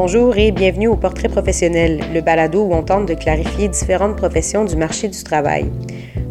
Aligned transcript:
Bonjour 0.00 0.36
et 0.36 0.52
bienvenue 0.52 0.86
au 0.86 0.94
Portrait 0.94 1.28
professionnel, 1.28 1.98
le 2.14 2.20
balado 2.20 2.62
où 2.62 2.72
on 2.72 2.84
tente 2.84 3.08
de 3.08 3.14
clarifier 3.14 3.66
différentes 3.66 4.16
professions 4.16 4.64
du 4.64 4.76
marché 4.76 5.08
du 5.08 5.24
travail. 5.24 5.72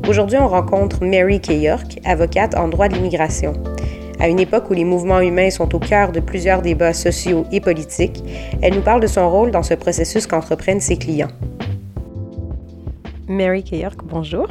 Aujourd'hui, 0.07 0.37
on 0.37 0.47
rencontre 0.47 1.03
Mary 1.03 1.41
K. 1.41 1.49
York, 1.49 1.99
avocate 2.05 2.55
en 2.55 2.69
droit 2.69 2.87
de 2.87 2.93
l'immigration. 2.93 3.51
À 4.21 4.29
une 4.29 4.39
époque 4.39 4.69
où 4.69 4.73
les 4.73 4.85
mouvements 4.85 5.19
humains 5.19 5.49
sont 5.49 5.75
au 5.75 5.79
cœur 5.79 6.13
de 6.13 6.21
plusieurs 6.21 6.61
débats 6.61 6.93
sociaux 6.93 7.45
et 7.51 7.59
politiques, 7.59 8.23
elle 8.61 8.73
nous 8.73 8.81
parle 8.81 9.01
de 9.01 9.07
son 9.07 9.29
rôle 9.29 9.51
dans 9.51 9.63
ce 9.63 9.73
processus 9.73 10.27
qu'entreprennent 10.27 10.79
ses 10.79 10.95
clients. 10.95 11.27
Mary 13.27 13.65
K. 13.65 13.73
York, 13.73 13.99
bonjour. 14.01 14.47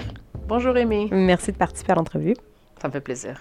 Bonjour 0.46 0.77
Amy. 0.77 1.08
Merci 1.10 1.52
de 1.52 1.56
participer 1.56 1.92
à 1.92 1.94
l'entrevue. 1.94 2.34
Ça 2.83 2.88
me 2.88 2.92
fait 2.92 3.00
plaisir. 3.00 3.41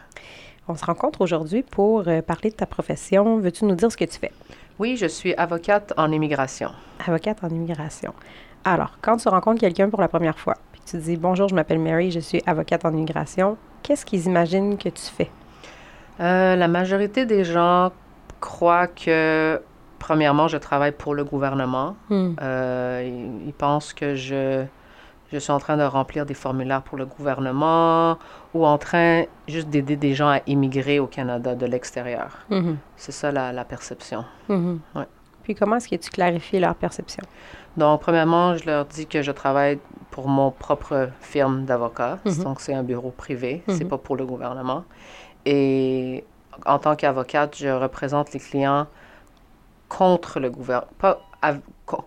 On 0.70 0.76
se 0.76 0.86
rencontre 0.86 1.20
aujourd'hui 1.20 1.64
pour 1.64 2.08
euh, 2.08 2.22
parler 2.22 2.50
de 2.50 2.56
ta 2.56 2.66
profession. 2.66 3.40
Veux-tu 3.40 3.66
nous 3.66 3.76
dire 3.76 3.92
ce 3.92 3.98
que 3.98 4.06
tu 4.06 4.18
fais? 4.18 4.32
Oui, 4.78 4.98
je 4.98 5.06
suis 5.06 5.34
avocate 5.36 5.94
en 5.96 6.12
immigration. 6.12 6.72
Avocate 7.08 7.44
en 7.44 7.50
immigration. 7.50 8.14
Alors, 8.66 8.98
quand 9.02 9.18
tu 9.18 9.30
rencontres 9.30 9.62
quelqu'un 9.62 9.90
pour 9.90 10.02
la 10.02 10.08
première 10.10 10.38
fois, 10.38 10.56
puis 10.74 10.82
tu 10.86 10.98
dis 10.98 11.16
Bonjour, 11.16 11.48
je 11.48 11.56
m'appelle 11.56 11.80
Mary, 11.80 12.12
je 12.12 12.20
suis 12.20 12.42
avocate 12.46 12.84
en 12.84 12.92
immigration, 12.92 13.58
qu'est-ce 13.84 14.06
qu'ils 14.06 14.26
imaginent 14.26 14.78
que 14.78 14.90
tu 14.90 15.04
fais? 15.04 15.32
Euh, 16.20 16.56
la 16.56 16.68
majorité 16.68 17.26
des 17.26 17.46
gens 17.46 17.92
croient 18.42 18.88
que, 18.88 19.62
premièrement, 20.00 20.48
je 20.50 20.58
travaille 20.58 20.92
pour 20.92 21.16
le 21.16 21.24
gouvernement. 21.24 21.96
Hmm. 22.10 22.34
Euh, 22.42 23.04
ils, 23.06 23.48
ils 23.48 23.54
pensent 23.54 23.94
que 23.94 24.16
je, 24.16 24.66
je 25.32 25.38
suis 25.40 25.52
en 25.52 25.60
train 25.60 25.78
de 25.78 25.84
remplir 25.84 26.26
des 26.26 26.34
formulaires 26.34 26.82
pour 26.82 26.98
le 26.98 27.06
gouvernement 27.06 28.18
ou 28.54 28.66
en 28.66 28.78
train 28.78 29.24
juste 29.48 29.70
d'aider 29.70 29.96
des 29.96 30.14
gens 30.14 30.30
à 30.30 30.40
immigrer 30.48 31.00
au 31.00 31.08
Canada 31.08 31.56
de 31.56 31.66
l'extérieur. 31.66 32.40
Mhm. 32.50 32.78
C'est 32.96 33.12
ça 33.12 33.32
la, 33.32 33.52
la 33.52 33.66
perception. 33.66 34.24
Mhm. 34.50 34.80
Ouais. 34.96 35.08
Puis 35.44 35.56
comment 35.56 35.76
est-ce 35.76 35.88
que 35.90 35.96
tu 35.96 36.10
clarifies 36.10 36.60
leur 36.60 36.76
perception? 36.76 37.24
Donc, 37.78 38.02
premièrement, 38.02 38.56
je 38.56 38.66
leur 38.66 38.86
dis 38.86 39.06
que 39.06 39.22
je 39.22 39.32
travaille 39.32 39.80
pour 40.10 40.28
mon 40.28 40.50
propre 40.50 41.10
firme 41.20 41.66
d'avocat. 41.66 42.20
Mhm. 42.26 42.44
Donc, 42.44 42.62
c'est 42.62 42.74
un 42.74 42.84
bureau 42.84 43.12
privé, 43.12 43.64
c'est 43.68 43.86
pas 43.86 43.98
pour 43.98 44.16
le 44.16 44.26
gouvernement. 44.26 44.86
Et 45.46 46.24
en 46.66 46.80
tant 46.80 46.96
qu'avocate, 46.96 47.58
je 47.58 47.68
représente 47.68 48.34
les 48.34 48.40
clients 48.40 48.88
contre 49.90 50.40
le 50.40 50.50
gouvernement, 50.50 50.92
pas 50.98 51.20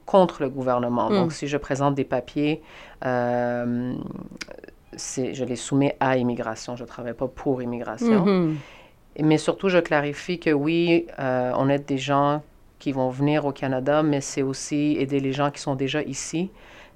contre 0.07 0.43
le 0.43 0.49
gouvernement. 0.49 1.11
Mm. 1.11 1.15
Donc, 1.15 1.33
si 1.33 1.47
je 1.47 1.57
présente 1.57 1.95
des 1.95 2.05
papiers, 2.05 2.63
euh, 3.05 3.95
je 4.93 5.45
les 5.45 5.57
soumets 5.57 5.97
à 6.01 6.17
immigration. 6.17 6.77
Je 6.77 6.83
ne 6.83 6.89
travaille 6.89 7.15
pas 7.15 7.29
pour 7.29 7.63
immigration. 7.63 8.25
Mhm. 8.25 8.57
Mais 9.21 9.39
surtout, 9.39 9.69
je 9.69 9.79
clarifie 9.79 10.39
que 10.39 10.51
oui, 10.51 11.07
euh, 11.19 11.53
on 11.57 11.69
aide 11.69 11.85
des 11.85 11.99
gens 11.99 12.43
qui 12.79 12.93
vont 12.93 13.11
venir 13.11 13.45
au 13.45 13.53
Canada, 13.53 14.03
mais 14.03 14.21
c'est 14.21 14.43
aussi 14.43 14.97
aider 14.99 15.19
les 15.19 15.33
gens 15.33 15.51
qui 15.51 15.61
sont 15.61 15.75
déjà 15.75 16.03
ici, 16.03 16.51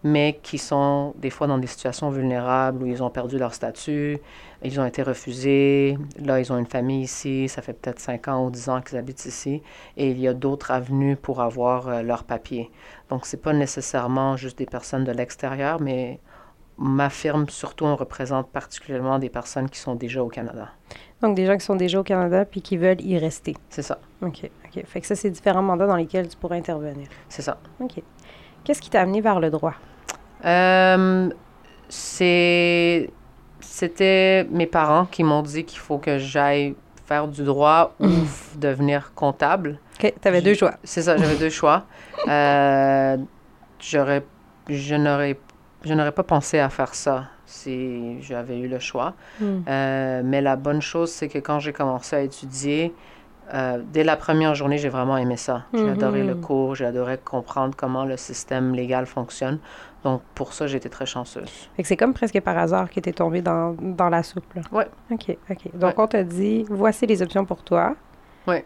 mais 0.05 0.39
qui 0.42 0.58
sont 0.58 1.14
des 1.17 1.31
fois 1.31 1.47
dans 1.47 1.58
des 1.58 1.67
situations 1.67 2.11
vulnérables 2.11 2.83
où 2.83 2.86
ils 2.86 3.03
ont 3.03 3.11
perdu 3.11 3.39
leur 3.39 3.55
statut, 3.55 4.19
ils 4.64 4.81
ont 4.81 4.86
été 4.86 5.03
refusés, 5.03 5.97
là, 6.19 6.41
ils 6.41 6.53
ont 6.53 6.58
une 6.58 6.67
famille 6.67 7.03
ici, 7.03 7.48
ça 7.48 7.62
fait 7.62 7.72
peut-être 7.72 8.00
5 8.00 8.28
ans 8.28 8.47
ou 8.47 8.50
10 8.50 8.69
ans 8.69 8.80
qu'ils 8.80 8.98
habitent 8.98 9.25
ici, 9.25 9.62
et 9.97 10.11
il 10.11 10.20
y 10.20 10.28
a 10.28 10.34
d'autres 10.34 10.70
avenues 10.70 11.17
pour 11.17 11.41
avoir 11.41 11.89
euh, 11.89 12.03
leur 12.03 12.25
papier. 12.25 12.70
Donc, 13.11 13.27
c'est 13.27 13.41
pas 13.41 13.53
nécessairement 13.53 14.36
juste 14.36 14.58
des 14.58 14.67
personnes 14.67 15.05
de 15.05 15.12
l'extérieur, 15.12 15.80
mais 15.80 16.20
ma 16.78 17.11
firme, 17.11 17.48
surtout, 17.48 17.84
on 17.84 17.97
représente 17.97 18.48
particulièrement 18.50 19.19
des 19.19 19.28
personnes 19.28 19.69
qui 19.69 19.78
sont 19.78 19.95
déjà 19.95 20.23
au 20.23 20.28
Canada. 20.28 20.69
Donc, 21.20 21.36
des 21.36 21.47
gens 21.47 21.56
qui 21.56 21.64
sont 21.64 21.77
déjà 21.77 22.00
au 22.00 22.03
Canada 22.03 22.45
puis 22.45 22.62
qui 22.62 22.77
veulent 22.77 23.00
y 23.00 23.19
rester. 23.19 23.55
C'est 23.69 23.83
ça, 23.83 23.98
OK. 24.23 24.51
OK. 24.67 24.84
Fait 24.84 25.01
que 25.01 25.07
ça, 25.07 25.14
c'est 25.14 25.30
différents 25.30 25.63
mandats 25.63 25.86
dans 25.86 25.96
lesquels 25.96 26.29
tu 26.29 26.36
pourrais 26.36 26.58
intervenir. 26.58 27.07
c'est 27.29 27.42
ça. 27.42 27.58
OK. 27.80 28.02
Qu'est-ce 28.64 28.80
qui 28.80 28.90
t'a 28.90 29.01
amené 29.01 29.20
vers 29.20 29.40
le 29.40 29.51
droit? 29.51 29.74
Euh, 30.45 31.29
c'est, 31.89 33.11
c'était 33.61 34.45
mes 34.51 34.67
parents 34.67 35.05
qui 35.07 35.23
m'ont 35.25 35.42
dit 35.42 35.64
qu'il 35.64 35.79
faut 35.79 35.98
que 35.98 36.19
j'aille 36.19 36.75
faire 37.07 37.29
du 37.29 37.42
droit 37.45 37.95
ou 38.01 38.07
f- 38.07 38.58
devenir 38.58 39.13
comptable. 39.14 39.79
OK. 40.02 40.13
Tu 40.20 40.29
avais 40.29 40.41
Je- 40.41 40.45
deux 40.45 40.55
choix. 40.55 40.75
C'est 40.85 41.02
ça, 41.02 41.17
j'avais 41.17 41.36
deux 41.36 41.51
choix. 41.51 41.85
Euh, 42.29 43.17
j'aurais, 43.81 44.23
je 44.69 44.95
n'aurais, 44.95 45.36
je 45.85 45.92
n'aurais 45.92 46.13
pas 46.13 46.23
pensé 46.23 46.61
à 46.61 46.69
faire 46.69 46.95
ça 46.95 47.25
si 47.47 48.23
j'avais 48.23 48.58
eu 48.61 48.69
le 48.69 48.79
choix. 48.79 49.14
Hmm. 49.41 49.61
Euh, 49.69 50.23
mais 50.25 50.41
la 50.41 50.55
bonne 50.55 50.81
chose, 50.81 51.11
c'est 51.11 51.29
que 51.29 51.39
quand 51.39 51.58
j'ai 51.58 51.73
commencé 51.73 52.14
à 52.14 52.20
étudier, 52.20 52.95
euh, 53.55 53.83
dès 53.92 54.05
la 54.05 54.17
première 54.17 54.55
journée, 54.55 54.79
j'ai 54.79 54.89
vraiment 54.89 55.17
aimé 55.18 55.36
ça. 55.36 55.64
J'ai 55.74 55.85
Mhm. 55.85 55.92
adoré 55.92 56.23
le 56.23 56.35
cours, 56.35 56.74
j'ai 56.74 56.86
adoré 56.86 57.18
comprendre 57.18 57.74
comment 57.77 58.05
le 58.05 58.17
système 58.17 58.74
légal 58.74 59.07
fonctionne. 59.07 59.58
Donc, 60.05 60.23
pour 60.35 60.52
ça, 60.52 60.67
j'ai 60.67 60.79
été 60.79 60.89
très 60.89 61.07
chanceuse. 61.07 61.68
Fait 61.77 61.83
que 61.83 61.89
c'est 61.89 61.96
comme 61.96 62.14
presque 62.14 62.40
par 62.40 62.57
hasard 62.58 62.90
que 62.90 62.98
t'es 62.98 63.13
tombé 63.13 63.40
dans, 63.42 63.77
dans 63.79 64.08
la 64.08 64.23
soupe. 64.23 64.45
Ouais. 64.73 64.89
OK. 65.11 65.36
OK. 65.51 65.70
Donc, 65.74 65.96
Ouais. 65.98 66.05
on 66.05 66.07
t'a 66.08 66.24
dit 66.24 66.64
voici 66.70 67.07
les 67.07 67.23
options 67.23 67.45
pour 67.45 67.63
toi. 67.63 67.95
Ouais. 68.46 68.64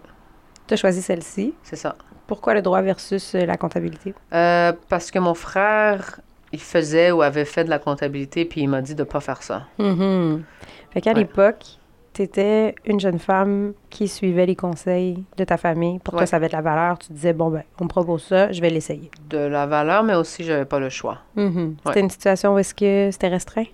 Tu 0.67 0.75
as 0.75 0.77
choisi 0.79 1.03
celle-ci. 1.03 1.55
C'est 1.63 1.77
ça. 1.77 1.95
Pourquoi 2.27 2.55
le 2.55 2.63
droit 2.63 2.81
versus 2.81 3.35
euh, 3.35 3.45
la 3.45 3.57
comptabilité? 3.57 4.15
Euh, 4.33 4.73
parce 4.89 5.11
que 5.11 5.19
mon 5.19 5.35
frère, 5.35 6.21
il 6.53 6.61
faisait 6.61 7.11
ou 7.11 7.23
avait 7.23 7.45
fait 7.45 7.65
de 7.65 7.71
la 7.71 7.79
comptabilité, 7.79 8.45
puis 8.45 8.63
il 8.63 8.69
m'a 8.69 8.81
dit 8.81 8.95
de 8.95 9.03
ne 9.03 9.05
pas 9.09 9.21
faire 9.21 9.43
ça. 9.43 9.65
Mhm. 9.79 10.43
Fait 10.91 11.01
qu'à 11.03 11.11
Ouais. 11.11 11.19
l'époque, 11.19 11.79
tu 12.17 12.23
étais 12.23 12.75
une 12.87 12.99
jeune 12.99 13.19
femme 13.19 13.75
qui 13.91 14.09
suivait 14.09 14.47
les 14.47 14.57
conseils 14.57 15.23
de 15.37 15.45
ta 15.45 15.59
famille. 15.59 15.99
Pour 15.99 16.13
toi, 16.13 16.21
Ouais. 16.23 16.27
ça 16.27 16.37
avait 16.37 16.49
de 16.49 16.55
la 16.55 16.63
valeur. 16.63 16.99
Tu 16.99 17.13
disais, 17.13 17.35
bon, 17.35 17.51
ben, 17.51 17.63
on 17.79 17.85
me 17.85 17.89
propose 17.89 18.23
ça, 18.25 18.51
je 18.53 18.61
vais 18.63 18.71
l'essayer. 18.71 19.11
De 19.29 19.37
la 19.39 19.67
valeur, 19.67 20.03
mais 20.03 20.15
aussi, 20.15 20.43
je 20.45 20.53
n'avais 20.53 20.65
pas 20.65 20.79
le 20.81 20.89
choix. 20.89 21.19
Mhm. 21.37 21.77
C'était 21.85 21.99
Ouais. 21.99 22.01
une 22.01 22.11
situation 22.11 22.55
où 22.55 22.59
est-ce 22.59 22.75
que 22.75 23.11
c'était 23.13 23.29
restreint? 23.29 23.65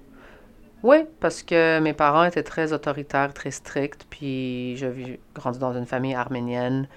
Oui, 0.82 0.96
parce 1.20 1.44
que 1.44 1.78
mes 1.78 1.92
parents 1.92 2.24
étaient 2.24 2.42
très 2.42 2.72
autoritaires, 2.72 3.32
très 3.32 3.52
stricts, 3.52 4.04
puis 4.10 4.76
j'ai 4.76 5.20
grandi 5.34 5.60
dans 5.60 5.72
une 5.72 5.86
famille 5.86 6.14
arménienne 6.14 6.88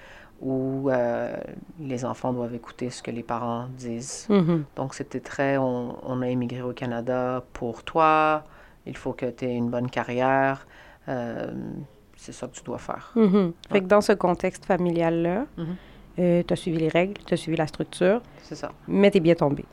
où 0.42 0.90
euh, 0.90 1.34
les 1.78 2.04
enfants 2.04 2.32
doivent 2.32 2.54
écouter 2.54 2.90
ce 2.90 3.00
que 3.02 3.12
les 3.12 3.22
parents 3.22 3.66
disent. 3.78 4.26
Mhm. 4.28 4.64
Donc 4.74 4.94
c'était 4.94 5.20
très, 5.20 5.56
on, 5.56 5.94
on 6.04 6.20
a 6.22 6.28
immigré 6.28 6.62
au 6.62 6.72
Canada 6.72 7.44
pour 7.52 7.84
toi, 7.84 8.42
il 8.86 8.96
faut 8.96 9.12
que 9.12 9.26
tu 9.26 9.44
aies 9.44 9.54
une 9.54 9.70
bonne 9.70 9.88
carrière, 9.88 10.66
c'est 11.06 12.32
ça 12.32 12.46
que 12.46 12.52
tu 12.54 12.62
dois 12.62 12.78
faire. 12.78 13.12
Mhm. 13.14 13.52
Fait 13.68 13.74
Ouais. 13.74 13.80
que 13.80 13.86
dans 13.86 14.00
ce 14.00 14.12
contexte 14.12 14.64
familial-là, 14.64 15.46
Mhm. 15.56 16.44
tu 16.44 16.52
as 16.52 16.56
suivi 16.56 16.78
les 16.78 16.88
règles, 16.88 17.14
tu 17.26 17.34
as 17.34 17.36
suivi 17.36 17.56
la 17.56 17.66
structure, 17.66 18.20
C'est 18.42 18.54
ça. 18.54 18.70
mais 18.88 19.10
tu 19.10 19.18
es 19.18 19.20
bien 19.20 19.34
tombée. 19.34 19.64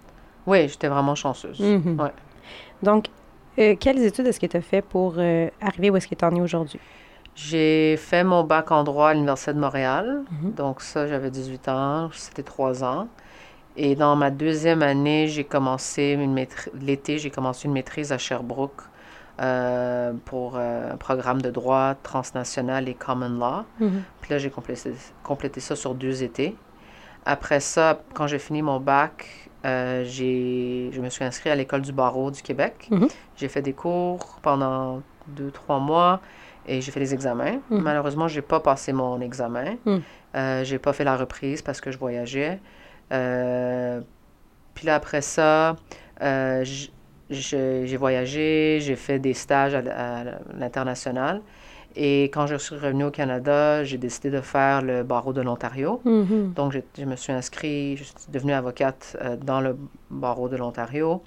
Oui, 0.46 0.68
j'étais 0.68 0.90
vraiment 0.90 1.16
chanceuse. 1.16 1.60
Mhm. 1.60 2.00
Ouais. 2.00 2.12
Donc, 2.82 3.08
euh, 3.60 3.76
quelles 3.80 4.04
études 4.04 4.28
est-ce 4.28 4.40
que 4.40 4.46
tu 4.48 4.58
as 4.58 4.62
fait 4.62 4.82
pour 4.82 5.16
euh, 5.18 5.48
arriver 5.62 5.90
où 5.90 5.96
est-ce 5.96 6.08
que 6.08 6.16
tu 6.16 6.26
en 6.26 6.36
es 6.36 6.42
aujourd'hui? 6.42 6.80
J'ai 7.36 7.96
fait 7.98 8.24
mon 8.24 8.44
bac 8.44 8.72
en 8.72 8.84
droit 8.84 9.10
à 9.10 9.14
l'Université 9.14 9.54
de 9.54 9.60
Montréal. 9.60 10.22
Donc 10.56 10.82
ça, 10.82 11.08
j'avais 11.08 11.32
18 11.32 11.68
ans, 11.68 12.10
c'était 12.12 12.44
3 12.44 12.84
ans. 12.84 13.08
Et 13.76 13.96
dans 13.96 14.16
ma 14.16 14.30
deuxième 14.30 14.84
année, 14.84 15.28
j'ai 15.28 15.44
commencé 15.46 16.12
une 16.12 16.32
maîtrise, 16.34 16.72
l'été, 16.80 17.18
j'ai 17.18 17.32
commencé 17.32 17.68
une 17.68 17.74
maîtrise 17.74 18.12
à 18.12 18.20
Sherbrooke 18.20 18.84
euh, 19.42 20.14
pour 20.26 20.58
euh, 20.58 20.94
un 20.94 20.98
programme 20.98 21.42
de 21.42 21.50
droit 21.50 21.96
transnational 22.04 22.88
et 22.88 22.94
common 22.94 23.30
law. 23.30 23.64
Mhm. 23.80 24.04
Puis 24.22 24.32
là, 24.32 24.38
j'ai 24.38 24.50
complété, 24.50 24.94
complété 25.24 25.60
ça 25.60 25.76
sur 25.76 25.96
deux 25.96 26.24
étés. 26.24 26.56
Après 27.26 27.60
ça, 27.60 28.02
quand 28.14 28.28
j'ai 28.28 28.40
fini 28.40 28.62
mon 28.62 28.80
bac, 28.80 29.50
euh, 29.66 30.04
je 30.06 31.00
me 31.00 31.10
suis 31.10 31.24
inscrite 31.24 31.52
à 31.54 31.56
l'École 31.56 31.82
du 31.82 31.94
barreau 31.94 32.32
du 32.32 32.42
Québec. 32.42 32.88
Mhm. 32.92 33.08
J'ai 33.38 33.48
fait 33.48 33.62
des 33.62 33.74
cours 33.74 34.40
pendant 34.42 35.02
deux, 35.28 35.50
trois 35.52 35.80
mois 35.80 36.20
et 36.68 36.82
j'ai 36.82 36.92
fait 36.92 37.00
des 37.00 37.14
examens. 37.14 37.60
Mhm. 37.70 37.82
Malheureusement, 37.82 38.28
j'ai 38.28 38.42
pas 38.42 38.60
passé 38.60 38.92
mon 38.94 39.20
examen. 39.22 39.76
Mhm. 39.86 40.02
Euh, 40.36 40.64
j'ai 40.64 40.80
pas 40.80 40.94
fait 40.94 41.04
la 41.06 41.16
reprise 41.16 41.62
parce 41.62 41.80
que 41.80 41.92
je 41.92 41.98
voyageais. 41.98 42.60
Euh, 43.12 44.02
puis 44.74 44.86
là, 44.88 44.96
après 44.96 45.22
ça, 45.22 45.76
euh, 46.22 46.64
je- 46.64 46.88
j'ai 47.34 47.98
voyagé, 47.98 48.80
j'ai 48.82 48.96
fait 48.96 49.20
des 49.20 49.34
stages 49.34 49.76
à, 49.76 50.24
l'international. 50.58 51.42
Et 51.96 52.24
quand 52.26 52.48
je 52.48 52.56
suis 52.56 52.76
revenue 52.76 53.04
au 53.04 53.12
Canada, 53.12 53.84
j'ai 53.84 54.00
décidé 54.00 54.32
de 54.32 54.42
faire 54.42 54.82
le 54.82 55.04
barreau 55.04 55.32
de 55.32 55.42
l'Ontario. 55.42 56.02
Mhm. 56.06 56.54
Donc, 56.56 56.72
je, 56.72 56.80
je 56.98 57.06
me 57.06 57.16
suis 57.16 57.34
inscrite, 57.34 58.00
je 58.00 58.04
suis 58.04 58.16
devenue 58.30 58.54
avocate 58.54 59.16
euh, 59.22 59.36
dans 59.38 59.62
le 59.62 59.78
barreau 60.10 60.50
de 60.50 60.58
l'Ontario. 60.58 61.22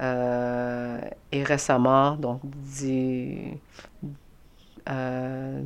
Euh, 0.00 0.98
et 1.32 1.42
récemment, 1.44 2.16
donc, 2.16 2.40
dix- 2.44 3.56
euh, 4.90 5.62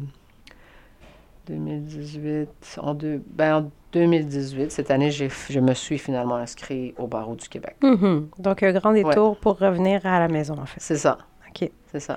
2018, 1.46 2.78
en, 2.82 2.94
deux, 2.94 3.22
ben, 3.26 3.56
en 3.56 3.70
2018, 3.96 4.70
cette 4.70 4.90
année, 4.90 5.10
je 5.10 5.60
me 5.60 5.74
suis 5.74 5.98
finalement 5.98 6.36
inscrit 6.36 6.94
au 6.98 7.06
barreau 7.06 7.34
du 7.34 7.48
Québec. 7.48 7.76
Mhm. 7.82 8.28
Donc, 8.38 8.62
un 8.62 8.72
grand 8.72 8.92
détour 8.92 9.38
pour 9.38 9.58
revenir 9.58 10.04
à 10.04 10.18
la 10.20 10.28
maison, 10.28 10.54
en 10.58 10.66
fait. 10.66 10.80
C'est 10.80 10.96
ça. 10.96 11.18
OK. 11.48 11.70
C'est 11.90 12.00
ça. 12.00 12.16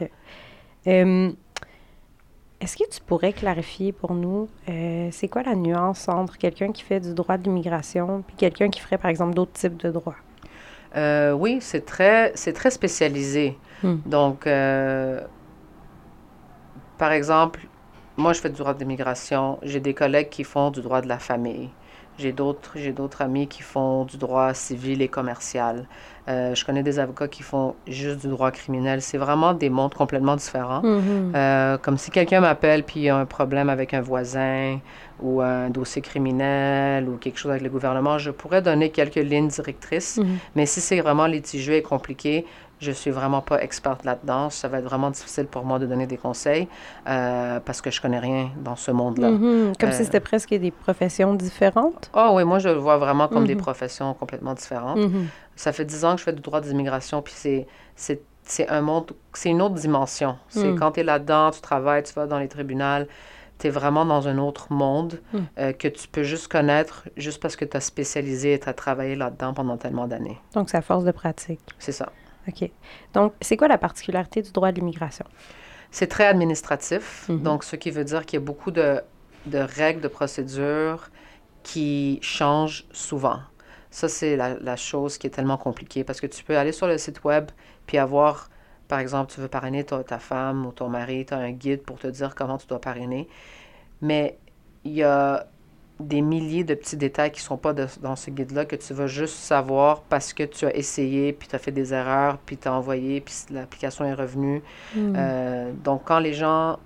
Euh, 0.88 1.32
Est-ce 2.60 2.76
que 2.76 2.90
tu 2.90 3.00
pourrais 3.02 3.32
clarifier 3.32 3.94
pour 3.94 4.14
nous, 4.14 4.50
euh, 4.68 5.08
c'est 5.12 5.30
quoi 5.30 5.44
la 5.44 5.56
nuance 5.56 6.10
entre 6.10 6.38
quelqu'un 6.38 6.74
qui 6.74 6.84
fait 6.84 7.00
du 7.00 7.14
droit 7.14 7.38
de 7.38 7.44
l'immigration 7.44 8.24
puis 8.28 8.36
quelqu'un 8.36 8.70
qui 8.70 8.82
ferait, 8.82 8.98
par 8.98 9.10
exemple, 9.10 9.34
d'autres 9.34 9.54
types 9.54 9.78
de 9.78 9.90
droits? 9.92 10.18
Euh, 10.98 11.32
oui, 11.32 11.60
c'est 11.62 11.86
très, 11.86 12.34
c'est 12.36 12.54
très 12.54 12.72
spécialisé. 12.72 13.58
Hmm. 13.84 13.98
Donc, 14.06 14.48
euh, 14.48 15.22
par 16.98 17.14
exemple, 17.14 17.62
moi, 18.20 18.34
je 18.34 18.42
fais 18.42 18.50
du 18.50 18.58
droit 18.58 18.74
de 18.74 18.80
l'immigration. 18.80 19.58
J'ai 19.64 19.80
des 19.80 19.94
collègues 19.94 20.30
qui 20.30 20.44
font 20.44 20.70
du 20.72 20.82
droit 20.82 21.02
de 21.02 21.08
la 21.08 21.20
famille. 21.20 21.70
J'ai 22.20 22.34
d'autres, 22.34 22.74
j'ai 22.76 22.92
d'autres 22.92 23.22
amis 23.22 23.48
qui 23.48 23.62
font 23.62 24.04
du 24.04 24.18
droit 24.18 24.54
civil 24.54 25.02
et 25.02 25.08
commercial. 25.08 25.86
Euh, 26.28 26.54
je 26.54 26.66
connais 26.66 26.84
des 26.84 27.00
avocats 27.00 27.30
qui 27.30 27.44
font 27.44 27.76
juste 27.88 28.20
du 28.20 28.28
droit 28.28 28.52
criminel. 28.52 29.02
C'est 29.02 29.18
vraiment 29.18 29.54
des 29.54 29.70
mondes 29.70 29.94
complètement 29.94 30.36
différents. 30.36 30.82
Mhm. 30.84 31.32
Euh, 31.34 31.78
comme 31.78 31.98
si 31.98 32.12
quelqu'un 32.12 32.42
m'appelle 32.42 32.84
puis 32.84 33.00
il 33.00 33.04
y 33.04 33.10
a 33.10 33.16
un 33.16 33.26
problème 33.26 33.70
avec 33.70 33.94
un 33.94 34.02
voisin 34.02 34.80
ou 35.22 35.42
un 35.42 35.70
dossier 35.70 36.02
criminel 36.02 37.08
ou 37.08 37.16
quelque 37.16 37.40
chose 37.40 37.52
avec 37.52 37.64
le 37.64 37.70
gouvernement, 37.70 38.18
je 38.18 38.32
pourrais 38.32 38.62
donner 38.62 38.90
quelques 38.90 39.16
lignes 39.16 39.48
directrices. 39.48 40.18
Mhm. 40.18 40.38
Mais 40.56 40.66
si 40.66 40.82
c'est 40.82 41.00
vraiment 41.00 41.26
litigieux 41.26 41.76
et 41.76 41.82
compliqué, 41.82 42.46
je 42.80 42.92
suis 42.92 43.12
vraiment 43.12 43.42
pas 43.42 43.62
experte 43.62 44.04
là-dedans. 44.06 44.50
Ça 44.50 44.68
va 44.68 44.80
être 44.80 44.86
vraiment 44.86 45.10
difficile 45.12 45.46
pour 45.48 45.66
moi 45.66 45.80
de 45.80 45.86
donner 45.86 46.08
des 46.08 46.18
conseils 46.18 46.68
euh, 47.08 47.60
parce 47.60 47.82
que 47.82 47.92
je 47.92 48.02
connais 48.02 48.20
rien 48.20 48.52
dans 48.64 48.76
ce 48.76 48.92
monde-là. 48.92 49.30
Mhm. 49.32 49.74
Comme 49.80 49.92
si 49.92 50.02
Euh, 50.02 50.06
c'était 50.06 50.20
presque 50.20 50.50
des 50.54 50.72
professions 50.72 51.34
différentes? 51.34 52.10
Oh 52.16 52.32
oui, 52.34 52.44
moi 52.44 52.60
je 52.60 52.70
le 52.70 52.76
vois 52.76 52.98
vraiment 52.98 53.28
comme 53.28 53.46
des 53.46 53.56
Mhm. 53.56 53.62
professions 53.62 54.14
complètement 54.14 54.54
différentes. 54.54 54.98
Mhm. 54.98 55.28
Ça 55.56 55.72
fait 55.74 55.86
dix 55.86 56.06
ans 56.06 56.14
que 56.14 56.20
je 56.20 56.24
fais 56.24 56.34
du 56.34 56.42
droit 56.42 56.62
d'immigration, 56.62 57.22
puis 57.22 57.34
c'est, 57.36 57.68
c'est, 57.96 58.68
un 58.70 58.82
monde, 58.82 59.12
c'est 59.34 59.50
une 59.50 59.62
autre 59.62 59.76
dimension. 59.76 60.38
C'est 60.48 60.74
quand 60.76 60.94
tu 60.94 61.02
es 61.02 61.04
là-dedans, 61.04 61.52
tu 61.52 61.62
travailles, 61.62 62.04
tu 62.04 62.14
vas 62.14 62.26
dans 62.28 62.40
les 62.40 62.48
tribunaux, 62.48 63.06
tu 63.60 63.68
es 63.68 63.70
vraiment 63.70 64.06
dans 64.06 64.28
un 64.30 64.38
autre 64.38 64.72
monde 64.72 65.20
Mm. 65.34 65.38
euh, 65.60 65.74
que 65.74 65.90
tu 65.90 66.08
peux 66.08 66.24
juste 66.24 66.48
connaître 66.48 67.04
juste 67.18 67.42
parce 67.42 67.56
que 67.58 67.66
tu 67.66 67.76
as 67.76 67.82
spécialisé 67.82 68.54
et 68.54 68.60
tu 68.60 68.70
as 68.70 68.74
travaillé 68.74 69.16
là-dedans 69.16 69.54
pendant 69.54 69.76
tellement 69.76 70.08
d'années. 70.08 70.40
Donc, 70.54 70.70
c'est 70.70 70.78
à 70.78 70.82
force 70.82 71.04
de 71.04 71.12
pratique. 71.12 71.60
C'est 71.78 71.92
ça. 71.92 72.10
OK. 72.50 72.70
Donc, 73.14 73.34
c'est 73.42 73.58
quoi 73.58 73.68
la 73.68 73.78
particularité 73.78 74.42
du 74.42 74.52
droit 74.52 74.72
de 74.72 74.80
l'immigration? 74.80 75.26
C'est 75.92 76.08
très 76.08 76.26
administratif, 76.26 77.28
Mhm. 77.30 77.42
donc 77.44 77.64
ce 77.64 77.76
qui 77.76 77.92
veut 77.92 78.04
dire 78.04 78.26
qu'il 78.26 78.40
y 78.40 78.44
a 78.44 78.46
beaucoup 78.46 78.72
de, 78.72 79.02
de 79.48 79.58
règles, 79.60 80.02
de 80.02 80.08
procédures 80.08 81.10
qui 81.64 82.20
changent 82.22 82.86
souvent. 82.92 83.40
Ça, 83.92 84.08
c'est 84.08 84.36
la, 84.36 84.56
la 84.60 84.76
chose 84.76 85.18
qui 85.18 85.28
est 85.28 85.32
tellement 85.32 85.58
compliquée 85.58 86.04
parce 86.04 86.22
que 86.22 86.28
tu 86.28 86.44
peux 86.44 86.58
aller 86.58 86.72
sur 86.72 86.88
le 86.88 86.98
site 87.00 87.24
web 87.24 87.50
puis 87.88 87.98
avoir, 87.98 88.50
par 88.88 89.00
exemple, 89.00 89.32
tu 89.34 89.42
veux 89.42 89.48
parrainer 89.48 89.84
ta, 89.84 90.04
ta 90.04 90.20
femme 90.20 90.66
ou 90.66 90.72
ton 90.72 90.90
mari, 90.90 91.26
tu 91.26 91.34
as 91.34 91.38
un 91.38 91.52
guide 91.52 91.82
pour 91.84 91.98
te 91.98 92.08
dire 92.08 92.36
comment 92.36 92.58
tu 92.60 92.68
dois 92.68 92.80
parrainer. 92.82 93.28
Mais 94.02 94.38
il 94.86 94.94
y 94.94 95.04
a 95.04 95.48
des 96.00 96.22
milliers 96.22 96.64
de 96.64 96.74
petits 96.76 96.96
détails 96.96 97.32
qui 97.32 97.42
ne 97.42 97.46
sont 97.46 97.58
pas 97.58 97.74
de- 97.74 97.88
dans 98.02 98.16
ce 98.16 98.30
guide-là 98.30 98.66
que 98.66 98.76
tu 98.76 98.94
vas 98.94 99.08
juste 99.08 99.36
savoir 99.36 100.02
parce 100.04 100.34
que 100.34 100.44
tu 100.44 100.66
as 100.66 100.76
essayé, 100.76 101.34
puis 101.34 101.48
tu 101.48 101.56
as 101.56 101.60
fait 101.60 101.72
des 101.72 101.94
erreurs, 101.94 102.38
puis 102.46 102.58
tu 102.58 102.68
as 102.68 102.74
envoyé, 102.74 103.20
puis 103.22 103.34
l'application 103.52 104.06
est 104.06 104.14
revenue. 104.14 104.62
Mhm. 104.96 105.14
Euh, 105.18 105.72
donc, 105.84 106.04
quand 106.06 106.20
les 106.20 106.34
gens 106.34 106.80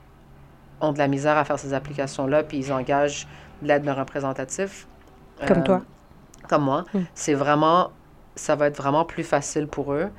ont 0.82 0.92
de 0.92 0.98
la 0.98 1.08
misère 1.08 1.38
à 1.38 1.44
faire 1.46 1.60
ces 1.60 1.74
applications-là, 1.74 2.44
puis 2.44 2.58
ils 2.58 2.74
engagent 2.74 3.28
de 3.62 3.68
l'aide 3.68 3.84
d'un 3.84 3.94
représentatif. 3.94 4.88
Comme 5.48 5.60
euh, 5.60 5.64
toi. 5.64 5.82
Comme 6.50 6.64
moi. 6.64 6.86
Mm. 6.94 7.00
C'est 7.14 7.34
vraiment, 7.36 7.92
ça 8.36 8.56
va 8.56 8.68
être 8.68 8.78
vraiment 8.78 9.06
plus 9.06 9.24
facile 9.24 9.68
pour 9.68 9.94
eux 9.94 10.10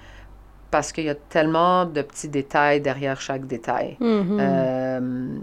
parce 0.71 0.91
qu'il 0.93 1.05
y 1.05 1.11
a 1.11 1.15
tellement 1.15 1.85
de 1.85 2.03
petits 2.03 2.29
détails 2.29 2.81
derrière 2.81 3.21
chaque 3.21 3.47
détail. 3.47 3.97
Mhm. 4.01 4.39
Euh, 4.41 5.39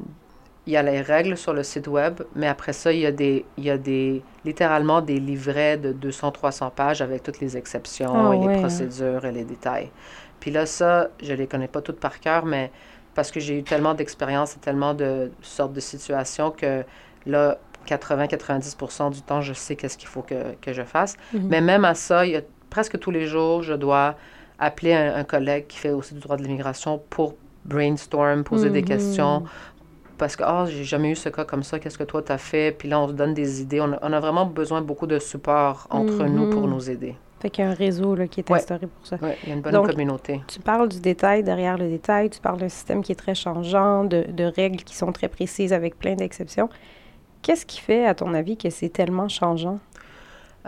il 0.72 0.74
y 0.74 0.78
a 0.78 0.84
les 0.84 1.02
règles 1.02 1.38
sur 1.38 1.54
le 1.54 1.64
site 1.64 1.88
web, 1.88 2.22
mais 2.36 2.48
après 2.48 2.74
ça, 2.74 2.92
il 2.94 3.00
y 3.00 3.06
a 3.06 3.12
des, 3.12 3.46
il 3.58 3.64
y 3.66 3.70
a 3.70 3.78
des 3.78 4.24
littéralement 4.46 5.02
des 5.02 5.20
livrets 5.20 5.78
de 5.78 5.92
200-300 5.94 6.72
pages 6.72 7.02
avec 7.02 7.24
toutes 7.24 7.40
les 7.42 7.58
exceptions 7.58 8.16
Ah 8.16 8.34
et 8.34 8.38
ouais, 8.38 8.38
les 8.38 8.50
hein. 8.50 8.50
procédures 8.50 9.26
et 9.26 9.32
les 9.32 9.44
détails. 9.46 9.92
Puis 10.40 10.52
là, 10.52 10.66
ça, 10.66 11.10
je 11.22 11.34
les 11.34 11.48
connais 11.48 11.68
pas 11.68 11.82
toutes 11.82 12.00
par 12.00 12.20
cœur, 12.20 12.46
mais 12.46 12.72
parce 13.14 13.32
que 13.32 13.40
j'ai 13.40 13.60
eu 13.60 13.64
tellement 13.64 13.94
d'expérience 13.94 14.56
et 14.56 14.60
tellement 14.60 14.94
de 14.94 15.32
sortes 15.42 15.74
de 15.74 15.80
situations 15.80 16.52
que 16.52 16.84
là, 17.26 17.60
80-90 17.86 19.10
du 19.12 19.22
temps, 19.24 19.42
je 19.42 19.54
sais 19.54 19.76
qu'est-ce 19.76 19.98
qu'il 19.98 20.08
faut 20.08 20.22
que, 20.24 20.56
que 20.62 20.74
je 20.74 20.84
fasse. 20.84 21.18
Mhm. 21.32 21.50
Mais 21.50 21.62
même 21.62 21.86
à 21.86 21.96
ça, 21.96 22.26
il 22.26 22.32
y 22.34 22.38
a, 22.38 22.42
presque 22.70 23.00
tous 23.00 23.12
les 23.12 23.26
jours, 23.28 23.64
je 23.64 23.74
dois 23.74 24.16
appeler 24.60 24.94
un, 24.94 25.16
un 25.16 25.24
collègue 25.24 25.68
qui 25.68 25.78
fait 25.80 25.90
aussi 25.92 26.14
du 26.14 26.20
droit 26.20 26.38
de 26.38 26.44
l'immigration 26.44 27.02
pour 27.10 27.36
brainstorm, 27.66 28.44
poser 28.44 28.70
des 28.70 28.82
Mhm. 28.82 28.86
questions. 28.86 29.44
Parce 30.22 30.36
que, 30.36 30.44
oh, 30.48 30.68
j'ai 30.68 30.84
jamais 30.84 31.10
eu 31.10 31.16
ce 31.16 31.30
cas 31.30 31.46
comme 31.46 31.64
ça, 31.64 31.80
qu'est-ce 31.80 31.98
que 31.98 32.04
toi 32.04 32.22
t'as 32.22 32.38
fait? 32.38 32.72
Puis 32.78 32.88
là, 32.88 33.00
on 33.00 33.08
se 33.08 33.14
donne 33.14 33.34
des 33.34 33.60
idées. 33.64 33.82
On 33.82 33.92
a, 33.94 33.98
on 34.04 34.14
a 34.14 34.20
vraiment 34.20 34.46
besoin 34.46 34.80
de 34.80 34.86
beaucoup 34.86 35.08
de 35.08 35.18
support 35.18 35.88
entre 35.90 36.26
nous 36.26 36.48
pour 36.52 36.68
Mhm. 36.68 36.74
nous 36.76 36.90
aider. 36.92 37.16
Fait 37.40 37.50
qu'il 37.50 37.66
y 37.66 37.68
a 37.68 37.72
un 37.72 37.74
réseau 37.74 38.14
là, 38.14 38.28
qui 38.28 38.42
est 38.42 38.48
Ouais. 38.52 38.60
instauré 38.60 38.86
pour 38.86 39.04
ça. 39.08 39.18
Oui, 39.20 39.30
il 39.42 39.50
y 39.50 39.52
a 39.52 39.56
une 39.56 39.62
bonne 39.62 39.74
Donc, 39.74 39.90
communauté. 39.90 40.40
Tu 40.48 40.60
parles 40.60 40.90
du 40.90 41.00
détail 41.00 41.42
derrière 41.42 41.76
le 41.76 41.90
détail, 41.90 42.30
tu 42.30 42.40
parles 42.40 42.60
d'un 42.60 42.70
système 42.70 43.02
qui 43.02 43.12
est 43.14 43.16
très 43.16 43.34
changeant, 43.34 44.04
de, 44.04 44.28
de 44.32 44.44
règles 44.44 44.84
qui 44.84 44.96
sont 44.96 45.12
très 45.12 45.28
précises 45.28 45.74
avec 45.74 45.98
plein 45.98 46.14
d'exceptions. 46.14 46.70
Qu'est-ce 47.42 47.66
qui 47.66 47.80
fait, 47.82 48.06
à 48.06 48.14
ton 48.14 48.36
avis, 48.36 48.58
que 48.58 48.70
c'est 48.70 48.90
tellement 48.90 49.28
changeant? 49.28 49.80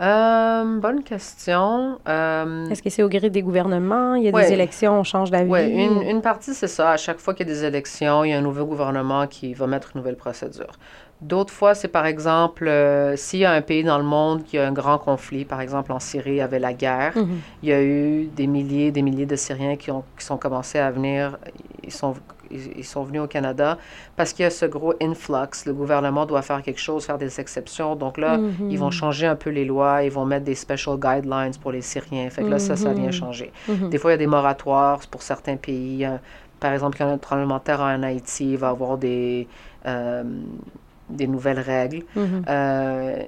Euh, 0.00 0.78
bonne 0.80 1.02
question. 1.04 1.98
Euh, 2.08 2.68
Est-ce 2.68 2.82
que 2.82 2.90
c'est 2.90 3.02
au 3.02 3.08
gré 3.08 3.30
des 3.30 3.42
gouvernements? 3.42 4.14
Il 4.16 4.24
y 4.24 4.28
a 4.28 4.32
Ouais. 4.32 4.46
des 4.46 4.52
élections, 4.52 4.98
on 4.98 5.04
change 5.04 5.30
d'avis? 5.30 5.50
Oui, 5.50 5.70
une, 5.70 6.02
une 6.02 6.20
partie, 6.20 6.52
c'est 6.54 6.66
ça. 6.68 6.90
À 6.90 6.96
chaque 6.96 7.18
fois 7.18 7.32
qu'il 7.34 7.46
y 7.46 7.50
a 7.50 7.54
des 7.54 7.64
élections, 7.64 8.24
il 8.24 8.30
y 8.30 8.32
a 8.34 8.38
un 8.38 8.42
nouveau 8.42 8.64
gouvernement 8.64 9.26
qui 9.28 9.54
va 9.54 9.66
mettre 9.66 9.92
une 9.94 10.00
nouvelle 10.00 10.16
procédure. 10.16 10.72
D'autres 11.20 11.52
fois, 11.52 11.74
c'est 11.74 11.88
par 11.88 12.06
exemple, 12.06 12.66
euh, 12.66 13.14
s'il 13.16 13.38
y 13.38 13.44
a 13.44 13.52
un 13.52 13.62
pays 13.62 13.84
dans 13.84 13.98
le 13.98 14.04
monde 14.04 14.42
qui 14.44 14.58
a 14.58 14.66
un 14.66 14.72
grand 14.72 14.98
conflit, 14.98 15.44
par 15.44 15.60
exemple 15.60 15.92
en 15.92 16.00
Syrie, 16.00 16.32
il 16.32 16.36
y 16.36 16.40
avait 16.40 16.58
la 16.58 16.72
guerre, 16.74 17.12
Mhm. 17.16 17.38
il 17.62 17.68
y 17.68 17.72
a 17.72 17.80
eu 17.82 18.24
des 18.26 18.46
milliers 18.48 18.90
des 18.90 19.00
milliers 19.00 19.24
de 19.24 19.36
Syriens 19.36 19.76
qui, 19.76 19.90
ont, 19.92 20.02
qui 20.18 20.24
sont 20.24 20.36
commencés 20.36 20.80
à 20.80 20.90
venir, 20.90 21.38
ils 21.84 21.92
sont, 21.92 22.14
ils, 22.54 22.78
ils 22.78 22.84
sont 22.84 23.02
venus 23.02 23.20
au 23.22 23.26
Canada 23.26 23.76
parce 24.16 24.32
qu'il 24.32 24.44
y 24.44 24.46
a 24.46 24.50
ce 24.50 24.64
gros 24.66 24.94
influx. 25.02 25.64
Le 25.66 25.72
gouvernement 25.72 26.24
doit 26.26 26.42
faire 26.42 26.62
quelque 26.62 26.80
chose, 26.80 27.04
faire 27.04 27.18
des 27.18 27.40
exceptions. 27.40 27.96
Donc 27.96 28.16
là, 28.18 28.38
Mhm. 28.38 28.70
ils 28.70 28.78
vont 28.78 28.90
changer 28.90 29.26
un 29.26 29.36
peu 29.36 29.50
les 29.50 29.64
lois, 29.64 30.02
ils 30.04 30.10
vont 30.10 30.24
mettre 30.24 30.44
des 30.44 30.54
special 30.54 30.96
guidelines 30.98 31.52
pour 31.60 31.72
les 31.72 31.82
Syriens. 31.82 32.30
Fait 32.30 32.42
que 32.42 32.48
là, 32.48 32.58
ça, 32.58 32.76
ça 32.76 32.92
vient 32.92 33.06
Mhm. 33.06 33.12
changer. 33.12 33.52
Mhm. 33.68 33.90
Des 33.90 33.98
fois, 33.98 34.10
il 34.10 34.14
y 34.14 34.20
a 34.20 34.24
des 34.26 34.26
moratoires 34.26 35.00
pour 35.10 35.22
certains 35.22 35.56
pays. 35.56 36.04
Euh, 36.06 36.16
Par 36.60 36.72
exemple, 36.72 36.96
quand 36.96 37.08
un 37.08 37.18
tremblement 37.18 37.58
de 37.58 37.62
terre 37.64 37.80
en 37.82 38.02
Haïti, 38.02 38.52
il 38.52 38.56
va 38.56 38.68
y 38.68 38.70
avoir 38.70 38.96
des, 38.96 39.46
euh, 39.84 40.22
des 41.10 41.26
nouvelles 41.26 41.60
règles. 41.60 42.02
Mhm. 42.16 42.44
Euh, 42.48 43.22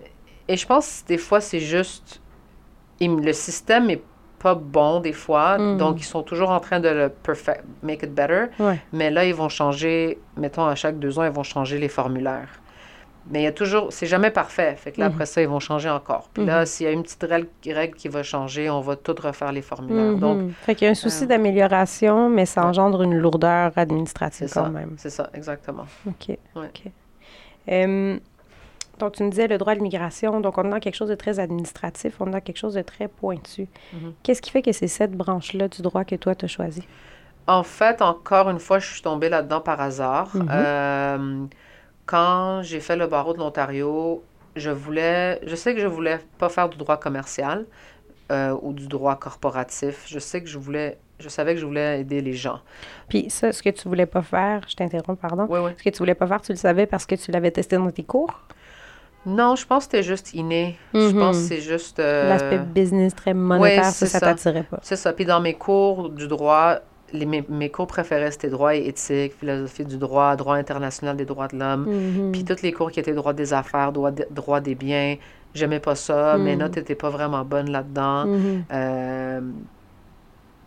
et 0.49 0.57
je 0.57 0.67
pense 0.67 1.05
des 1.07 1.19
fois, 1.19 1.41
c'est 1.43 1.61
juste. 1.61 2.21
il- 2.99 3.17
Le 3.17 3.35
système 3.35 3.91
est 3.91 4.03
pas 4.39 4.55
bon 4.55 5.01
des 5.01 5.13
fois, 5.13 5.59
Mm. 5.59 5.79
donc 5.79 6.01
ils 6.01 6.05
sont 6.05 6.23
toujours 6.23 6.51
en 6.51 6.61
train 6.61 6.81
de 6.81 6.89
le 6.89 7.09
perfect, 7.09 7.65
make 7.83 8.03
it 8.03 8.13
better. 8.15 8.47
Ouais. 8.59 8.79
Mais 8.93 9.11
là, 9.11 9.25
ils 9.25 9.35
vont 9.35 9.49
changer, 9.49 10.19
mettons, 10.37 10.67
à 10.67 10.75
chaque 10.75 10.99
deux 10.99 11.19
ans, 11.19 11.25
ils 11.25 11.31
vont 11.31 11.43
changer 11.43 11.79
les 11.79 11.89
formulaires. 11.89 12.49
Mais 13.29 13.41
il 13.41 13.43
y 13.45 13.49
a 13.49 13.53
toujours, 13.53 13.93
c'est 13.93 14.07
jamais 14.07 14.31
parfait. 14.31 14.77
Fait 14.77 14.93
que 14.93 15.01
là, 15.01 15.07
après 15.07 15.27
ça, 15.27 15.43
ils 15.43 15.49
vont 15.49 15.59
changer 15.59 15.91
encore. 15.91 16.29
Puis 16.33 16.45
là, 16.45 16.61
Mhm. 16.61 16.67
s'il 16.67 16.87
y 16.87 16.89
a 16.89 16.93
une 16.93 17.03
petite 17.03 17.25
règle, 17.29 17.49
règle 17.67 17.97
qui 17.97 18.07
va 18.07 18.23
changer, 18.23 18.71
on 18.71 18.81
va 18.81 18.95
tout 18.95 19.17
refaire 19.21 19.51
les 19.51 19.63
formulaires. 19.63 20.15
Donc, 20.15 20.39
Mhm. 20.39 20.51
fait 20.63 20.77
qu'il 20.77 20.85
y 20.85 20.89
a 20.89 20.93
un 20.93 20.95
souci 20.95 21.25
euh, 21.25 21.27
d'amélioration, 21.27 22.29
mais 22.31 22.47
ça 22.47 22.65
engendre 22.65 23.03
une 23.03 23.17
lourdeur 23.19 23.73
administrative 23.75 24.49
quand 24.55 24.65
ça. 24.67 24.69
même. 24.71 24.95
C'est 24.99 25.11
ça, 25.11 25.29
exactement. 25.35 25.87
OK. 26.07 26.29
Ouais. 26.29 26.39
OK. 26.55 26.93
Donc, 28.99 29.13
tu 29.13 29.23
me 29.23 29.31
disais 29.31 29.47
le 29.47 29.59
droit 29.59 29.75
de 29.75 29.79
l'immigration. 29.79 30.41
Donc, 30.41 30.57
on 30.59 30.65
est 30.65 30.71
dans 30.71 30.81
quelque 30.81 30.95
chose 30.95 31.11
de 31.11 31.15
très 31.15 31.39
administratif, 31.39 32.15
on 32.21 32.29
est 32.29 32.31
dans 32.31 32.41
quelque 32.41 32.59
chose 32.59 32.75
de 32.75 32.83
très 32.83 33.09
pointu. 33.09 33.69
Mhm. 33.93 34.15
Qu'est-ce 34.23 34.41
qui 34.41 34.51
fait 34.51 34.63
que 34.63 34.73
c'est 34.73 34.89
cette 34.89 35.13
branche-là 35.13 35.69
du 35.69 35.83
droit 35.83 36.05
que 36.05 36.17
toi, 36.17 36.35
tu 36.35 36.47
as 36.47 36.49
choisi? 36.49 36.87
En 37.47 37.63
fait, 37.63 38.03
encore 38.03 38.49
une 38.51 38.59
fois, 38.59 38.79
je 38.79 38.91
suis 38.91 39.03
tombée 39.03 39.29
là-dedans 39.29 39.61
par 39.61 39.81
hasard. 39.81 40.35
Mhm. 40.35 40.49
Euh, 40.51 41.47
quand 42.07 42.63
j'ai 42.63 42.81
fait 42.81 42.97
le 42.97 43.07
barreau 43.07 43.35
de 43.35 43.39
l'Ontario, 43.39 44.23
je 44.55 44.71
voulais, 44.71 45.41
je 45.47 45.55
sais 45.55 45.75
que 45.75 45.81
je 45.81 45.87
voulais 45.87 46.19
pas 46.39 46.49
faire 46.49 46.69
du 46.69 46.79
droit 46.79 46.97
commercial 46.97 47.67
euh, 48.33 48.57
ou 48.63 48.73
du 48.73 48.89
droit 48.89 49.17
corporatif. 49.17 50.05
Je 50.07 50.19
sais 50.19 50.43
que 50.43 50.49
je 50.49 50.59
voulais, 50.59 50.99
je 51.21 51.29
savais 51.29 51.55
que 51.55 51.61
je 51.61 51.67
voulais 51.67 52.01
aider 52.01 52.23
les 52.23 52.33
gens. 52.33 52.61
Puis 53.09 53.29
ça, 53.29 53.53
ce 53.53 53.63
que 53.63 53.71
tu 53.71 53.87
voulais 53.89 54.07
pas 54.07 54.23
faire, 54.23 54.63
je 54.69 54.75
t'interromps, 54.75 55.21
pardon. 55.21 55.47
Oui, 55.51 55.59
oui. 55.63 55.73
Ce 55.77 55.83
que 55.83 55.91
tu 55.91 55.99
voulais 55.99 56.15
pas 56.15 56.27
faire, 56.27 56.41
tu 56.41 56.53
le 56.53 56.59
savais 56.59 56.87
parce 56.87 57.05
que 57.05 57.15
tu 57.17 57.31
l'avais 57.31 57.51
testé 57.51 57.77
dans 57.77 57.91
tes 57.91 58.05
cours? 58.05 58.47
Non, 59.27 59.57
je 59.57 59.67
pense 59.67 59.87
que 59.87 59.93
c'était 59.93 60.03
juste 60.05 60.33
inné. 60.35 60.77
Je 60.95 61.09
Mhm. 61.09 61.19
pense 61.19 61.37
que 61.39 61.43
c'est 61.43 61.61
juste. 61.61 61.99
euh, 61.99 62.29
L'aspect 62.29 62.59
business 62.59 63.15
très 63.15 63.35
monétaire, 63.35 63.85
ça, 63.87 64.07
ça 64.07 64.19
ça. 64.19 64.21
t'attirait 64.21 64.63
pas. 64.63 64.79
C'est 64.83 64.97
ça. 64.97 65.13
Puis 65.13 65.25
dans 65.25 65.41
mes 65.41 65.55
cours 65.55 66.09
du 66.11 66.29
droit, 66.29 66.77
les, 67.13 67.27
mes, 67.27 67.45
mes 67.49 67.69
cours 67.71 67.87
préférés, 67.87 68.31
c'était 68.31 68.49
droit 68.49 68.75
et 68.75 68.87
éthique, 68.87 69.33
philosophie 69.39 69.85
du 69.85 69.97
droit, 69.97 70.35
droit 70.37 70.55
international 70.57 71.17
des 71.17 71.25
droits 71.25 71.49
de 71.49 71.57
l'homme. 71.59 71.87
Mhm. 71.87 72.33
Puis 72.33 72.45
tous 72.45 72.63
les 72.63 72.73
cours 72.73 72.91
qui 72.91 73.01
étaient 73.01 73.15
droit 73.15 73.33
des 73.33 73.53
affaires, 73.53 73.93
droit, 73.93 74.11
de- 74.13 74.27
droit 74.31 74.61
des 74.61 74.75
biens, 74.75 75.17
j'aimais 75.55 75.81
pas 75.81 75.95
ça. 75.95 76.37
Mes 76.39 76.55
notes 76.57 76.77
n'étaient 76.77 76.95
pas 76.95 77.11
vraiment 77.11 77.45
bonnes 77.45 77.71
là-dedans. 77.71 78.27
Mhm. 78.27 78.65
Euh, 78.73 79.41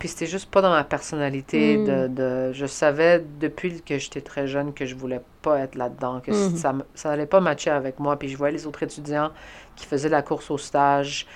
Puis 0.00 0.08
c'était 0.08 0.26
juste 0.26 0.50
pas 0.50 0.62
dans 0.62 0.70
ma 0.70 0.82
personnalité. 0.82 1.76
Mm. 1.76 1.84
De, 1.84 2.06
de, 2.08 2.52
je 2.52 2.66
savais 2.66 3.22
depuis 3.38 3.80
que 3.82 3.98
j'étais 3.98 4.22
très 4.22 4.48
jeune 4.48 4.72
que 4.72 4.84
je 4.86 4.94
voulais 4.96 5.20
pas 5.42 5.60
être 5.60 5.76
là-dedans, 5.76 6.20
que 6.20 6.32
Mhm. 6.32 6.56
ça, 6.56 6.74
ça 6.94 7.10
allait 7.12 7.26
pas 7.26 7.40
matcher 7.40 7.70
avec 7.70 8.00
moi. 8.00 8.16
Puis 8.18 8.28
je 8.30 8.36
voyais 8.36 8.54
les 8.54 8.66
autres 8.66 8.82
étudiants 8.82 9.30
qui 9.76 9.86
faisaient 9.86 10.08
la 10.08 10.22
course 10.22 10.50
au 10.50 10.58
stage, 10.58 11.26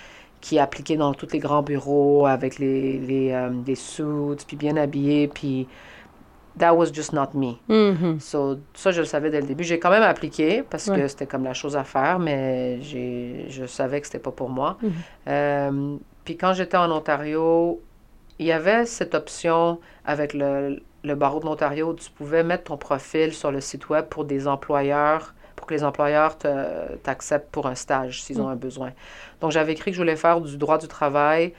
qui 0.41 0.59
appliquaient 0.59 0.97
dans 0.97 1.13
tous 1.15 1.29
les 1.33 1.39
grands 1.39 1.63
bureaux 1.63 2.27
avec 2.27 2.59
les, 2.59 2.99
les, 2.99 3.33
euh, 3.33 3.51
les 3.67 3.75
suits, 3.77 4.37
puis 4.47 4.57
bien 4.57 4.77
habillés. 4.79 5.29
Puis 5.29 5.69
that 6.59 6.73
was 6.75 6.87
just 6.93 7.13
not 7.13 7.29
me. 7.35 7.55
Mhm. 7.69 8.19
So, 8.21 8.57
ça, 8.73 8.93
je 8.93 9.01
le 9.01 9.07
savais 9.07 9.29
dès 9.31 9.41
le 9.43 9.47
début. 9.47 9.65
J'ai 9.65 9.79
quand 9.79 9.91
même 9.91 10.03
appliqué 10.03 10.63
parce 10.63 10.89
Ouais. 10.89 11.01
que 11.03 11.09
c'était 11.09 11.27
comme 11.27 11.45
la 11.45 11.53
chose 11.55 11.77
à 11.77 11.85
faire, 11.85 12.19
mais 12.19 12.81
je 12.83 13.67
savais 13.67 14.01
que 14.01 14.07
c'était 14.07 14.19
pas 14.19 14.33
pour 14.33 14.49
moi. 14.49 14.79
Mhm. 14.83 14.93
Euh, 15.29 15.97
puis 16.25 16.39
quand 16.39 16.55
j'étais 16.55 16.79
en 16.79 16.91
Ontario, 16.91 17.81
il 18.39 18.47
y 18.47 18.53
avait 18.53 18.85
cette 18.87 19.15
option 19.15 19.81
avec 20.05 20.35
le, 20.35 20.83
le 21.05 21.15
barreau 21.15 21.41
de 21.41 21.45
l'Ontario 21.47 21.91
où 21.91 21.95
tu 21.95 22.11
pouvais 22.11 22.43
mettre 22.43 22.65
ton 22.65 22.77
profil 22.77 23.33
sur 23.33 23.51
le 23.53 23.61
site 23.61 23.89
web 23.89 24.07
pour 24.07 24.25
des 24.25 24.49
employeurs, 24.49 25.35
pour 25.57 25.67
que 25.67 25.75
les 25.75 25.85
employeurs 25.85 26.37
te- 26.39 26.97
t'acceptent 27.03 27.51
pour 27.51 27.67
un 27.67 27.75
stage 27.75 28.23
s'ils 28.23 28.41
ont 28.41 28.49
un 28.49 28.57
besoin. 28.57 28.93
Donc 29.41 29.51
j'avais 29.53 29.73
écrit 29.73 29.91
que 29.93 29.97
je 29.97 30.01
voulais 30.01 30.17
faire 30.17 30.41
du 30.41 30.57
droit 30.57 30.79
du 30.79 30.89
travail 30.89 31.53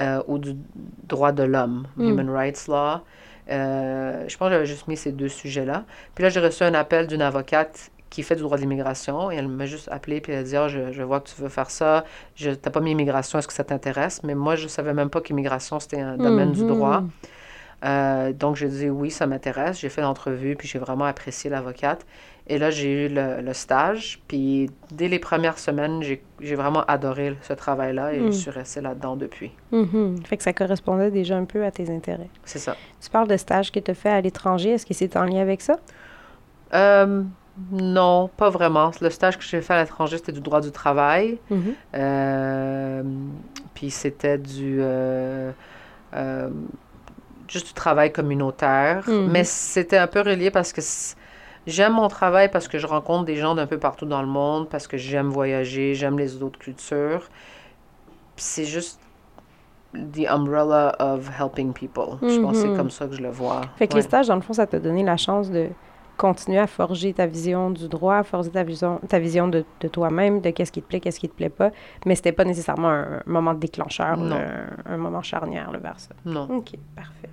euh, 0.00 0.22
ou 0.26 0.38
du 0.38 0.56
droit 1.04 1.32
de 1.32 1.42
l'homme, 1.44 1.86
Mm. 1.96 2.08
Human 2.08 2.30
Rights 2.30 2.66
Law. 2.68 3.00
Euh, 3.50 4.24
je 4.28 4.36
pense 4.36 4.48
que 4.48 4.52
j'avais 4.54 4.66
juste 4.66 4.86
mis 4.88 4.96
ces 4.96 5.12
deux 5.12 5.28
sujets-là. 5.28 5.84
Puis 6.14 6.22
là, 6.22 6.28
j'ai 6.30 6.40
reçu 6.40 6.62
un 6.62 6.74
appel 6.74 7.06
d'une 7.06 7.22
avocate 7.22 7.90
qui 8.10 8.22
fait 8.24 8.34
du 8.36 8.42
droit 8.42 8.56
de 8.56 8.62
l'immigration 8.62 9.30
et 9.30 9.36
elle 9.36 9.48
m'a 9.48 9.66
juste 9.66 9.88
appelé 9.90 10.20
puis 10.20 10.32
elle 10.32 10.40
a 10.40 10.42
dit 10.42 10.56
Ah, 10.56 10.68
je, 10.68 10.92
je 10.92 11.02
vois 11.02 11.20
que 11.20 11.28
tu 11.30 11.40
veux 11.40 11.48
faire 11.48 11.70
ça. 11.70 12.04
Je 12.34 12.50
t'as 12.50 12.70
pas 12.70 12.80
mis 12.80 12.90
immigration, 12.90 13.38
est-ce 13.38 13.46
que 13.48 13.54
ça 13.54 13.64
t'intéresse? 13.64 14.22
Mais 14.24 14.34
moi, 14.34 14.56
je 14.56 14.66
savais 14.68 14.92
même 14.94 15.10
pas 15.10 15.20
qu'immigration 15.20 15.78
c'était 15.80 16.00
un 16.00 16.16
domaine 16.16 16.52
du 16.52 16.62
Mhm. 16.62 16.66
droit. 16.68 17.02
Euh, 17.82 18.34
donc 18.34 18.56
j'ai 18.56 18.68
dit 18.68 18.90
oui, 18.90 19.10
ça 19.10 19.26
m'intéresse. 19.26 19.80
J'ai 19.80 19.88
fait 19.88 20.02
l'entrevue 20.02 20.54
puis 20.54 20.68
j'ai 20.68 20.78
vraiment 20.78 21.06
apprécié 21.06 21.48
l'avocate. 21.48 22.04
Et 22.46 22.58
là, 22.58 22.70
j'ai 22.70 23.06
eu 23.06 23.08
le, 23.08 23.40
le 23.40 23.54
stage. 23.54 24.20
Puis 24.28 24.68
dès 24.90 25.08
les 25.08 25.18
premières 25.18 25.58
semaines, 25.58 26.02
j'ai 26.02 26.22
j'ai 26.40 26.56
vraiment 26.56 26.82
adoré 26.88 27.36
ce 27.42 27.52
travail-là 27.54 28.12
et 28.12 28.20
Mm. 28.20 28.26
je 28.26 28.36
suis 28.36 28.50
restée 28.50 28.80
là-dedans 28.82 29.16
depuis. 29.16 29.52
Mhm. 29.72 30.16
Fait 30.26 30.36
que 30.36 30.42
ça 30.42 30.52
correspondait 30.52 31.10
déjà 31.10 31.36
un 31.36 31.44
peu 31.46 31.64
à 31.64 31.70
tes 31.70 31.88
intérêts. 31.90 32.28
C'est 32.44 32.58
ça. 32.58 32.76
Tu 33.00 33.08
parles 33.08 33.28
de 33.28 33.36
stage 33.38 33.70
que 33.72 33.78
tu 33.80 33.92
as 33.92 33.94
fait 33.94 34.10
à 34.10 34.20
l'étranger. 34.20 34.70
Est-ce 34.72 34.84
que 34.84 34.92
c'est 34.94 35.16
en 35.16 35.24
lien 35.24 35.40
avec 35.40 35.62
ça? 35.62 35.76
Euh, 36.74 37.22
non, 37.72 38.28
pas 38.36 38.50
vraiment. 38.50 38.90
Le 39.00 39.10
stage 39.10 39.36
que 39.38 39.44
j'ai 39.44 39.60
fait 39.60 39.74
à 39.74 39.82
l'étranger, 39.82 40.16
c'était 40.18 40.32
du 40.32 40.40
droit 40.40 40.60
du 40.60 40.70
travail. 40.70 41.38
Mhm. 41.50 41.74
Euh, 41.94 43.02
puis 43.74 43.90
c'était 43.90 44.38
du 44.38 44.78
euh, 44.80 45.50
euh, 46.14 46.48
juste 47.48 47.68
du 47.68 47.72
travail 47.74 48.12
communautaire. 48.12 49.04
Mhm. 49.08 49.28
Mais 49.30 49.44
c'était 49.44 49.98
un 49.98 50.06
peu 50.06 50.20
relié 50.20 50.50
parce 50.50 50.72
que 50.72 50.80
j'aime 51.66 51.94
mon 51.94 52.08
travail 52.08 52.50
parce 52.50 52.68
que 52.68 52.78
je 52.78 52.86
rencontre 52.86 53.24
des 53.24 53.36
gens 53.36 53.54
d'un 53.54 53.66
peu 53.66 53.78
partout 53.78 54.06
dans 54.06 54.22
le 54.22 54.28
monde, 54.28 54.68
parce 54.68 54.86
que 54.86 54.96
j'aime 54.96 55.28
voyager, 55.28 55.94
j'aime 55.94 56.18
les 56.18 56.42
autres 56.42 56.58
cultures. 56.58 57.28
Puis 58.36 58.44
c'est 58.44 58.64
juste 58.64 59.00
the 59.92 60.24
umbrella 60.28 60.94
of 61.00 61.28
helping 61.38 61.72
people. 61.72 62.16
Je 62.22 62.38
pense 62.40 62.52
que 62.52 62.58
c'est 62.62 62.68
Mhm. 62.68 62.76
comme 62.76 62.90
ça 62.90 63.06
que 63.06 63.14
je 63.16 63.22
le 63.22 63.30
vois. 63.30 63.62
Fait 63.76 63.88
que 63.88 63.94
Ouais. 63.94 63.98
les 64.00 64.02
stages, 64.06 64.28
dans 64.28 64.36
le 64.36 64.40
fond, 64.40 64.52
ça 64.52 64.66
t'a 64.66 64.78
donné 64.78 65.02
la 65.02 65.16
chance 65.16 65.50
de 65.50 65.66
continuer 66.20 66.58
à 66.58 66.66
forger 66.66 67.14
ta 67.14 67.26
vision 67.26 67.70
du 67.70 67.88
droit, 67.88 68.16
à 68.16 68.22
forger 68.22 68.50
ta 68.50 68.62
vision, 68.62 69.00
ta 69.08 69.18
vision 69.18 69.48
de, 69.48 69.64
de 69.80 69.88
toi-même, 69.88 70.42
de 70.42 70.50
qu'est-ce 70.50 70.70
qui 70.70 70.82
te 70.82 70.86
plaît, 70.86 71.00
qu'est-ce 71.00 71.18
qui 71.18 71.30
te 71.30 71.34
plaît 71.34 71.48
pas. 71.48 71.70
Mais 72.04 72.14
c'était 72.14 72.32
pas 72.32 72.44
nécessairement 72.44 72.90
un, 72.90 73.22
moment 73.24 73.54
déclencheur, 73.54 74.18
Non. 74.18 74.36
un, 74.36 74.92
un 74.92 74.96
moment 74.98 75.22
charnière 75.22 75.72
là, 75.72 75.78
vers 75.78 75.98
ça. 75.98 76.10
Non. 76.26 76.46
OK, 76.58 76.72
parfait. 76.94 77.30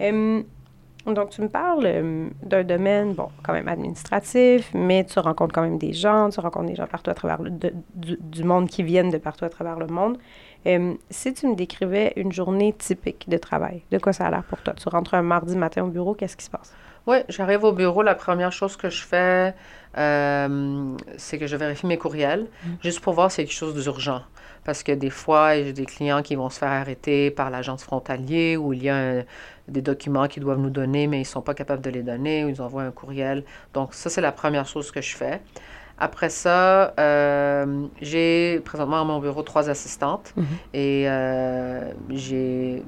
Hum, 0.00 0.44
donc, 1.04 1.30
tu 1.30 1.42
me 1.42 1.48
parles 1.48 1.84
hum, 1.86 2.30
d'un 2.44 2.62
domaine, 2.62 3.14
bon, 3.14 3.28
quand 3.42 3.52
même 3.52 3.66
administratif, 3.66 4.70
mais 4.72 5.02
tu 5.04 5.18
rencontres 5.18 5.52
quand 5.52 5.62
même 5.62 5.78
des 5.78 5.92
gens, 5.92 6.30
tu 6.30 6.38
rencontres 6.38 6.66
des 6.66 6.76
gens 6.76 6.86
partout 6.86 7.10
à 7.10 7.14
travers 7.14 7.42
le, 7.42 7.50
de- 7.50 7.72
du, 7.96 8.16
du 8.20 8.44
monde 8.44 8.68
qui 8.68 8.84
viennent 8.84 9.10
de 9.10 9.18
partout 9.18 9.44
à 9.44 9.48
travers 9.48 9.80
le 9.80 9.88
monde. 9.88 10.16
Hum, 10.64 10.96
si 11.10 11.34
tu 11.34 11.48
me 11.48 11.56
décrivais 11.56 12.12
une 12.14 12.30
journée 12.30 12.72
typique 12.72 13.28
de 13.28 13.36
travail, 13.36 13.82
de 13.90 13.98
quoi 13.98 14.12
ça 14.12 14.26
a 14.26 14.30
l'air 14.30 14.44
pour 14.44 14.60
toi? 14.62 14.74
Tu 14.74 14.88
rentres 14.88 15.14
un 15.14 15.22
mardi 15.22 15.56
matin 15.56 15.82
au 15.82 15.88
bureau, 15.88 16.14
qu'est-ce 16.14 16.36
qui 16.36 16.44
se 16.44 16.50
passe? 16.50 16.72
Oui, 17.06 17.18
j'arrive 17.28 17.62
au 17.64 17.72
bureau. 17.72 18.02
La 18.02 18.14
première 18.14 18.52
chose 18.52 18.76
que 18.76 18.90
je 18.90 19.02
fais, 19.02 19.54
euh, 19.96 20.96
c'est 21.16 21.38
que 21.38 21.46
je 21.46 21.56
vérifie 21.56 21.86
mes 21.86 21.98
courriels, 21.98 22.46
juste 22.82 23.00
pour 23.00 23.14
voir 23.14 23.30
s'il 23.30 23.44
y 23.44 23.46
a 23.46 23.48
quelque 23.48 23.56
chose 23.56 23.74
d'urgent. 23.82 24.22
Parce 24.64 24.82
que 24.82 24.90
des 24.90 25.10
fois, 25.10 25.54
j'ai 25.54 25.72
des 25.72 25.86
clients 25.86 26.22
qui 26.22 26.34
vont 26.34 26.50
se 26.50 26.58
faire 26.58 26.70
arrêter 26.70 27.30
par 27.30 27.50
l'agence 27.50 27.84
frontalier 27.84 28.56
ou 28.56 28.72
il 28.72 28.82
y 28.82 28.88
a 28.88 28.96
un- 28.96 29.24
des 29.68 29.82
documents 29.82 30.26
qu'ils 30.26 30.42
doivent 30.42 30.58
nous 30.58 30.70
donner, 30.70 31.06
mais 31.06 31.18
ils 31.18 31.20
ne 31.20 31.24
sont 31.26 31.42
pas 31.42 31.54
capables 31.54 31.82
de 31.82 31.90
les 31.90 32.02
donner 32.02 32.44
ou 32.44 32.48
ils 32.48 32.60
envoient 32.60 32.82
un 32.82 32.90
courriel. 32.90 33.44
Donc, 33.74 33.94
ça, 33.94 34.10
c'est 34.10 34.20
la 34.20 34.32
première 34.32 34.66
chose 34.66 34.90
que 34.90 35.00
je 35.00 35.14
fais. 35.16 35.40
Après 35.98 36.28
ça, 36.28 36.92
euh, 37.00 37.86
j'ai 38.02 38.60
présentement 38.64 39.00
à 39.00 39.04
mon 39.04 39.18
bureau 39.20 39.42
trois 39.42 39.70
assistantes 39.70 40.34
Mhm. 40.36 40.44
et 40.74 41.04
euh, 41.08 41.92
j'ai 42.10 42.84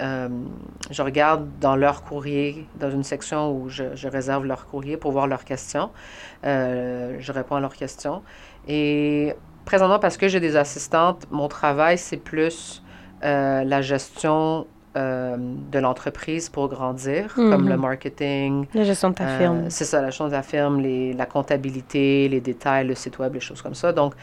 euh, 0.00 0.28
je 0.90 1.02
regarde 1.02 1.48
dans 1.60 1.76
leur 1.76 2.02
courrier, 2.02 2.66
dans 2.80 2.90
une 2.90 3.04
section 3.04 3.52
où 3.52 3.68
je, 3.68 3.84
je 3.94 4.08
réserve 4.08 4.44
leur 4.44 4.66
courrier 4.66 4.96
pour 4.96 5.12
voir 5.12 5.26
leurs 5.26 5.44
questions. 5.44 5.90
Euh, 6.44 7.16
je 7.20 7.32
réponds 7.32 7.56
à 7.56 7.60
leurs 7.60 7.74
questions. 7.76 8.22
Et 8.68 9.34
présentement, 9.64 9.98
parce 9.98 10.16
que 10.16 10.28
j'ai 10.28 10.40
des 10.40 10.56
assistantes, 10.56 11.26
mon 11.30 11.48
travail, 11.48 11.96
c'est 11.98 12.16
plus 12.16 12.82
euh, 13.24 13.64
la 13.64 13.82
gestion 13.82 14.66
de 14.96 15.78
l'entreprise 15.80 16.48
pour 16.48 16.68
grandir, 16.68 17.34
comme 17.34 17.62
Mhm. 17.64 17.68
le 17.68 17.76
marketing. 17.76 18.66
La 18.74 18.84
gestion 18.84 19.10
de 19.10 19.16
ta 19.16 19.26
firme. 19.26 19.68
c'est 19.68 19.84
ça, 19.84 20.00
la 20.00 20.06
gestion 20.10 20.28
de 20.28 20.32
la 20.32 20.44
firme, 20.44 20.78
les, 20.80 21.12
la 21.14 21.26
comptabilité, 21.26 22.28
les 22.28 22.40
détails, 22.40 22.86
le 22.86 22.94
site 22.94 23.18
web, 23.18 23.34
les 23.34 23.40
choses 23.40 23.60
comme 23.60 23.74
ça. 23.74 23.92
Donc, 23.92 24.14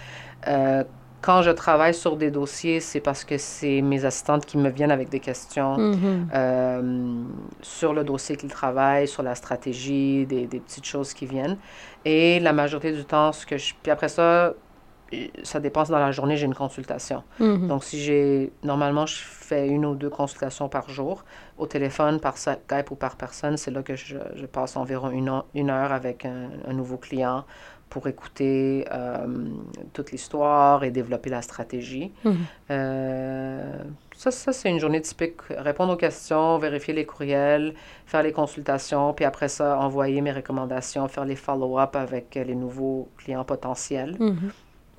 quand 1.22 1.42
je 1.44 1.52
travaille 1.52 1.94
sur 1.94 2.18
des 2.18 2.32
dossiers, 2.32 2.80
c'est 2.80 3.00
parce 3.00 3.24
que 3.24 3.38
c'est 3.38 3.82
mes 3.82 4.06
assistantes 4.06 4.46
qui 4.46 4.58
me 4.58 4.70
viennent 4.70 4.92
avec 4.92 5.10
des 5.10 5.20
questions 5.20 5.78
Mhm. 5.78 6.30
euh, 6.34 7.24
sur 7.62 7.94
le 7.94 8.04
dossier 8.04 8.36
qu'ils 8.38 8.50
travaillent, 8.50 9.08
sur 9.08 9.22
la 9.24 9.36
stratégie, 9.36 10.26
des, 10.26 10.48
des 10.48 10.60
petites 10.60 10.86
choses 10.86 11.14
qui 11.14 11.26
viennent. 11.26 11.58
Et 12.06 12.40
la 12.40 12.54
majorité 12.54 12.92
du 12.92 13.06
temps, 13.06 13.32
ce 13.32 13.46
que 13.46 13.58
je... 13.58 13.74
Puis 13.84 13.92
après 13.92 14.10
ça, 14.10 14.22
euh, 15.14 15.28
ça 15.44 15.60
dépend 15.60 15.86
si 15.86 15.92
dans 15.92 16.00
la 16.00 16.12
journée, 16.12 16.38
j'ai 16.38 16.46
une 16.48 16.56
consultation. 16.56 17.24
Mhm. 17.40 17.68
Donc, 17.68 17.84
si 17.84 18.00
j'ai... 18.00 18.52
Normalement, 18.64 19.06
je 19.06 19.18
fais 19.20 19.68
une 19.68 19.86
ou 19.86 19.94
deux 19.94 20.10
consultations 20.10 20.70
par 20.70 20.90
jour. 20.90 21.24
Au 21.58 21.68
téléphone, 21.68 22.20
par 22.20 22.38
Skype 22.38 22.90
ou 22.90 22.96
par 22.96 23.16
personne, 23.16 23.58
c'est 23.58 23.72
là 23.72 23.84
que 23.84 23.96
je, 23.96 24.18
je 24.36 24.46
passe 24.48 24.76
environ 24.78 25.12
une, 25.12 25.30
heure- 25.30 25.46
une 25.54 25.70
heure 25.70 25.92
avec 25.92 26.26
un, 26.26 26.50
un 26.68 26.74
nouveau 26.74 26.98
client 26.98 27.44
pour 27.92 28.08
écouter 28.08 28.86
euh, 28.90 29.28
toute 29.92 30.12
l'histoire 30.14 30.86
et 30.86 30.92
développer 30.92 31.30
la 31.30 31.42
stratégie. 31.42 32.12
Mhm. 32.24 32.38
Euh, 32.72 33.84
ça, 34.16 34.32
ça 34.32 34.54
c'est 34.54 34.70
une 34.70 34.80
journée 34.80 35.02
typique. 35.02 35.42
Répondre 35.50 35.94
aux 35.94 35.98
questions, 35.98 36.58
vérifier 36.58 36.94
les 36.94 37.06
courriels, 37.06 37.74
faire 38.06 38.24
les 38.24 38.32
consultations, 38.32 39.14
puis 39.14 39.26
après 39.26 39.50
ça, 39.50 39.78
envoyer 39.78 40.22
mes 40.22 40.32
recommandations, 40.32 41.06
faire 41.10 41.26
les 41.26 41.36
follow-up 41.36 41.98
avec 41.98 42.34
les 42.36 42.56
nouveaux 42.56 43.10
clients 43.18 43.44
potentiels. 43.44 44.16
Mhm. 44.18 44.52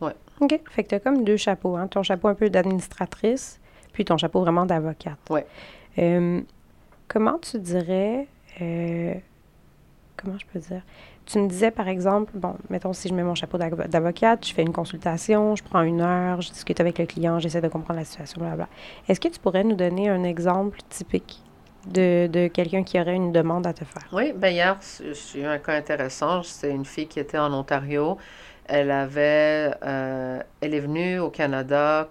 Ouais. 0.02 0.14
OK. 0.40 0.60
Fait 0.70 0.84
que 0.84 0.90
tu 0.90 0.94
as 0.94 1.00
comme 1.00 1.24
deux 1.24 1.38
chapeaux. 1.38 1.76
Hein? 1.76 1.86
Ton 1.86 2.02
chapeau 2.02 2.28
un 2.28 2.34
peu 2.34 2.50
d'administratrice, 2.50 3.58
puis 3.94 4.04
ton 4.04 4.18
chapeau 4.18 4.40
vraiment 4.42 4.66
d'avocate. 4.66 5.18
Ouais. 5.30 5.46
Euh, 5.98 6.42
comment 7.08 7.38
tu 7.38 7.58
dirais. 7.58 8.28
comment 8.58 10.38
je 10.38 10.44
peux 10.52 10.58
dire? 10.58 10.82
Tu 11.24 11.38
me 11.38 11.46
disais, 11.48 11.70
par 11.70 11.88
exemple, 11.88 12.32
bon, 12.34 12.56
mettons, 12.68 12.92
si 12.92 13.08
je 13.08 13.14
mets 13.14 13.22
mon 13.22 13.34
chapeau 13.36 13.56
d'avo- 13.56 13.84
d'avocate, 13.88 14.46
je 14.46 14.52
fais 14.52 14.62
une 14.62 14.72
consultation, 14.72 15.54
je 15.54 15.62
prends 15.62 15.82
une 15.82 16.00
heure, 16.00 16.40
je 16.40 16.50
discute 16.50 16.80
avec 16.80 16.98
le 16.98 17.06
client, 17.06 17.38
j'essaie 17.38 17.60
de 17.60 17.68
comprendre 17.68 18.00
la 18.00 18.04
situation, 18.04 18.40
blablabla. 18.40 18.68
Est-ce 19.08 19.20
que 19.20 19.28
tu 19.28 19.38
pourrais 19.38 19.62
nous 19.64 19.76
donner 19.76 20.08
un 20.08 20.24
exemple 20.24 20.78
typique 20.90 21.40
de, 21.86 22.26
de 22.26 22.48
quelqu'un 22.48 22.82
qui 22.82 23.00
aurait 23.00 23.14
une 23.14 23.30
demande 23.32 23.66
à 23.66 23.72
te 23.72 23.84
faire? 23.84 24.08
Oui, 24.12 24.32
ben 24.34 24.48
hier, 24.48 24.78
j'ai 25.00 25.42
eu 25.42 25.44
un 25.46 25.58
cas 25.58 25.74
intéressant. 25.76 26.42
C'est 26.42 26.70
une 26.70 26.84
fille 26.84 27.06
qui 27.06 27.20
était 27.20 27.38
en 27.38 27.52
Ontario. 27.52 28.18
Elle 28.66 28.90
avait, 28.90 29.70
euh, 29.84 30.40
elle 30.60 30.74
est 30.74 30.80
venue 30.80 31.18
au 31.20 31.30
Canada 31.30 32.08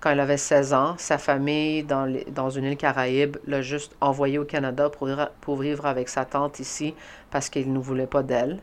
quand 0.00 0.10
elle 0.10 0.20
avait 0.20 0.36
16 0.36 0.72
ans. 0.74 0.94
Sa 0.98 1.18
famille, 1.18 1.84
dans, 1.84 2.50
une 2.50 2.64
île 2.64 2.76
Caraïbe, 2.76 3.36
l'a 3.46 3.62
juste 3.62 3.94
envoyée 4.00 4.38
au 4.38 4.44
Canada 4.44 4.90
pour, 4.90 5.56
vivre- 5.56 5.86
avec 5.86 6.08
sa 6.08 6.24
tante 6.24 6.58
ici 6.60 6.94
parce 7.30 7.48
qu'il 7.48 7.72
ne 7.72 7.78
voulait 7.78 8.06
pas 8.06 8.22
d'elle. 8.22 8.58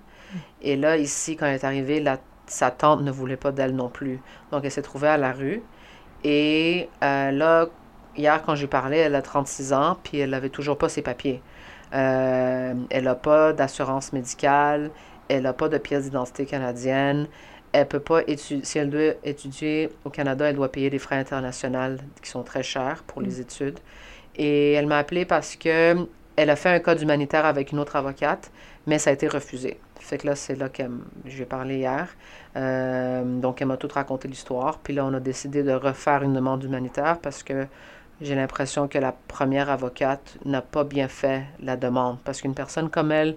Et 0.62 0.75
là, 0.75 0.98
ici, 0.98 1.38
quand 1.38 1.46
elle 1.46 1.56
est 1.56 1.63
arrivée, 1.63 2.03
sa 2.48 2.72
tante 2.72 3.01
ne 3.01 3.12
voulait 3.12 3.38
pas 3.38 3.51
d'elle 3.51 3.75
non 3.75 3.89
plus. 3.89 4.20
Donc, 4.51 4.65
elle 4.65 4.72
s'est 4.72 4.82
trouvée 4.82 5.08
à 5.08 5.17
la 5.17 5.32
rue. 5.32 5.62
Et 6.24 6.89
euh, 7.03 7.32
là, 7.32 7.67
hier, 8.17 8.41
quand 8.44 8.56
j'ai 8.56 8.67
parlé, 8.67 8.98
elle 8.98 9.15
a 9.15 9.22
36 9.22 9.74
ans, 9.74 9.98
puis 10.03 10.20
elle 10.20 10.32
n'avait 10.32 10.50
toujours 10.50 10.77
pas 10.77 10.89
ses 10.89 11.01
papiers. 11.01 11.41
Euh, 11.94 12.74
elle 12.89 13.03
n'a 13.06 13.15
pas 13.15 13.53
d'assurance 13.53 14.12
médicale, 14.12 14.91
elle 15.29 15.44
n'a 15.44 15.53
pas 15.53 15.70
de 15.70 15.77
pièce 15.77 16.03
d'identité 16.06 16.46
canadienne, 16.46 17.27
elle 17.74 17.88
peut 17.88 18.00
pas 18.00 18.21
étudier, 18.27 18.63
si 18.63 18.79
elle 18.79 18.89
doit 18.89 19.13
étudier 19.24 19.89
au 20.05 20.09
Canada, 20.09 20.50
elle 20.50 20.55
doit 20.55 20.71
payer 20.71 20.89
des 20.89 21.00
frais 21.00 21.17
internationaux 21.17 21.97
qui 22.21 22.29
sont 22.29 22.43
très 22.43 22.63
chers 22.63 23.03
pour 23.03 23.21
les 23.21 23.39
études. 23.39 23.79
Et 24.36 24.74
elle 24.74 24.88
m'a 24.88 25.00
appelé 25.00 25.25
parce 25.25 25.55
que 25.55 26.07
elle 26.36 26.51
a 26.51 26.55
fait 26.55 26.69
un 26.69 26.79
code 26.79 27.01
humanitaire 27.01 27.45
avec 27.45 27.71
une 27.71 27.79
autre 27.79 27.95
avocate, 27.95 28.51
mais 28.86 29.00
ça 29.00 29.09
a 29.09 29.13
été 29.13 29.27
refusé. 29.27 29.79
Fait 30.00 30.19
que 30.19 30.27
là, 30.27 30.36
c'est 30.36 30.55
là 30.55 30.69
que 30.69 30.83
je 31.25 31.36
lui 31.36 31.41
ai 31.41 31.45
parlé 31.45 31.77
hier. 31.77 32.07
Euh, 32.55 33.24
donc, 33.39 33.62
elle 33.62 33.67
m'a 33.67 33.77
tout 33.77 33.89
raconté 33.91 34.27
l'histoire. 34.27 34.77
Puis 34.77 34.93
là, 34.93 35.03
on 35.05 35.13
a 35.13 35.19
décidé 35.19 35.63
de 35.63 35.71
refaire 35.71 36.21
une 36.24 36.33
demande 36.33 36.63
humanitaire 36.63 37.17
parce 37.19 37.41
que 37.41 37.65
j'ai 38.21 38.36
l'impression 38.36 38.88
que 38.88 39.00
la 39.00 39.12
première 39.27 39.69
avocate 39.69 40.38
n'a 40.45 40.62
pas 40.62 40.83
bien 40.83 41.07
fait 41.07 41.43
la 41.62 41.75
demande. 41.75 42.19
Parce 42.24 42.41
qu'une 42.41 42.53
personne 42.53 42.89
comme 42.89 43.12
elle, 43.12 43.36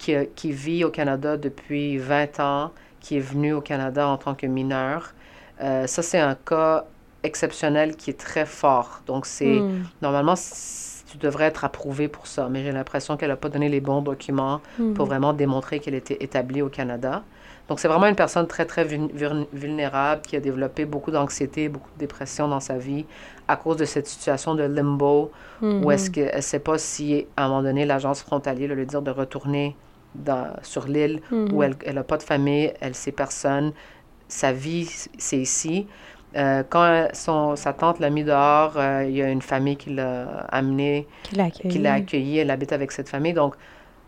qui, 0.00 0.14
qui, 0.34 0.50
vit 0.50 0.84
au 0.84 0.90
Canada 0.90 1.36
depuis 1.36 1.98
20 1.98 2.40
ans, 2.40 2.72
qui 3.08 3.16
est 3.16 3.20
venue 3.20 3.54
au 3.54 3.62
Canada 3.62 4.06
en 4.06 4.18
tant 4.18 4.34
que 4.34 4.46
mineure, 4.46 5.14
euh, 5.62 5.86
ça, 5.86 6.02
c'est 6.02 6.18
un 6.18 6.34
cas 6.34 6.84
exceptionnel 7.22 7.96
qui 7.96 8.10
est 8.10 8.20
très 8.20 8.44
fort. 8.44 9.00
Donc, 9.06 9.24
c'est 9.24 9.60
Hmm. 9.62 9.84
normalement, 10.02 10.34
tu 11.10 11.16
devrais 11.16 11.46
être 11.46 11.64
approuvé 11.64 12.06
pour 12.08 12.26
ça. 12.26 12.48
Mais 12.50 12.62
j'ai 12.62 12.70
l'impression 12.70 13.16
qu'elle 13.16 13.30
n'a 13.30 13.36
pas 13.36 13.48
donné 13.48 13.70
les 13.70 13.80
bons 13.80 14.02
documents 14.02 14.60
Mhm. 14.78 14.92
pour 14.94 15.06
vraiment 15.06 15.32
démontrer 15.32 15.80
qu'elle 15.80 15.94
était 15.94 16.18
établie 16.22 16.60
au 16.60 16.68
Canada. 16.68 17.22
Donc, 17.68 17.80
c'est 17.80 17.88
vraiment 17.88 18.06
une 18.06 18.14
personne 18.14 18.46
très, 18.46 18.66
très 18.66 18.84
vul- 18.84 19.10
vul- 19.14 19.46
vulnérable 19.54 20.20
qui 20.28 20.36
a 20.36 20.40
développé 20.40 20.84
beaucoup 20.84 21.10
d'anxiété, 21.10 21.70
beaucoup 21.70 21.90
de 21.94 22.00
dépression 22.06 22.46
dans 22.46 22.60
sa 22.60 22.76
vie 22.76 23.06
à 23.48 23.56
cause 23.56 23.78
de 23.78 23.86
cette 23.86 24.06
situation 24.06 24.54
de 24.54 24.64
limbo 24.64 25.32
Mhm. 25.62 25.82
où 25.82 25.90
est-ce 25.90 26.10
qu'elle 26.10 26.36
ne 26.36 26.40
sait 26.42 26.60
pas 26.60 26.76
si, 26.76 27.26
à 27.38 27.44
un 27.44 27.48
moment 27.48 27.62
donné, 27.62 27.86
l'agence 27.86 28.20
frontalière 28.22 28.74
lui 28.74 28.84
dire 28.86 29.00
de 29.02 29.10
retourner 29.10 29.74
dans, 30.24 30.52
sur 30.62 30.86
l'île 30.86 31.20
Mhm. 31.30 31.52
où 31.52 31.62
elle 31.62 31.76
n'a 31.94 32.02
pas 32.04 32.16
de 32.16 32.22
famille, 32.22 32.72
elle 32.80 32.94
sait 32.94 33.12
personne, 33.12 33.72
sa 34.28 34.52
vie, 34.52 34.84
c'est 35.18 35.38
ici. 35.38 35.86
Euh, 36.36 36.62
quand 36.68 37.08
son, 37.14 37.56
sa 37.56 37.72
tante 37.72 38.00
l'a 38.00 38.10
mis 38.10 38.24
dehors, 38.24 38.74
euh, 38.76 39.04
il 39.08 39.16
y 39.16 39.22
a 39.22 39.30
une 39.30 39.40
famille 39.42 39.76
qui 39.76 39.90
l'a 39.90 40.40
amené, 40.50 41.06
Qui 41.22 41.36
l'a 41.36 41.44
accueilli. 41.44 41.68
qui 41.72 41.78
l'a 41.78 41.94
accueilli, 41.94 42.38
elle 42.38 42.50
habite 42.50 42.72
avec 42.72 42.92
cette 42.92 43.08
famille. 43.08 43.32
Donc, 43.32 43.54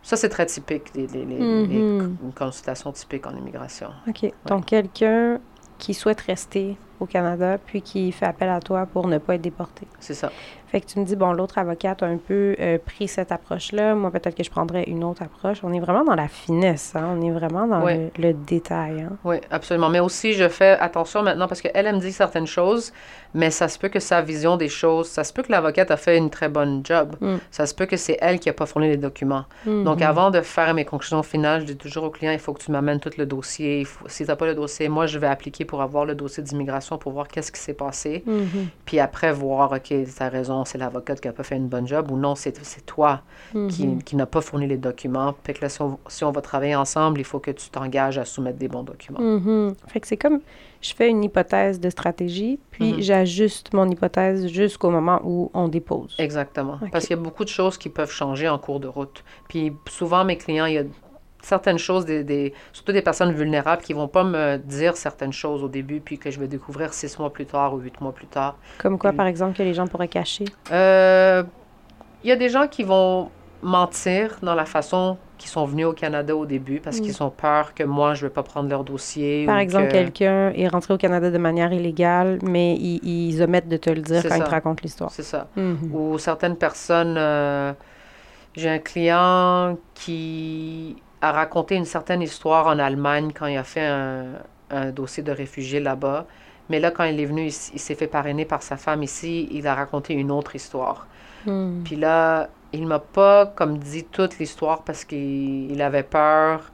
ça, 0.03 0.17
c'est 0.17 0.29
très 0.29 0.45
typique, 0.47 0.93
les- 0.95 1.07
Mhm. 1.07 1.69
les- 1.69 1.77
une 1.79 2.33
consultation 2.35 2.93
typique 2.93 3.27
en 3.27 3.35
immigration. 3.35 3.89
OK. 4.07 4.31
Donc, 4.47 4.67
quelqu'un 4.67 5.41
qui 5.79 5.95
souhaite 5.95 6.21
rester 6.21 6.77
au 7.01 7.07
Canada, 7.07 7.57
puis 7.65 7.81
qui 7.81 8.13
fait 8.13 8.27
appel 8.27 8.51
à 8.51 8.61
toi 8.61 8.85
pour 8.85 9.09
ne 9.09 9.17
pas 9.17 9.37
être 9.37 9.41
déporté. 9.41 9.87
C'est 9.99 10.13
ça. 10.13 10.31
Fait 10.71 10.81
que 10.81 10.87
tu 10.87 10.99
me 11.01 11.05
dis, 11.05 11.17
bon, 11.17 11.33
l'autre 11.33 11.59
avocate 11.59 12.03
a 12.03 12.07
un 12.07 12.17
peu 12.17 12.55
euh, 12.61 12.79
pris 12.85 13.09
cette 13.09 13.33
approche-là. 13.33 13.95
Moi, 13.97 14.11
peut-être 14.11 14.37
que 14.37 14.45
je 14.45 14.51
prendrais 14.51 14.85
une 14.85 15.03
autre 15.03 15.23
approche. 15.23 15.59
On 15.65 15.73
est 15.73 15.81
vraiment 15.81 16.05
dans 16.05 16.15
la 16.15 16.29
finesse, 16.29 16.93
hein? 16.95 17.17
On 17.17 17.21
est 17.27 17.31
vraiment 17.33 17.67
dans 17.67 17.85
le, 17.85 18.11
le 18.19 18.33
détail, 18.33 19.01
hein? 19.03 19.17
Oui, 19.25 19.37
absolument. 19.51 19.89
Mais 19.89 19.99
aussi, 20.01 20.33
je 20.33 20.49
fais 20.49 20.79
attention 20.79 21.23
maintenant 21.23 21.49
parce 21.49 21.61
qu'elle, 21.61 21.73
elle 21.87 21.95
me 21.97 22.01
dit 22.01 22.13
certaines 22.13 22.47
choses, 22.47 22.93
mais 23.35 23.51
ça 23.51 23.67
se 23.69 23.79
peut 23.79 23.89
que 23.89 23.99
sa 23.99 24.23
vision 24.23 24.57
des 24.57 24.69
choses, 24.69 25.09
ça 25.09 25.25
se 25.25 25.33
peut 25.33 25.43
que 25.43 25.51
l'avocate 25.51 25.91
a 25.91 25.97
fait 25.97 26.17
une 26.17 26.31
très 26.31 26.49
bonne 26.49 26.83
job. 26.85 27.17
Mm. 27.21 27.37
Ça 27.51 27.67
se 27.67 27.75
peut 27.75 27.87
que 27.87 27.97
c'est 27.97 28.19
elle 28.21 28.39
qui 28.39 28.49
n'a 28.49 28.53
pas 28.53 28.67
fourni 28.67 28.89
les 28.89 28.97
documents. 28.97 29.45
Donc, 29.67 29.99
Mhm. 29.99 30.03
avant 30.07 30.31
de 30.31 30.41
faire 30.41 30.73
mes 30.75 30.85
conclusions 30.85 31.23
finales, 31.25 31.63
je 31.63 31.67
dis 31.67 31.77
toujours 31.77 32.05
au 32.05 32.11
client, 32.11 32.33
il 32.33 32.39
faut 32.39 32.53
que 32.53 32.63
tu 32.63 32.71
m'amènes 32.71 33.01
tout 33.01 33.11
le 33.19 33.27
dossier. 33.27 33.85
Faut- 33.85 34.09
si 34.09 34.25
tu 34.25 34.31
n'as 34.31 34.37
pas 34.37 34.47
le 34.47 34.55
dossier, 34.55 34.89
moi, 34.89 35.07
je 35.07 35.19
vais 35.19 35.27
appliquer 35.27 35.65
pour 35.65 35.83
avoir 35.83 36.05
le 36.05 36.15
dossier 36.15 36.43
d'immigration 36.45 36.97
pour 36.99 37.11
voir 37.13 37.27
qu'est-ce 37.29 37.51
qui 37.51 37.61
s'est 37.61 37.75
passé. 37.75 38.23
Mhm. 38.27 38.69
Puis 38.85 39.01
après, 39.01 39.33
voir, 39.33 39.73
OK, 39.73 39.83
tu 39.89 40.05
as 40.21 40.29
raison, 40.29 40.60
c'est 40.65 40.79
l'avocate 40.79 41.21
qui 41.21 41.29
n'a 41.29 41.33
pas 41.33 41.43
fait 41.43 41.57
une 41.57 41.69
bonne 41.69 41.87
job 41.87 42.11
ou 42.11 42.17
non, 42.17 42.35
c'est 42.35 42.57
c'est 42.65 42.85
toi 42.87 43.23
qui, 43.69 43.87
Mhm. 43.87 44.03
qui 44.03 44.17
n'a 44.17 44.27
pas 44.27 44.41
fourni 44.41 44.67
les 44.67 44.77
documents. 44.77 45.35
Fait 45.45 45.55
que 45.55 45.63
là, 45.63 45.69
si 45.69 45.81
on, 45.83 45.99
si 46.09 46.25
on 46.25 46.31
va 46.33 46.41
travailler 46.41 46.75
ensemble, 46.77 47.21
il 47.21 47.25
faut 47.25 47.39
que 47.41 47.51
tu 47.51 47.69
t'engages 47.71 48.19
à 48.19 48.25
soumettre 48.25 48.59
des 48.59 48.69
bons 48.69 48.83
documents. 48.83 49.21
Mhm. 49.21 49.75
Fait 49.89 50.01
que 50.01 50.07
c'est 50.07 50.17
comme, 50.17 50.41
je 50.81 50.95
fais 50.95 51.09
une 51.09 51.23
hypothèse 51.25 51.81
de 51.81 51.91
stratégie, 51.91 52.59
puis 52.71 52.93
Mhm. 52.95 53.01
j'ajuste 53.01 53.73
mon 53.73 53.89
hypothèse 53.91 54.47
jusqu'au 54.49 54.91
moment 54.91 55.21
où 55.25 55.51
on 55.55 55.69
dépose. 55.69 56.15
Exactement. 56.19 56.79
Parce 56.93 57.07
qu'il 57.07 57.17
y 57.17 57.21
a 57.21 57.23
beaucoup 57.23 57.45
de 57.45 57.49
choses 57.51 57.77
qui 57.79 57.89
peuvent 57.89 58.11
changer 58.11 58.49
en 58.49 58.59
cours 58.59 58.81
de 58.81 58.89
route. 58.89 59.25
Puis 59.49 59.73
souvent, 59.89 60.25
mes 60.25 60.37
clients, 60.37 60.67
il 60.67 60.75
y 60.75 60.79
a 60.79 60.85
certaines 61.43 61.79
choses, 61.79 62.05
des, 62.05 62.25
des- 62.25 62.53
surtout 62.73 62.93
des 62.93 63.03
personnes 63.03 63.33
vulnérables, 63.33 63.83
qui 63.83 63.93
vont 63.93 64.09
pas 64.09 64.25
me 64.25 64.57
dire 64.59 64.97
certaines 64.97 65.33
choses 65.33 65.63
au 65.65 65.69
début, 65.69 66.01
puis 66.01 66.19
que 66.19 66.31
je 66.31 66.39
vais 66.41 66.49
découvrir 66.49 66.93
six 66.95 67.19
mois 67.19 67.33
plus 67.33 67.47
tard 67.47 67.75
ou 67.75 67.79
huit 67.79 68.01
mois 68.01 68.13
plus 68.13 68.27
tard. 68.27 68.57
Comme 68.79 68.99
quoi, 68.99 69.13
par 69.13 69.27
exemple, 69.27 69.57
que 69.57 69.63
les 69.63 69.75
gens 69.75 69.87
pourraient 69.87 70.09
cacher? 70.09 70.45
Euh, 70.71 71.43
Il 72.23 72.29
y 72.29 72.33
a 72.33 72.37
des 72.37 72.51
gens 72.51 72.67
qui 72.69 72.83
vont 72.83 73.31
mentir 73.63 74.39
dans 74.43 74.55
la 74.55 74.65
façon 74.67 75.17
qu'ils 75.39 75.49
sont 75.51 75.65
venus 75.65 75.87
au 75.87 75.93
Canada 75.95 76.37
au 76.37 76.45
début 76.45 76.81
parce 76.81 76.99
Mm. 76.99 77.03
qu'ils 77.03 77.23
ont 77.23 77.31
peur 77.31 77.73
que 77.75 77.83
moi, 77.83 78.13
je 78.15 78.25
ne 78.25 78.29
vais 78.29 78.35
pas 78.35 78.43
prendre 78.43 78.69
leur 78.69 78.85
dossier. 78.85 79.47
Par 79.47 79.57
ou 79.57 79.61
exemple, 79.61 79.87
que- 79.89 79.93
quelqu'un 79.93 80.51
est 80.55 80.69
rentré 80.69 80.93
au 80.93 80.99
Canada 80.99 81.31
de 81.31 81.39
manière 81.39 81.73
illégale, 81.73 82.39
mais 82.43 82.75
ils, 82.75 83.01
ils 83.03 83.43
omettent 83.43 83.69
de 83.69 83.77
te 83.79 83.89
le 83.91 84.03
dire 84.03 84.23
quand 84.27 84.35
ils 84.37 84.43
te 84.45 84.51
racontent 84.51 84.81
l'histoire. 84.83 85.11
C'est 85.11 85.23
ça. 85.23 85.49
Mhm. 85.57 85.95
ou 85.95 86.19
certaines 86.19 86.57
personnes. 86.57 87.17
euh, 87.19 87.73
J'ai 88.57 88.69
un 88.69 88.79
client 88.81 89.79
qui 89.95 90.97
a 91.23 91.33
raconté 91.33 91.75
une 91.77 91.85
certaine 91.85 92.23
histoire 92.23 92.67
en 92.67 92.79
Allemagne 92.79 93.31
quand 93.35 93.47
il 93.47 93.57
a 93.57 93.65
fait 93.65 93.85
un, 93.87 94.25
un 94.71 94.91
dossier 94.91 95.23
de 95.23 95.33
réfugié 95.33 95.81
là-bas. 95.81 96.27
Mais 96.69 96.79
là, 96.81 96.91
quand 96.91 97.05
il 97.05 97.19
est 97.21 97.25
venu 97.27 97.47
il 97.47 97.53
s'est 97.53 97.95
fait 97.97 98.07
parrainer 98.07 98.45
par 98.45 98.63
sa 98.63 98.77
femme 98.77 99.03
ici, 99.03 99.49
il 99.51 99.67
a 99.67 99.75
raconté 99.75 100.15
une 100.15 100.31
autre 100.31 100.55
histoire. 100.57 101.07
Mhm. 101.47 101.83
Puis 101.85 101.97
là, 101.97 102.49
il 102.73 102.87
m'a 102.87 103.01
pas 103.01 103.47
comme 103.47 103.79
dit 103.79 104.05
toute 104.05 104.39
l'histoire 104.39 104.83
parce 104.83 105.05
qu'il 105.05 105.71
il 105.73 105.83
avait 105.83 106.05
peur 106.05 106.71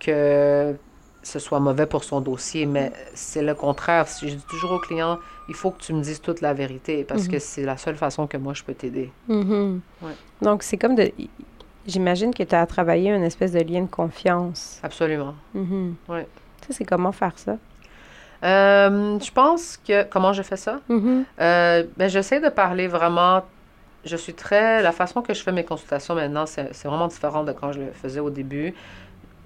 que 0.00 0.74
ce 1.22 1.38
soit 1.38 1.60
mauvais 1.60 1.86
pour 1.86 2.04
son 2.04 2.20
dossier, 2.20 2.66
mais 2.66 2.92
c'est 3.14 3.42
le 3.42 3.54
contraire. 3.54 4.06
Je 4.20 4.26
dis 4.26 4.44
toujours 4.48 4.72
aux 4.72 4.78
clients, 4.78 5.18
il 5.48 5.54
faut 5.54 5.70
que 5.70 5.80
tu 5.80 5.92
me 5.92 6.00
dises 6.00 6.20
toute 6.20 6.40
la 6.40 6.52
vérité 6.54 7.04
parce 7.04 7.24
Mhm. 7.24 7.30
que 7.32 7.38
c'est 7.38 7.62
la 7.64 7.76
seule 7.76 7.96
façon 7.96 8.26
que 8.26 8.36
moi 8.36 8.52
je 8.54 8.62
peux 8.64 8.74
t'aider. 8.74 9.10
Ouais. 9.28 10.10
Donc, 10.42 10.62
c'est 10.62 10.76
comme 10.76 10.94
de. 10.96 11.10
J'imagine 11.86 12.34
que 12.34 12.42
tu 12.42 12.54
as 12.54 12.66
travaillé 12.66 13.10
une 13.10 13.22
espèce 13.22 13.52
de 13.52 13.60
lien 13.60 13.82
de 13.82 13.90
confiance. 13.90 14.80
Absolument. 14.82 15.34
Mhm. 15.54 15.94
Ouais. 16.08 16.26
Ça, 16.66 16.68
c'est 16.70 16.84
comment 16.84 17.12
faire 17.12 17.38
ça? 17.38 17.56
Euh, 18.42 19.18
je 19.20 19.30
pense 19.30 19.78
que 19.86 20.02
comment 20.04 20.32
je 20.32 20.42
fais 20.42 20.56
ça? 20.56 20.80
Mhm. 20.88 21.24
Euh, 21.40 21.84
ben, 21.96 22.08
j'essaie 22.08 22.40
de 22.40 22.48
parler 22.48 22.88
vraiment. 22.88 23.42
Je 24.04 24.16
suis 24.16 24.34
très. 24.34 24.82
La 24.82 24.92
façon 24.92 25.22
que 25.22 25.32
je 25.32 25.42
fais 25.42 25.52
mes 25.52 25.64
consultations 25.64 26.14
maintenant, 26.14 26.46
c'est 26.46 26.84
vraiment 26.84 27.08
différent 27.08 27.44
de 27.44 27.52
quand 27.52 27.72
je 27.72 27.80
le 27.80 27.92
faisais 27.92 28.20
au 28.20 28.30
début. 28.30 28.74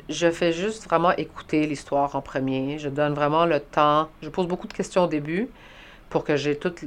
Je 0.09 0.31
fais 0.31 0.53
juste 0.53 0.85
vraiment 0.85 1.13
écouter 1.13 1.67
l'histoire 1.67 2.17
en 2.17 2.21
premier. 2.21 2.79
Je 2.79 2.89
donne 2.89 3.15
vraiment 3.15 3.47
le 3.47 3.61
temps. 3.61 4.09
Je 4.23 4.29
pose 4.29 4.47
beaucoup 4.49 4.67
de 4.67 4.73
questions 4.73 5.05
au 5.05 5.07
début 5.07 5.49
pour 6.09 6.25
que 6.25 6.37
j'ai 6.37 6.57
toute, 6.57 6.81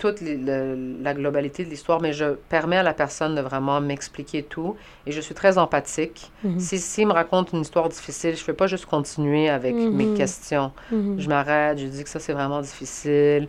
toute 0.00 0.20
les- 0.20 0.36
le- 0.36 0.96
la 1.02 1.14
globalité 1.14 1.64
de 1.64 1.70
l'histoire, 1.70 2.00
mais 2.00 2.12
je 2.12 2.34
permets 2.48 2.78
à 2.78 2.82
la 2.82 2.94
personne 2.94 3.34
de 3.36 3.40
vraiment 3.40 3.80
m'expliquer 3.80 4.42
tout. 4.42 4.74
Et 5.06 5.12
je 5.12 5.20
suis 5.20 5.34
très 5.34 5.58
empathique. 5.58 6.32
Mhm. 6.42 6.58
Si, 6.58 6.78
s'il 6.78 7.06
me 7.06 7.12
raconte 7.12 7.52
une 7.52 7.60
histoire 7.60 7.88
difficile, 7.88 8.34
je 8.34 8.40
ne 8.40 8.44
fais 8.44 8.52
pas 8.54 8.66
juste 8.66 8.86
continuer 8.86 9.48
avec 9.48 9.74
mes 9.74 10.06
Mhm. 10.06 10.16
questions. 10.16 10.72
Mhm. 10.90 11.20
Je 11.20 11.28
m'arrête, 11.28 11.78
je 11.78 11.86
dis 11.86 12.02
que 12.02 12.08
ça, 12.10 12.18
c'est 12.18 12.32
vraiment 12.32 12.60
difficile. 12.60 13.46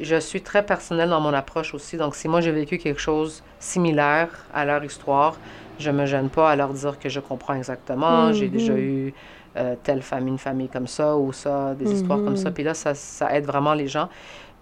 Je 0.00 0.16
suis 0.18 0.40
très 0.40 0.64
personnelle 0.64 1.10
dans 1.10 1.20
mon 1.20 1.34
approche 1.34 1.74
aussi. 1.74 1.96
Donc, 1.98 2.16
si 2.16 2.26
moi, 2.26 2.40
j'ai 2.40 2.52
vécu 2.52 2.78
quelque 2.78 3.00
chose 3.00 3.42
similaire 3.58 4.28
à 4.54 4.64
leur 4.64 4.82
histoire, 4.82 5.38
je 5.78 5.90
me 5.90 6.06
gêne 6.06 6.28
pas 6.30 6.50
à 6.50 6.56
leur 6.56 6.72
dire 6.72 6.98
que 6.98 7.08
je 7.08 7.20
comprends 7.20 7.54
exactement. 7.54 8.32
J'ai 8.32 8.48
déjà 8.48 8.74
eu 8.76 9.12
euh, 9.56 9.74
telle 9.82 10.00
famille, 10.00 10.30
une 10.32 10.38
famille 10.38 10.68
comme 10.68 10.86
ça 10.86 11.16
ou 11.16 11.32
ça, 11.32 11.74
des 11.74 11.90
histoires 11.92 12.22
comme 12.22 12.36
ça. 12.36 12.52
Puis 12.52 12.62
là, 12.62 12.72
ça, 12.72 12.94
ça 12.94 13.34
aide 13.36 13.44
vraiment 13.46 13.74
les 13.74 13.88
gens. 13.88 14.08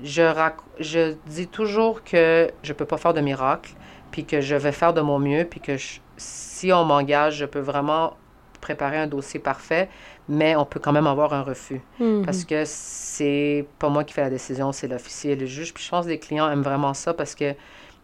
Je, 0.02 0.22
rac- 0.22 0.56
je 0.78 1.14
dis 1.26 1.48
toujours 1.48 2.04
que 2.04 2.50
je 2.62 2.72
peux 2.72 2.84
pas 2.84 2.96
faire 2.98 3.14
de 3.14 3.20
miracle, 3.20 3.72
puis 4.10 4.24
que 4.24 4.40
je 4.40 4.54
vais 4.54 4.72
faire 4.72 4.94
de 4.94 5.00
mon 5.00 5.18
mieux, 5.18 5.44
puis 5.44 5.60
que 5.60 5.76
je- 5.76 6.00
si 6.16 6.72
on 6.72 6.84
m'engage, 6.84 7.36
je 7.36 7.44
peux 7.46 7.58
vraiment 7.60 8.16
préparer 8.60 8.96
un 8.98 9.06
dossier 9.06 9.38
parfait, 9.40 9.88
mais 10.28 10.56
on 10.56 10.64
peut 10.64 10.80
quand 10.80 10.92
même 10.92 11.06
avoir 11.06 11.32
un 11.32 11.42
refus. 11.42 11.80
Mhm. 12.00 12.24
Parce 12.24 12.44
que 12.44 12.62
c'est 12.64 13.66
pas 13.78 13.88
moi 13.88 14.04
qui 14.04 14.14
fais 14.14 14.22
la 14.22 14.30
décision, 14.30 14.72
c'est 14.72 14.88
l'officier 14.88 15.32
et 15.32 15.36
le 15.36 15.46
juge. 15.46 15.72
Puis 15.72 15.84
je 15.84 15.90
pense 15.90 16.04
que 16.06 16.10
les 16.10 16.18
clients 16.18 16.50
aiment 16.50 16.62
vraiment 16.62 16.94
ça 16.94 17.14
parce 17.14 17.34
que 17.34 17.54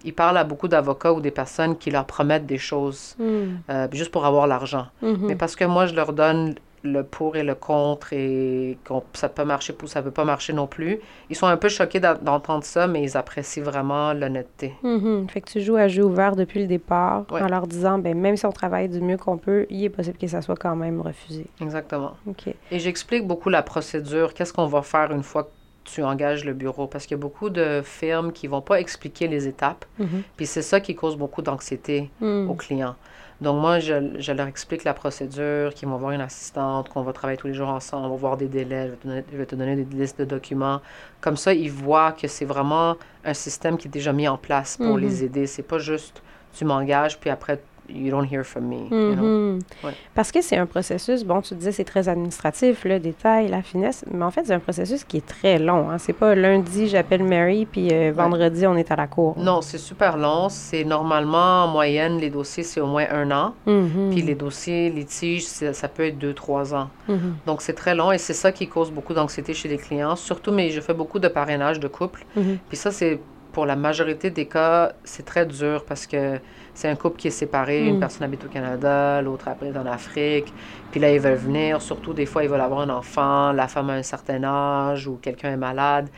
ils 0.04 0.14
parlent 0.14 0.37
à 0.37 0.44
beaucoup 0.44 0.68
d'avocats 0.68 1.12
ou 1.12 1.20
des 1.20 1.30
personnes 1.30 1.76
qui 1.78 1.90
leur 1.90 2.04
promettent 2.07 2.46
des 2.46 2.59
choses 2.59 3.16
Mhm. 3.18 3.61
euh, 3.70 3.88
juste 3.92 4.11
pour 4.12 4.26
avoir 4.26 4.46
l'argent. 4.46 4.87
Mhm. 5.02 5.18
Mais 5.26 5.35
parce 5.37 5.57
que 5.57 5.64
moi, 5.64 5.87
je 5.87 5.94
leur 5.94 6.12
donne 6.12 6.54
le 6.85 7.03
pour 7.03 7.35
et 7.37 7.42
le 7.42 7.55
contre 7.55 8.12
et 8.12 8.77
qu'on, 8.87 9.03
ça 9.14 9.29
peut 9.29 9.44
marcher 9.44 9.75
ou 9.83 9.87
ça 9.87 10.03
peut 10.03 10.11
pas 10.11 10.25
marcher 10.25 10.53
non 10.53 10.66
plus. 10.66 11.01
Ils 11.31 11.37
sont 11.37 11.47
un 11.47 11.57
peu 11.57 11.68
choqués 11.68 11.99
d'entendre 12.01 12.62
ça, 12.64 12.87
mais 12.87 13.03
ils 13.03 13.16
apprécient 13.16 13.62
vraiment 13.62 14.12
l'honnêteté. 14.12 14.75
Mhm. 14.83 15.27
Fait 15.31 15.40
que 15.40 15.51
tu 15.51 15.61
joues 15.62 15.77
à 15.77 15.88
jeu 15.88 16.05
ouvert 16.05 16.37
depuis 16.37 16.61
le 16.61 16.66
départ 16.66 17.25
Ouais. 17.31 17.40
en 17.42 17.49
leur 17.49 17.66
disant, 17.66 17.99
ben 17.99 18.16
même 18.18 18.37
si 18.37 18.44
on 18.47 18.53
travaille 18.53 18.88
du 18.88 19.01
mieux 19.01 19.16
qu'on 19.16 19.38
peut, 19.38 19.66
il 19.70 19.83
est 19.85 19.88
possible 19.88 20.18
que 20.18 20.27
ça 20.27 20.42
soit 20.42 20.57
quand 20.57 20.77
même 20.77 21.01
refusé. 21.01 21.47
Exactement. 21.61 22.12
OK. 22.27 22.49
Et 22.70 22.79
j'explique 22.79 23.27
beaucoup 23.27 23.49
la 23.49 23.62
procédure, 23.62 24.35
qu'est-ce 24.35 24.53
qu'on 24.53 24.66
va 24.66 24.83
faire 24.83 25.11
une 25.11 25.23
fois 25.23 25.44
que 25.44 25.49
tu 25.85 26.03
engages 26.03 26.44
le 26.44 26.53
bureau, 26.55 26.87
parce 26.87 27.05
qu'il 27.07 27.16
y 27.16 27.20
a 27.20 27.23
beaucoup 27.23 27.51
de 27.51 27.83
firmes 27.85 28.33
qui 28.33 28.47
vont 28.47 28.61
pas 28.62 28.81
expliquer 28.81 29.29
les 29.29 29.47
étapes, 29.47 29.85
Mhm. 29.99 30.23
puis 30.37 30.47
c'est 30.47 30.62
ça 30.62 30.81
qui 30.81 30.94
cause 30.94 31.16
beaucoup 31.16 31.42
d'anxiété 31.42 32.11
Mhm. 32.20 32.51
aux 32.51 32.55
clients. 32.55 32.97
Donc, 33.40 33.61
moi, 33.61 33.81
je, 33.81 33.94
je 34.18 34.33
leur 34.33 34.47
explique 34.47 34.85
la 34.85 34.94
procédure, 34.94 35.75
qu'ils 35.75 35.88
vont 35.88 35.97
voir 35.97 36.12
une 36.12 36.20
assistante, 36.20 36.88
qu'on 36.88 37.03
va 37.03 37.12
travailler 37.12 37.37
tous 37.37 37.49
les 37.49 37.55
jours 37.55 37.68
ensemble, 37.68 38.07
on 38.07 38.11
va 38.11 38.16
voir 38.16 38.37
des 38.37 38.47
délais, 38.47 38.87
je 38.87 38.90
vais 38.92 38.97
te 38.97 39.07
donner, 39.07 39.25
je 39.33 39.37
vais 39.37 39.47
te 39.47 39.55
donner 39.57 39.77
des 39.77 39.97
listes 39.97 40.18
de 40.20 40.25
documents. 40.25 40.81
Comme 41.20 41.37
ça, 41.37 41.53
ils 41.53 41.70
voient 41.70 42.12
que 42.12 42.29
c'est 42.29 42.44
vraiment 42.44 42.97
un 43.25 43.35
système 43.35 43.77
qui 43.77 43.88
est 43.88 43.90
déjà 43.90 44.12
mis 44.12 44.29
en 44.29 44.38
place 44.38 44.77
pour 44.77 44.94
Mhm. 44.97 45.01
les 45.03 45.25
aider. 45.25 45.47
C'est 45.47 45.62
pas 45.64 45.79
juste 45.79 46.23
tu 46.57 46.64
m'engages, 46.64 47.18
puis 47.18 47.29
après, 47.31 47.61
you 47.88 48.11
don't 48.11 48.27
hear 48.31 48.44
from 48.44 48.64
me. 48.66 48.88
you 48.90 49.14
know? 49.14 49.23
Mhm. 49.23 49.59
Ouais. 49.83 49.92
Parce 50.14 50.33
que 50.33 50.40
c'est 50.40 50.57
un 50.57 50.66
processus, 50.66 51.25
bon, 51.25 51.40
tu 51.40 51.55
disais 51.55 51.73
c'est 51.73 51.85
très 51.85 52.09
administratif, 52.09 52.85
le 52.85 52.99
détail, 52.99 53.49
la 53.49 53.62
finesse, 53.62 54.05
mais 54.12 54.25
en 54.25 54.31
fait, 54.31 54.44
c'est 54.47 54.55
un 54.55 54.59
processus 54.61 55.05
qui 55.05 55.18
est 55.18 55.27
très 55.27 55.59
long. 55.59 55.90
Hein. 55.90 55.99
C'est 55.99 56.12
pas 56.12 56.35
lundi, 56.35 56.88
j'appelle 56.88 57.23
Mary, 57.25 57.66
puis 57.66 57.88
euh, 57.92 58.12
vendredi, 58.14 58.66
on 58.66 58.77
est 58.77 58.90
à 58.90 58.97
la 58.97 59.07
cour. 59.07 59.35
Non, 59.38 59.61
c'est 59.61 59.79
super 59.79 60.16
long. 60.16 60.49
C'est 60.49 60.85
normalement, 60.85 61.64
en 61.64 61.68
moyenne, 61.68 62.18
les 62.18 62.31
dossiers, 62.31 62.62
c'est 62.62 62.81
au 62.81 62.87
moins 62.87 63.07
un 63.11 63.31
an. 63.31 63.55
Mhm. 63.66 64.11
Puis 64.11 64.23
les 64.23 64.35
dossiers 64.35 64.90
litiges, 64.90 65.44
ça 65.44 65.88
peut 65.88 66.07
être 66.07 66.18
deux, 66.18 66.35
trois 66.35 66.75
ans. 66.75 66.88
Mhm. 67.09 67.37
Donc, 67.47 67.62
c'est 67.62 67.75
très 67.75 67.94
long 67.94 68.12
et 68.12 68.18
c'est 68.18 68.35
ça 68.35 68.53
qui 68.53 68.68
cause 68.68 68.90
beaucoup 68.90 69.14
d'anxiété 69.14 69.55
chez 69.55 69.68
les 69.68 69.79
clients. 69.79 70.16
Surtout, 70.16 70.53
mais 70.53 70.70
je 70.70 70.81
fais 70.81 70.94
beaucoup 70.94 71.18
de 71.18 71.29
parrainage 71.29 71.81
de 71.81 71.88
couple. 71.88 72.25
Mhm. 72.37 72.59
Puis 72.68 72.77
ça, 72.77 72.90
c'est 72.90 73.20
pour 73.53 73.66
la 73.66 73.77
majorité 73.77 74.31
des 74.31 74.47
cas, 74.47 74.92
c'est 75.05 75.25
très 75.25 75.47
dur 75.47 75.85
parce 75.85 76.07
que 76.09 76.40
c'est 76.74 76.88
un 76.88 76.96
couple 76.96 77.18
qui 77.18 77.28
est 77.28 77.30
séparé. 77.30 77.87
Une 77.87 77.96
Mm. 77.96 78.00
personne 78.00 78.24
habite 78.24 78.44
au 78.44 78.48
Canada, 78.48 79.22
l'autre 79.22 79.48
après 79.48 79.68
est 79.68 79.76
en 79.78 79.87
Afrique. 79.87 80.52
Puis 80.90 81.00
là, 81.00 81.12
ils 81.12 81.20
veulent 81.20 81.34
venir. 81.38 81.80
Surtout, 81.82 82.12
des 82.14 82.26
fois, 82.26 82.44
ils 82.44 82.50
veulent 82.50 82.60
avoir 82.60 82.80
un 82.80 82.90
enfant. 82.90 83.52
La 83.52 83.68
femme 83.68 83.90
a 83.90 83.94
un 83.94 84.02
certain 84.02 84.42
âge 84.44 85.06
ou 85.06 85.16
quelqu'un 85.16 85.52
est 85.52 85.56
malade. 85.56 86.08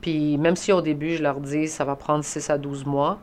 Puis 0.00 0.38
même 0.38 0.56
si 0.56 0.72
au 0.72 0.80
début, 0.82 1.16
je 1.16 1.22
leur 1.22 1.40
dis, 1.40 1.68
ça 1.68 1.84
va 1.84 1.96
prendre 1.96 2.24
6 2.24 2.50
à 2.50 2.58
12 2.58 2.84
mois, 2.86 3.18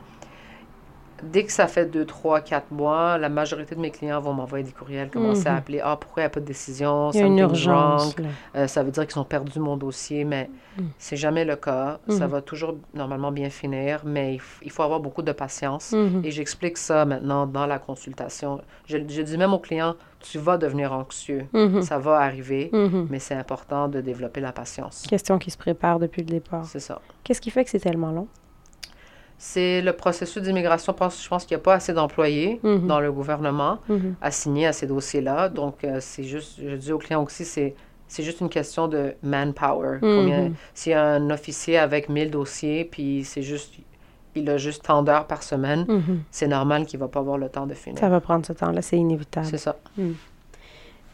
dès 1.32 1.44
que 1.46 1.52
ça 1.52 1.68
fait 1.68 1.86
2, 1.86 2.06
3, 2.06 2.42
4 2.42 2.72
mois, 2.72 3.18
la 3.18 3.30
majorité 3.30 3.76
de 3.76 3.80
mes 3.80 3.92
clients 3.92 4.20
vont 4.22 4.34
m'envoyer 4.34 4.64
des 4.64 4.72
courriels, 4.72 5.10
commencer 5.10 5.48
à 5.48 5.54
Mhm. 5.54 5.58
appeler 5.58 5.82
Ah, 5.84 5.98
pourquoi 6.00 6.22
il 6.22 6.26
n'y 6.26 6.28
a 6.28 6.30
pas 6.30 6.40
de 6.40 6.46
décision? 6.46 7.12
Il 7.14 7.20
y 7.20 7.24
a 7.24 7.26
une 7.26 7.38
urgence. 7.40 8.16
Euh, 8.56 8.68
ça 8.68 8.84
veut 8.84 8.92
dire 8.92 9.08
qu'ils 9.08 9.20
ont 9.20 9.24
perdu 9.26 9.60
mon 9.60 9.78
dossier, 9.78 10.24
mais 10.26 10.50
Mm. 10.78 10.82
c'est 10.98 11.16
jamais 11.18 11.46
le 11.46 11.56
cas. 11.56 12.00
Ça 12.10 12.26
Mhm. 12.26 12.32
va 12.32 12.42
toujours 12.42 12.76
normalement 12.94 13.32
bien 13.32 13.50
finir, 13.50 14.02
mais 14.06 14.38
il, 14.62 14.72
faut 14.72 14.84
avoir 14.84 15.00
beaucoup 15.00 15.22
de 15.22 15.32
patience. 15.32 15.92
Mhm. 15.94 16.22
Et 16.24 16.32
j'explique 16.32 16.78
ça 16.78 17.06
maintenant 17.06 17.46
dans 17.48 17.66
la 17.66 17.80
consultation. 17.80 18.62
Je, 18.88 18.98
je 19.08 19.22
dis 19.22 19.38
même 19.38 19.54
aux 19.54 19.60
clients, 19.60 19.96
tu 20.20 20.38
vas 20.40 20.58
devenir 20.58 20.94
anxieux. 20.94 21.46
Ça 21.82 21.98
va 21.98 22.18
arriver, 22.20 22.72
mais 23.10 23.20
c'est 23.20 23.36
important 23.36 23.88
de 23.88 24.02
développer 24.02 24.42
la 24.42 24.52
patience. 24.52 25.04
Question 25.10 25.38
qui 25.38 25.52
se 25.52 25.58
prépare 25.58 26.00
depuis 26.00 26.22
le 26.22 26.28
départ. 26.28 26.66
C'est 26.66 26.80
ça. 26.80 27.02
Qu'est-ce 27.24 27.42
qui 27.42 27.50
fait 27.52 27.64
que 27.64 27.70
c'est 27.70 27.80
tellement 27.80 28.12
long? 28.12 28.28
C'est 29.46 29.82
le 29.82 29.92
processus 29.92 30.42
d'immigration. 30.42 30.94
Je 30.98 31.28
pense, 31.28 31.44
qu'il 31.46 31.58
n'y 31.58 31.60
a 31.62 31.64
pas 31.64 31.74
assez 31.74 31.92
d'employés 31.92 32.62
Mhm. 32.64 32.88
dans 32.88 33.02
le 33.02 33.12
gouvernement 33.12 33.80
Mhm. 33.90 34.16
assignés 34.22 34.68
à 34.68 34.72
ces 34.72 34.88
dossiers-là. 34.88 35.50
Donc, 35.50 35.84
euh, 35.84 35.98
c'est 36.00 36.24
juste, 36.24 36.62
je 36.66 36.76
dis 36.78 36.94
aux 36.94 36.98
clients 36.98 37.22
aussi, 37.22 37.44
c'est, 37.44 37.76
c'est 38.08 38.24
juste 38.24 38.40
une 38.40 38.48
question 38.48 38.88
de 38.88 39.16
manpower. 39.22 39.98
Mhm. 40.02 40.54
y 40.86 40.94
a 40.94 41.04
un 41.04 41.30
officier 41.30 41.78
avec 41.78 42.08
1000 42.08 42.32
dossiers, 42.32 42.86
puis 42.86 43.26
c'est 43.26 43.42
juste, 43.42 43.74
il 44.34 44.50
a 44.50 44.56
juste 44.58 44.84
tant 44.86 45.04
d'heures 45.04 45.28
par 45.28 45.44
semaine, 45.44 45.84
Mhm. 45.90 46.22
c'est 46.32 46.48
normal 46.48 46.86
qu'il 46.86 46.98
ne 47.00 47.04
va 47.04 47.10
pas 47.10 47.20
avoir 47.20 47.38
le 47.38 47.50
temps 47.50 47.68
de 47.68 47.74
finir. 47.74 48.00
Ça 48.00 48.08
va 48.08 48.22
prendre 48.22 48.46
ce 48.46 48.54
temps-là, 48.54 48.82
c'est 48.82 48.96
inévitable. 48.98 49.46
C'est 49.48 49.58
ça. 49.58 49.76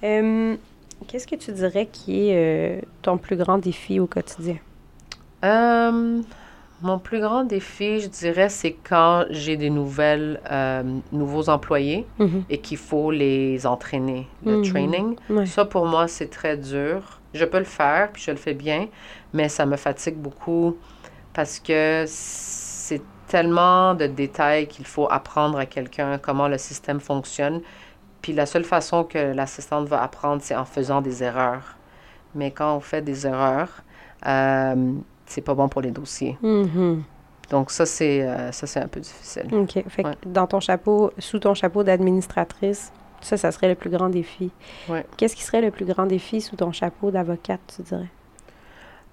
Euh, 0.03 0.55
Qu'est-ce 1.07 1.25
que 1.25 1.35
tu 1.35 1.51
dirais 1.51 1.87
qui 1.91 2.29
est 2.29 2.77
euh, 2.77 2.81
ton 3.01 3.17
plus 3.17 3.37
grand 3.37 3.57
défi 3.57 3.99
au 3.99 4.05
quotidien? 4.05 4.57
Mon 6.81 6.99
plus 6.99 7.19
grand 7.19 7.43
défi, 7.43 7.99
je 7.99 8.07
dirais, 8.07 8.49
c'est 8.49 8.73
quand 8.73 9.25
j'ai 9.29 9.57
des 9.57 9.69
nouvelles, 9.69 10.39
euh, 10.51 10.83
nouveaux 11.11 11.49
employés 11.49 12.05
Mhm. 12.19 12.43
et 12.49 12.59
qu'il 12.59 12.77
faut 12.77 13.11
les 13.11 13.65
entraîner, 13.65 14.27
le 14.45 14.57
Mhm. 14.57 14.63
training. 14.63 15.15
Ça, 15.45 15.65
pour 15.65 15.85
moi, 15.85 16.07
c'est 16.07 16.29
très 16.29 16.57
dur. 16.57 17.19
Je 17.33 17.45
peux 17.45 17.59
le 17.59 17.63
faire, 17.65 18.09
puis 18.11 18.23
je 18.25 18.31
le 18.31 18.37
fais 18.37 18.53
bien, 18.53 18.87
mais 19.33 19.49
ça 19.49 19.65
me 19.65 19.75
fatigue 19.77 20.15
beaucoup 20.17 20.77
parce 21.33 21.59
que 21.59 22.05
c'est 22.07 23.01
tellement 23.27 23.93
de 23.93 24.07
détails 24.07 24.67
qu'il 24.67 24.85
faut 24.85 25.07
apprendre 25.11 25.57
à 25.59 25.65
quelqu'un 25.67 26.17
comment 26.17 26.47
le 26.47 26.57
système 26.57 26.99
fonctionne. 26.99 27.61
Puis 28.21 28.33
la 28.33 28.45
seule 28.45 28.63
façon 28.63 29.03
que 29.03 29.17
l'assistante 29.33 29.87
va 29.87 30.01
apprendre, 30.01 30.41
c'est 30.41 30.55
en 30.55 30.65
faisant 30.65 31.01
des 31.01 31.23
erreurs. 31.23 31.75
Mais 32.35 32.51
quand 32.51 32.75
on 32.75 32.79
fait 32.79 33.01
des 33.01 33.27
erreurs, 33.27 33.83
euh, 34.25 34.93
c'est 35.29 35.41
pas 35.41 35.53
bon 35.53 35.69
pour 35.69 35.81
les 35.81 35.91
dossiers. 35.91 36.37
Mhm. 36.41 37.03
Donc 37.49 37.71
ça, 37.71 37.85
c'est 37.85 38.21
euh, 38.21 38.51
ça, 38.51 38.67
c'est 38.67 38.79
un 38.81 38.87
peu 38.87 38.99
difficile. 38.99 39.47
OK. 39.53 39.83
Fait 39.87 40.03
que 40.03 40.07
Ouais. 40.09 40.15
dans 40.25 40.45
ton 40.47 40.59
chapeau, 40.59 41.11
sous 41.17 41.39
ton 41.39 41.53
chapeau 41.53 41.83
d'administratrice, 41.83 42.91
ça, 43.21 43.37
ça 43.37 43.51
serait 43.51 43.67
le 43.69 43.75
plus 43.75 43.89
grand 43.89 44.09
défi. 44.09 44.51
Ouais. 44.87 45.05
Qu'est-ce 45.17 45.35
qui 45.35 45.43
serait 45.43 45.61
le 45.61 45.71
plus 45.71 45.85
grand 45.85 46.05
défi 46.05 46.41
sous 46.41 46.55
ton 46.55 46.71
chapeau 46.71 47.09
d'avocate, 47.11 47.59
tu 47.75 47.81
dirais? 47.83 48.09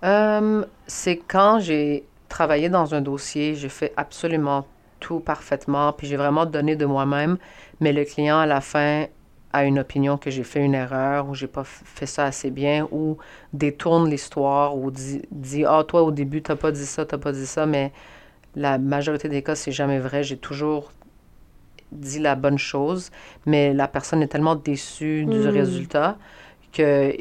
Euh, 0.04 0.64
c'est 0.86 1.16
quand 1.16 1.58
j'ai 1.60 2.04
travaillé 2.28 2.68
dans 2.68 2.94
un 2.94 3.00
dossier, 3.00 3.54
j'ai 3.54 3.68
fait 3.68 3.92
absolument 3.96 4.66
tout 5.00 5.20
parfaitement, 5.20 5.92
puis 5.92 6.06
j'ai 6.06 6.16
vraiment 6.16 6.46
donné 6.46 6.76
de 6.76 6.84
moi-même, 6.86 7.38
mais 7.80 7.92
le 7.92 8.04
client 8.04 8.38
à 8.38 8.46
la 8.46 8.60
fin 8.60 9.06
a 9.56 9.64
une 9.64 9.78
opinion 9.78 10.16
que 10.18 10.30
j'ai 10.30 10.44
fait 10.44 10.62
une 10.64 10.74
erreur 10.74 11.28
ou 11.28 11.34
j'ai 11.34 11.46
pas 11.46 11.64
fait 11.64 12.06
ça 12.06 12.24
assez 12.24 12.50
bien 12.50 12.86
ou 12.92 13.16
détourne 13.52 14.08
l'histoire 14.10 14.76
ou 14.76 14.90
dit, 14.90 15.64
ah 15.66 15.82
toi 15.86 16.02
au 16.02 16.10
début 16.10 16.42
t'as 16.42 16.56
pas 16.56 16.72
dit 16.72 16.86
ça 16.86 17.04
t'as 17.06 17.18
pas 17.18 17.32
dit 17.32 17.46
ça 17.46 17.66
mais 17.66 17.92
la 18.54 18.78
majorité 18.78 19.28
des 19.28 19.42
cas 19.42 19.54
c'est 19.54 19.72
jamais 19.72 19.98
vrai 19.98 20.22
j'ai 20.22 20.36
toujours 20.36 20.92
dit 21.92 22.18
la 22.18 22.34
bonne 22.34 22.58
chose 22.58 23.10
mais 23.46 23.72
la 23.72 23.88
personne 23.88 24.22
est 24.22 24.28
tellement 24.28 24.56
déçue 24.56 25.24
du 25.24 25.38
Mm. 25.38 25.48
résultat 25.48 26.16
que 26.72 27.14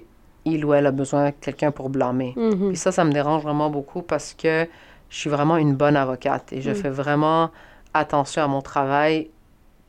il 0.46 0.64
ou 0.66 0.74
elle 0.74 0.86
a 0.86 0.92
besoin 0.92 1.30
de 1.30 1.34
quelqu'un 1.42 1.72
pour 1.72 1.90
blâmer 1.90 2.34
Mhm. 2.36 2.70
puis 2.70 2.78
ça, 2.78 2.92
ça 2.92 3.04
me 3.04 3.12
dérange 3.12 3.44
vraiment 3.44 3.70
beaucoup 3.70 4.02
parce 4.02 4.34
que 4.34 4.68
je 5.10 5.18
suis 5.18 5.30
vraiment 5.30 5.58
une 5.58 5.76
bonne 5.76 5.96
avocate 5.96 6.52
et 6.54 6.62
je 6.62 6.72
Mm. 6.72 6.76
fais 6.76 6.90
vraiment 6.90 7.50
attention 7.94 8.42
à 8.44 8.48
mon 8.48 8.62
travail 8.62 9.30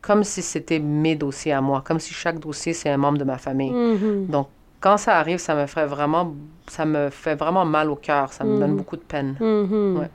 comme 0.07 0.23
si 0.23 0.41
c'était 0.43 0.79
mes 0.79 1.17
dossiers 1.17 1.53
à 1.53 1.61
moi, 1.61 1.83
comme 1.85 1.99
si 1.99 2.15
chaque 2.15 2.39
dossier, 2.39 2.73
c'est 2.73 2.89
un 2.91 2.97
membre 2.97 3.19
de 3.19 3.25
ma 3.25 3.39
famille. 3.39 3.73
Mhm. 3.73 4.27
Donc, 4.29 4.47
quand 4.81 4.99
ça 4.99 5.19
arrive, 5.19 5.39
ça 5.39 5.55
me 5.57 5.67
ferait 5.67 5.87
vraiment, 5.87 6.33
ça 6.69 6.85
me 6.85 7.11
fait 7.11 7.35
vraiment 7.35 7.65
mal 7.65 7.91
au 7.91 7.97
cœur, 7.97 8.33
ça 8.33 8.45
me 8.45 8.59
donne 8.59 8.73
Mm. 8.75 8.77
beaucoup 8.77 8.97
de 8.97 9.03
peine. 9.03 9.37
Mhm. 9.41 9.97
Ouais. 9.99 10.11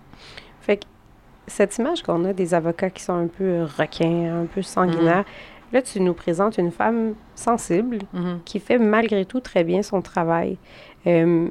Fait 0.62 0.77
que 0.77 0.84
cette 1.47 1.77
image 1.77 2.04
qu'on 2.04 2.23
a 2.23 2.32
des 2.32 2.54
avocats 2.54 2.89
qui 2.89 3.04
sont 3.04 3.15
un 3.15 3.27
peu 3.27 3.63
requins, 3.77 4.43
un 4.43 4.45
peu 4.45 4.62
sanguinaires, 4.62 5.25
là, 5.73 5.82
tu 5.82 5.99
nous 5.99 6.13
présentes 6.13 6.58
une 6.58 6.71
femme 6.71 7.15
sensible 7.36 7.99
Mhm. 8.13 8.39
qui 8.45 8.60
fait 8.62 8.77
malgré 8.77 9.25
tout 9.25 9.41
très 9.41 9.63
bien 9.65 9.82
son 9.82 10.01
travail. 10.01 10.58
Euh, 11.08 11.49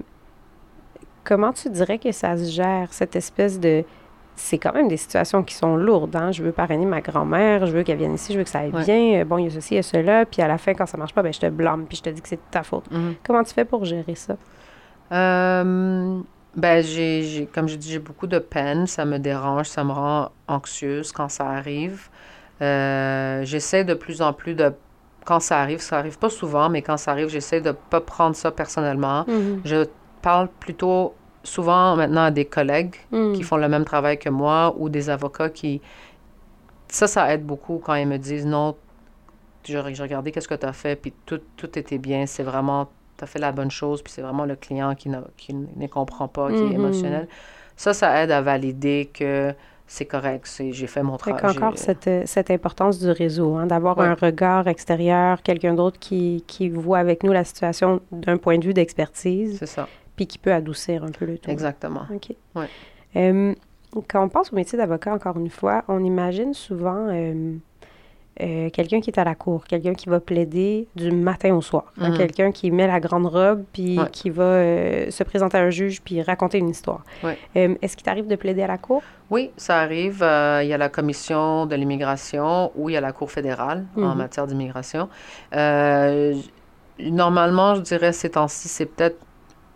comment 1.24 1.52
tu 1.52 1.68
dirais 1.68 1.98
que 1.98 2.12
ça 2.12 2.36
se 2.38 2.50
gère, 2.50 2.92
cette 2.92 3.16
espèce 3.16 3.60
de... 3.60 3.84
C'est 4.36 4.56
quand 4.58 4.72
même 4.72 4.88
des 4.88 4.96
situations 4.96 5.42
qui 5.42 5.54
sont 5.54 5.76
lourdes. 5.76 6.16
Hein? 6.16 6.32
Je 6.32 6.42
veux 6.42 6.52
parrainer 6.52 6.86
ma 6.86 7.00
grand-mère, 7.02 7.66
je 7.66 7.72
veux 7.72 7.82
qu'elle 7.82 7.98
vienne 7.98 8.14
ici, 8.14 8.32
je 8.32 8.38
veux 8.38 8.44
que 8.44 8.50
ça 8.50 8.60
aille 8.60 8.70
Ouais. 8.72 8.84
bien. 8.84 9.20
Euh, 9.20 9.24
Bon, 9.24 9.36
il 9.38 9.44
y 9.44 9.46
a 9.48 9.50
ceci, 9.50 9.74
il 9.74 9.76
y 9.76 9.80
a 9.80 9.82
cela. 9.82 10.24
Puis 10.24 10.40
à 10.40 10.48
la 10.48 10.56
fin, 10.58 10.72
quand 10.74 10.86
ça 10.86 10.96
marche 10.96 11.12
pas, 11.12 11.22
ben, 11.22 11.32
je 11.32 11.40
te 11.40 11.46
blâme, 11.50 11.84
puis 11.86 11.98
je 11.98 12.02
te 12.02 12.08
dis 12.10 12.22
que 12.22 12.28
c'est 12.28 12.36
de 12.36 12.40
ta 12.50 12.62
faute. 12.62 12.90
Mhm. 12.90 13.14
Comment 13.26 13.44
tu 13.44 13.52
fais 13.52 13.64
pour 13.66 13.84
gérer 13.84 14.14
ça? 14.14 14.36
Euh, 15.12 16.20
ben, 16.56 16.82
j'ai, 16.82 17.22
j'ai- 17.22 17.46
comme 17.46 17.68
je 17.68 17.76
dis, 17.76 17.90
j'ai 17.90 17.98
beaucoup 17.98 18.26
de 18.26 18.38
peine, 18.38 18.86
ça 18.86 19.04
me 19.04 19.18
dérange, 19.18 19.66
ça 19.66 19.84
me 19.84 19.92
rend 19.92 20.30
anxieuse 20.48 21.12
quand 21.12 21.28
ça 21.28 21.46
arrive. 21.48 22.08
Euh, 22.62 23.42
j'essaie 23.44 23.84
de 23.84 23.94
plus 23.94 24.22
en 24.22 24.32
plus 24.32 24.54
de, 24.54 24.72
quand 25.24 25.40
ça 25.40 25.60
arrive, 25.60 25.80
ça 25.80 25.98
arrive 25.98 26.18
pas 26.18 26.30
souvent, 26.30 26.68
mais 26.68 26.82
quand 26.82 26.96
ça 26.96 27.12
arrive, 27.12 27.28
j'essaie 27.28 27.60
de 27.60 27.72
pas 27.72 28.00
prendre 28.00 28.36
ça 28.36 28.50
personnellement. 28.50 29.24
Mhm. 29.28 29.60
Je 29.64 29.84
parle 30.22 30.48
plutôt 30.60 31.14
souvent 31.42 31.96
maintenant 31.96 32.24
à 32.24 32.30
des 32.30 32.44
collègues 32.44 32.96
Mhm. 33.12 33.32
qui 33.34 33.42
font 33.42 33.56
le 33.56 33.68
même 33.68 33.84
travail 33.84 34.18
que 34.18 34.28
moi 34.28 34.74
ou 34.78 34.88
des 34.88 35.08
avocats 35.10 35.50
qui... 35.50 35.80
Ça, 36.88 37.06
ça 37.06 37.32
aide 37.32 37.44
beaucoup 37.46 37.80
quand 37.84 37.94
ils 37.94 38.06
me 38.08 38.16
disent 38.18 38.46
non, 38.46 38.76
j'ai 39.64 39.78
regardé 39.78 40.32
qu'est-ce 40.32 40.48
que 40.48 40.54
tu 40.54 40.66
as 40.66 40.72
fait, 40.72 40.96
puis 40.96 41.12
tout, 41.26 41.40
tout 41.56 41.78
était 41.78 41.98
bien, 41.98 42.26
c'est 42.26 42.42
vraiment, 42.42 42.88
tu 43.16 43.24
as 43.24 43.26
fait 43.26 43.38
la 43.38 43.52
bonne 43.52 43.70
chose, 43.70 44.02
puis 44.02 44.12
c'est 44.12 44.22
vraiment 44.22 44.44
le 44.44 44.56
client 44.56 44.94
qui, 44.94 45.10
qui 45.36 45.54
ne 45.54 45.86
comprend 45.86 46.28
pas, 46.28 46.48
qui 46.50 46.56
est 46.58 46.72
émotionnel. 46.74 47.28
Ça, 47.76 47.94
ça 47.94 48.22
aide 48.22 48.30
à 48.32 48.42
valider 48.42 49.08
que 49.12 49.54
c'est 49.86 50.04
correct, 50.06 50.46
c'est, 50.46 50.72
j'ai 50.72 50.86
fait 50.86 51.02
mon 51.02 51.16
travail. 51.16 51.40
qu'encore 51.40 51.72
j'ai- 51.72 51.76
cette, 51.94 52.28
cette 52.28 52.50
importance 52.50 52.98
du 53.00 53.10
réseau, 53.10 53.56
hein, 53.56 53.66
d'avoir 53.66 53.98
Ouais. 53.98 54.06
un 54.06 54.14
regard 54.14 54.66
extérieur, 54.68 55.42
quelqu'un 55.42 55.74
d'autre 55.74 55.98
qui, 55.98 56.44
qui 56.46 56.68
voit 56.68 56.98
avec 56.98 57.22
nous 57.22 57.32
la 57.32 57.44
situation 57.44 58.00
d'un 58.12 58.36
point 58.36 58.58
de 58.58 58.64
vue 58.64 58.74
d'expertise, 58.74 59.56
C'est 59.58 59.66
ça, 59.66 59.88
puis 60.20 60.26
qui 60.26 60.36
peut 60.36 60.52
adoucir 60.52 61.02
un 61.02 61.10
peu 61.12 61.24
le 61.24 61.38
tout. 61.38 61.50
exactement. 61.50 62.02
OK. 62.14 62.34
Ouais. 62.54 62.66
Euh, 63.16 63.54
quand 64.06 64.22
on 64.22 64.28
pense 64.28 64.52
au 64.52 64.56
métier 64.56 64.76
d'avocat, 64.76 65.14
encore 65.14 65.38
une 65.38 65.48
fois, 65.48 65.82
on 65.88 66.04
imagine 66.04 66.52
souvent 66.52 67.06
euh, 67.08 67.54
euh, 68.42 68.68
quelqu'un 68.68 69.00
qui 69.00 69.08
est 69.08 69.18
à 69.18 69.24
la 69.24 69.34
cour, 69.34 69.64
quelqu'un 69.64 69.94
qui 69.94 70.10
va 70.10 70.20
plaider 70.20 70.88
du 70.94 71.10
matin 71.10 71.54
au 71.54 71.62
soir, 71.62 71.90
hein, 71.98 72.10
Mhm. 72.10 72.16
quelqu'un 72.18 72.52
qui 72.52 72.70
met 72.70 72.86
la 72.86 73.00
grande 73.00 73.24
robe, 73.24 73.64
puis 73.72 73.98
Ouais. 73.98 74.10
qui 74.12 74.28
va 74.28 75.10
se 75.10 75.22
présenter 75.24 75.56
à 75.56 75.62
un 75.62 75.70
juge, 75.70 76.02
puis 76.02 76.20
raconter 76.20 76.58
une 76.58 76.68
histoire. 76.68 77.02
Ouais. 77.24 77.38
Est-ce 77.54 77.96
qu'il 77.96 78.04
t'arrive 78.04 78.26
de 78.26 78.36
plaider 78.36 78.60
à 78.62 78.66
la 78.66 78.76
cour? 78.76 79.02
Oui, 79.30 79.50
ça 79.56 79.78
arrive. 79.80 80.18
Il 80.62 80.68
y 80.68 80.72
a 80.74 80.78
la 80.78 80.90
commission 80.90 81.64
de 81.64 81.74
l'immigration 81.76 82.72
ou 82.76 82.90
il 82.90 82.92
y 82.92 82.96
a 82.98 83.00
la 83.00 83.12
Cour 83.12 83.30
fédérale 83.30 83.86
en 83.96 84.00
Mhm. 84.10 84.18
matière 84.18 84.46
d'immigration. 84.46 85.08
Normalement, 86.98 87.74
je 87.76 87.80
dirais 87.80 88.12
ces 88.12 88.28
temps-ci, 88.30 88.68
c'est 88.68 88.84
peut-être 88.84 89.16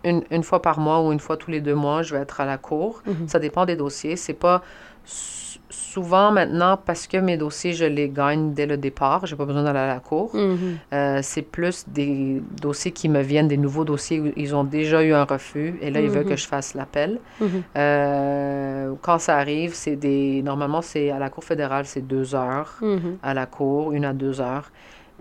une, 0.05 0.23
une 0.31 0.43
fois 0.43 0.61
par 0.63 0.79
mois 0.79 1.01
ou 1.03 1.13
une 1.13 1.21
fois 1.21 1.37
tous 1.37 1.51
les 1.51 1.61
deux 1.61 1.75
mois, 1.75 2.03
je 2.03 2.15
vais 2.15 2.21
être 2.23 2.41
à 2.41 2.45
la 2.45 2.59
Cour. 2.59 3.03
Mhm. 3.07 3.27
Ça 3.29 3.39
dépend 3.39 3.65
des 3.67 3.77
dossiers. 3.77 4.17
C'est 4.17 4.35
pas 4.35 4.63
sou- 5.05 5.59
souvent 5.71 6.31
maintenant 6.33 6.77
parce 6.77 7.07
que 7.07 7.17
mes 7.17 7.37
dossiers, 7.37 7.73
je 7.73 7.85
les 7.85 8.09
gagne 8.09 8.53
dès 8.53 8.67
le 8.67 8.77
départ. 8.77 9.27
J'ai 9.27 9.37
pas 9.37 9.45
besoin 9.45 9.63
d'aller 9.65 9.79
à 9.79 9.87
la 9.87 10.01
Cour. 10.01 10.35
Mhm. 10.35 10.59
Euh, 10.93 11.21
c'est 11.23 11.43
plus 11.43 11.85
des 11.89 12.43
dossiers 12.61 12.93
qui 12.93 13.09
me 13.09 13.21
viennent, 13.23 13.49
des 13.49 13.57
nouveaux 13.57 13.85
dossiers 13.85 14.21
où 14.21 14.33
ils 14.37 14.55
ont 14.55 14.65
déjà 14.65 15.03
eu 15.03 15.13
un 15.13 15.25
refus 15.25 15.77
et 15.81 15.91
là, 15.91 16.01
ils 16.01 16.11
veulent 16.11 16.25
Mhm. 16.25 16.31
que 16.31 16.37
je 16.37 16.47
fasse 16.47 16.75
l'appel. 16.75 17.19
Mhm. 17.41 17.63
Euh, 17.77 18.93
quand 19.03 19.19
ça 19.19 19.37
arrive, 19.37 19.75
c'est 19.75 19.97
des. 19.97 20.43
Normalement, 20.43 20.83
c'est 20.83 21.11
à 21.11 21.19
la 21.19 21.31
Cour 21.31 21.45
fédérale, 21.45 21.87
c'est 21.87 22.07
deux 22.07 22.35
heures. 22.35 22.77
Mhm. 22.81 23.19
À 23.23 23.35
la 23.35 23.47
Cour, 23.47 23.93
une 23.93 24.05
à 24.05 24.13
deux 24.13 24.41
heures. 24.41 24.71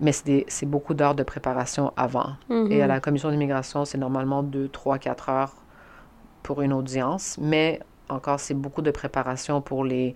Mais 0.01 0.11
c'est 0.11 0.65
beaucoup 0.65 0.93
d'heures 0.93 1.15
de 1.15 1.23
préparation 1.23 1.93
avant. 1.95 2.31
Mhm. 2.49 2.71
Et 2.71 2.81
à 2.81 2.87
la 2.87 2.99
Commission 2.99 3.29
d'immigration, 3.31 3.85
c'est 3.85 3.97
normalement 3.97 4.41
deux, 4.43 4.67
trois, 4.67 4.97
quatre 4.97 5.29
heures 5.29 5.53
pour 6.41 6.61
une 6.61 6.73
audience. 6.73 7.37
Mais 7.39 7.79
encore, 8.09 8.39
c'est 8.39 8.53
beaucoup 8.55 8.81
de 8.81 8.91
préparation 8.91 9.61
pour 9.61 9.85
les, 9.85 10.15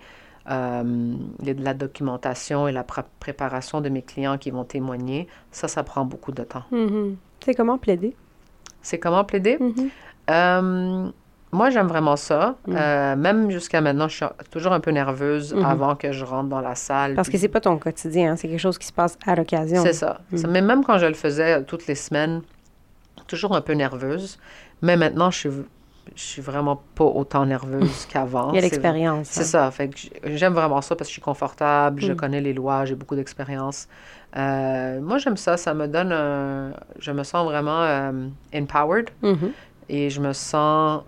euh, 0.50 1.14
les- 1.42 1.54
la 1.54 1.74
documentation 1.74 2.68
et 2.68 2.72
la 2.72 2.84
pré- 2.84 3.04
préparation 3.20 3.80
de 3.82 3.90
mes 3.90 4.02
clients 4.02 4.38
qui 4.38 4.52
vont 4.52 4.64
témoigner. 4.66 5.28
Ça, 5.52 5.68
ça 5.68 5.84
prend 5.84 6.06
beaucoup 6.06 6.32
de 6.32 6.44
temps. 6.44 6.64
Mhm. 6.72 7.16
C'est 7.44 7.54
comment 7.54 7.78
plaider? 7.78 8.16
C'est 8.82 9.00
comment 9.00 9.24
plaider? 9.24 9.58
Mhm. 9.60 9.90
Euh, 10.30 11.10
moi, 11.52 11.70
j'aime 11.70 11.88
vraiment 11.88 12.16
ça. 12.18 12.56
Mm. 12.68 12.76
Euh, 12.78 13.16
même 13.16 13.50
jusqu'à 13.52 13.80
maintenant, 13.82 14.08
je 14.08 14.16
suis 14.18 14.26
toujours 14.52 14.74
un 14.74 14.80
peu 14.80 14.92
nerveuse 14.92 15.54
Mhm. 15.54 15.66
avant 15.66 15.96
que 15.96 16.12
je 16.12 16.26
rentre 16.26 16.50
dans 16.50 16.62
la 16.62 16.76
salle. 16.76 17.16
Parce 17.16 17.28
que 17.28 17.32
puis- 17.34 17.40
c'est 17.40 17.48
pas 17.48 17.62
ton 17.62 17.78
quotidien, 17.78 18.34
hein, 18.34 18.36
c'est 18.36 18.48
quelque 18.50 18.60
chose 18.60 18.78
qui 18.78 18.88
se 18.88 18.94
passe 18.94 19.18
à 19.26 19.36
l'occasion. 19.36 19.82
C'est 19.84 19.94
ça. 19.94 20.20
Mm. 20.32 20.48
Mais 20.50 20.62
même 20.62 20.84
quand 20.84 20.98
je 20.98 21.06
le 21.06 21.14
faisais 21.14 21.64
toutes 21.64 21.88
les 21.88 21.96
semaines, 21.96 22.42
toujours 23.28 23.56
un 23.56 23.62
peu 23.62 23.74
nerveuse. 23.74 24.38
Mais 24.82 24.96
maintenant, 24.98 25.32
je 25.32 25.38
suis, 25.38 25.50
je 26.16 26.22
suis 26.22 26.42
vraiment 26.42 26.82
pas 26.96 27.04
autant 27.06 27.46
nerveuse 27.46 28.06
qu'avant. 28.06 28.52
Il 28.52 28.56
y 28.56 28.60
a 28.60 28.62
l'expérience. 28.62 29.28
C'est 29.30 29.42
hein. 29.42 29.44
ça. 29.44 29.72
Fait 29.72 29.90
que 29.90 29.98
j'aime 30.36 30.54
vraiment 30.54 30.82
ça 30.82 30.96
parce 30.96 31.08
que 31.08 31.12
je 31.12 31.14
suis 31.14 31.22
confortable, 31.22 32.02
je 32.02 32.12
Mm. 32.14 32.16
connais 32.16 32.42
les 32.42 32.54
lois, 32.54 32.86
j'ai 32.86 32.96
beaucoup 32.96 33.16
d'expérience. 33.16 33.88
Euh, 34.36 35.00
moi, 35.02 35.18
j'aime 35.18 35.38
ça. 35.38 35.58
Ça 35.58 35.74
me 35.74 35.88
donne 35.88 36.12
un... 36.12 36.72
Je 37.00 37.12
me 37.12 37.24
sens 37.24 37.46
vraiment 37.46 37.82
euh, 37.84 38.28
empowered 38.54 39.10
Mhm. 39.24 39.52
et 39.90 40.10
je 40.10 40.20
me 40.22 40.34
sens 40.34 41.04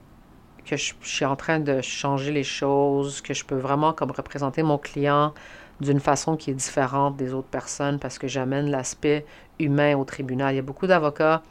que 0.70 0.78
je, 0.78 0.94
suis 1.02 1.26
en 1.26 1.36
train 1.36 1.60
de 1.60 1.82
changer 1.82 2.32
les 2.32 2.44
choses, 2.44 3.22
que 3.22 3.34
je 3.34 3.44
peux 3.44 3.58
vraiment 3.58 3.92
comme 3.92 4.12
représenter 4.12 4.62
mon 4.62 4.78
client 4.78 5.34
d'une 5.82 6.00
façon 6.00 6.38
qui 6.38 6.52
est 6.52 6.54
différente 6.54 7.18
des 7.18 7.34
autres 7.34 7.48
personnes 7.48 7.98
parce 8.00 8.20
que 8.20 8.28
j'amène 8.28 8.70
l'aspect 8.70 9.26
humain 9.58 9.98
au 9.98 10.04
tribunal. 10.04 10.54
Il 10.54 10.58
y 10.58 10.60
a 10.60 10.64
beaucoup 10.64 10.86
d'avocats 10.86 11.42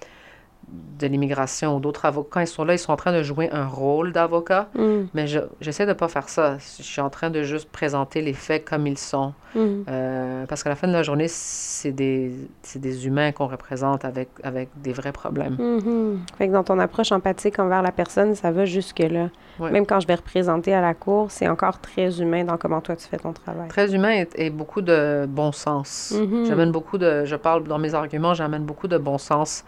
de 1.00 1.06
l'immigration 1.06 1.76
ou 1.76 1.80
d'autres 1.80 2.04
avocats, 2.04 2.28
quand 2.30 2.40
ils 2.40 2.46
sont 2.46 2.64
là, 2.64 2.74
ils 2.74 2.78
sont 2.78 2.92
en 2.92 2.96
train 2.96 3.12
de 3.12 3.22
jouer 3.22 3.48
un 3.52 3.66
rôle 3.66 4.12
d'avocat, 4.12 4.68
Mm. 4.74 5.06
mais 5.14 5.26
je, 5.26 5.38
j'essaie 5.60 5.86
de 5.86 5.92
pas 5.94 6.08
faire 6.08 6.28
ça. 6.28 6.58
Je 6.58 6.82
suis 6.82 7.00
en 7.00 7.08
train 7.08 7.30
de 7.30 7.42
juste 7.42 7.70
présenter 7.70 8.20
les 8.20 8.32
faits 8.34 8.64
comme 8.68 8.86
ils 8.86 8.98
sont. 8.98 9.32
Mhm. 9.54 9.84
Euh, 9.88 10.44
parce 10.46 10.62
qu'à 10.62 10.68
la 10.68 10.76
fin 10.76 10.86
de 10.88 10.92
la 10.92 11.02
journée, 11.02 11.26
c'est 11.28 11.92
des, 11.92 12.32
des 12.76 13.06
humains 13.06 13.32
qu'on 13.32 13.46
représente 13.46 14.04
avec, 14.04 14.28
avec 14.42 14.68
des 14.76 14.92
vrais 14.92 15.12
problèmes. 15.12 15.56
Mhm. 15.58 16.20
Fait 16.36 16.48
que 16.48 16.52
dans 16.52 16.64
ton 16.64 16.78
approche 16.78 17.12
empathique 17.12 17.58
envers 17.58 17.80
la 17.80 17.92
personne, 17.92 18.34
ça 18.34 18.50
va 18.50 18.66
jusque-là. 18.66 19.30
Même 19.60 19.86
quand 19.86 20.00
je 20.00 20.06
vais 20.06 20.16
représenter 20.16 20.74
à 20.74 20.80
la 20.82 20.92
cour, 20.94 21.30
c'est 21.30 21.48
encore 21.48 21.80
très 21.80 22.20
humain 22.20 22.44
dans 22.44 22.58
comment 22.58 22.80
toi 22.82 22.94
tu 22.94 23.06
fais 23.08 23.16
ton 23.16 23.32
travail. 23.32 23.68
Très 23.68 23.94
humain 23.94 24.10
et, 24.10 24.28
et 24.34 24.50
beaucoup 24.50 24.82
de 24.82 25.24
bon 25.26 25.50
sens. 25.52 26.12
Mhm. 26.14 26.44
J'amène 26.46 26.70
beaucoup 26.72 26.98
de, 26.98 27.24
je 27.24 27.36
parle 27.36 27.64
dans 27.64 27.78
mes 27.78 27.94
arguments, 27.94 28.34
j'amène 28.34 28.64
beaucoup 28.64 28.86
de 28.88 28.98
bon 28.98 29.16
sens. 29.16 29.64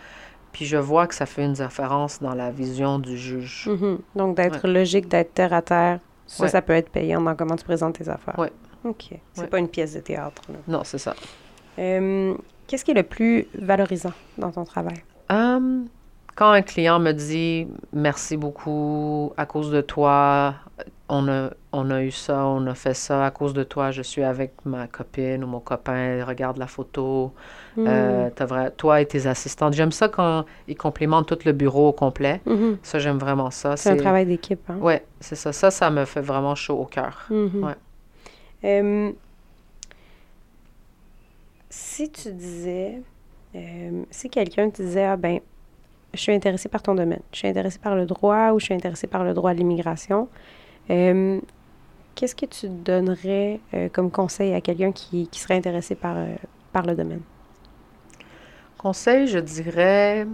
Puis 0.52 0.64
je 0.64 0.76
vois 0.76 1.06
que 1.06 1.14
ça 1.14 1.26
fait 1.26 1.44
une 1.44 1.52
différence 1.52 2.20
dans 2.20 2.34
la 2.34 2.50
vision 2.50 2.98
du 2.98 3.16
juge. 3.16 3.68
Mhm. 3.68 3.98
Donc 4.16 4.36
d'être 4.36 4.66
logique, 4.68 5.08
d'être 5.08 5.32
terre 5.34 5.52
à 5.52 5.62
terre, 5.62 6.00
ça, 6.26 6.44
Ouais. 6.44 6.48
ça 6.48 6.60
peut 6.62 6.72
être 6.72 6.90
payant 6.90 7.20
dans 7.20 7.34
comment 7.36 7.56
tu 7.56 7.64
présentes 7.64 7.98
tes 7.98 8.08
affaires. 8.08 8.38
Ouais. 8.38 8.52
OK. 8.84 9.10
C'est 9.32 9.42
Ouais. 9.42 9.46
pas 9.46 9.58
une 9.58 9.68
pièce 9.68 9.94
de 9.94 10.00
théâtre. 10.00 10.42
là. 10.48 10.56
Non, 10.66 10.82
c'est 10.84 10.98
ça. 10.98 11.14
Euh, 11.78 12.34
Qu'est-ce 12.66 12.84
qui 12.84 12.92
est 12.92 12.94
le 12.94 13.02
plus 13.02 13.46
valorisant 13.54 14.12
dans 14.38 14.50
ton 14.52 14.64
travail? 14.64 15.02
Hum, 15.28 15.86
quand 16.34 16.50
un 16.50 16.62
client 16.62 16.98
me 16.98 17.12
dit 17.12 17.66
merci 17.92 18.36
beaucoup, 18.36 19.32
à 19.36 19.46
cause 19.46 19.70
de 19.70 19.80
toi, 19.80 20.54
on 21.08 21.28
a, 21.28 21.50
on 21.72 21.90
a 21.90 22.02
eu 22.02 22.10
ça, 22.10 22.46
on 22.46 22.66
a 22.66 22.74
fait 22.74 22.94
ça, 22.94 23.26
à 23.26 23.30
cause 23.30 23.52
de 23.52 23.62
toi, 23.64 23.90
je 23.90 24.02
suis 24.02 24.22
avec 24.22 24.52
ma 24.64 24.86
copine 24.86 25.42
ou 25.44 25.46
mon 25.46 25.60
copain, 25.60 26.24
regarde 26.24 26.56
la 26.56 26.66
photo, 26.66 27.32
euh, 27.78 28.30
t'as 28.34 28.44
vrai- 28.46 28.70
toi 28.70 29.00
et 29.00 29.06
tes 29.06 29.26
assistantes. 29.26 29.74
J'aime 29.74 29.92
ça 29.92 30.08
quand 30.08 30.44
ils 30.68 30.76
complimentent 30.76 31.26
tout 31.28 31.38
le 31.44 31.52
bureau 31.52 31.88
au 31.88 31.92
complet. 31.92 32.40
Mhm. 32.46 32.78
Ça, 32.82 32.98
j'aime 32.98 33.18
vraiment 33.18 33.50
ça. 33.50 33.76
C'est 33.76 33.90
un 33.90 33.96
travail 33.96 34.26
d'équipe. 34.26 34.60
Hein? 34.68 34.78
Ouais, 34.80 35.04
c'est 35.20 35.36
ça. 35.36 35.52
Ça, 35.52 35.70
ça 35.70 35.90
me 35.90 36.04
fait 36.04 36.20
vraiment 36.20 36.54
chaud 36.54 36.78
au 36.78 36.86
cœur. 36.86 37.26
Mhm. 37.30 37.64
Ouais. 37.64 37.74
Euh, 38.64 39.12
si 41.68 42.10
tu 42.10 42.32
disais, 42.32 43.00
euh, 43.54 44.02
si 44.10 44.28
quelqu'un 44.28 44.70
te 44.70 44.82
disait, 44.82 45.04
ah 45.04 45.16
ben, 45.16 45.40
je 46.14 46.20
suis 46.20 46.32
intéressé 46.32 46.68
par 46.68 46.82
ton 46.82 46.94
domaine, 46.94 47.22
je 47.32 47.38
suis 47.38 47.48
intéressé 47.48 47.78
par 47.78 47.94
le 47.94 48.06
droit 48.06 48.50
ou 48.52 48.60
je 48.60 48.66
suis 48.66 48.74
intéressé 48.74 49.06
par 49.06 49.24
le 49.24 49.34
droit 49.34 49.52
de 49.52 49.58
l'immigration, 49.58 50.28
euh, 50.90 51.40
qu'est-ce 52.14 52.34
que 52.34 52.46
tu 52.46 52.68
donnerais 52.68 53.60
euh, 53.74 53.88
comme 53.92 54.10
conseil 54.10 54.54
à 54.54 54.60
quelqu'un 54.60 54.92
qui, 54.92 55.28
qui 55.28 55.40
serait 55.40 55.56
intéressé 55.56 55.94
par, 55.94 56.16
euh, 56.16 56.34
par 56.72 56.84
le 56.86 56.94
domaine? 56.94 57.22
Conseil, 58.78 59.26
je 59.26 59.38
dirais 59.38 60.26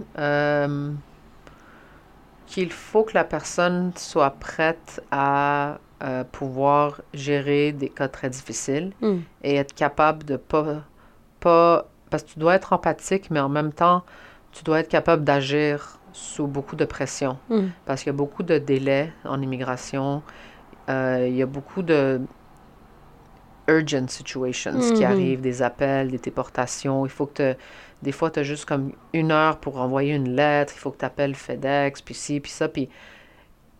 qu'il 2.47 2.71
faut 2.71 3.03
que 3.03 3.13
la 3.13 3.25
personne 3.25 3.91
soit 3.97 4.31
prête 4.31 5.03
à 5.11 5.79
pouvoir 6.31 7.01
gérer 7.13 7.71
des 7.73 7.89
cas 7.89 8.07
très 8.07 8.29
difficiles 8.29 8.93
Mm. 9.01 9.17
et 9.43 9.55
être 9.55 9.73
capable 9.73 10.23
de 10.23 10.37
pas, 10.37 10.83
pas... 11.39 11.87
Parce 12.09 12.23
que 12.23 12.29
tu 12.29 12.39
dois 12.39 12.55
être 12.55 12.71
empathique, 12.71 13.29
mais 13.31 13.41
en 13.41 13.49
même 13.49 13.73
temps, 13.73 14.03
tu 14.57 14.63
dois 14.63 14.79
être 14.79 14.89
capable 14.89 15.23
d'agir 15.23 15.99
sous 16.13 16.47
beaucoup 16.47 16.75
de 16.75 16.85
pression. 16.85 17.37
Mm. 17.49 17.67
Parce 17.85 18.01
qu'il 18.01 18.07
y 18.11 18.15
a 18.15 18.17
beaucoup 18.17 18.41
de 18.43 18.57
délais 18.57 19.11
en 19.23 19.39
immigration. 19.41 20.23
Euh, 20.89 21.25
il 21.29 21.35
y 21.35 21.43
a 21.43 21.45
beaucoup 21.45 21.83
de 21.83 22.19
urgent 23.67 24.07
situations 24.07 24.79
qui 24.95 25.03
Mhm. 25.03 25.11
arrivent, 25.11 25.41
des 25.41 25.61
appels, 25.61 26.09
des 26.09 26.17
déportations. 26.17 27.05
Il 27.05 27.09
faut 27.11 27.25
que 27.25 27.53
tu... 27.53 27.59
Des 28.01 28.11
fois, 28.11 28.29
tu 28.31 28.39
as 28.39 28.43
juste 28.43 28.65
comme 28.65 28.91
une 29.13 29.31
heure 29.31 29.57
pour 29.57 29.79
envoyer 29.81 30.13
une 30.15 30.35
lettre. 30.35 30.73
Il 30.75 30.79
faut 30.79 30.91
que 30.91 30.99
tu 30.99 31.05
appelles 31.05 31.35
FedEx, 31.35 32.01
puis 32.01 32.13
ci, 32.13 32.39
puis 32.39 32.51
ça. 32.51 32.67
Puis 32.69 32.89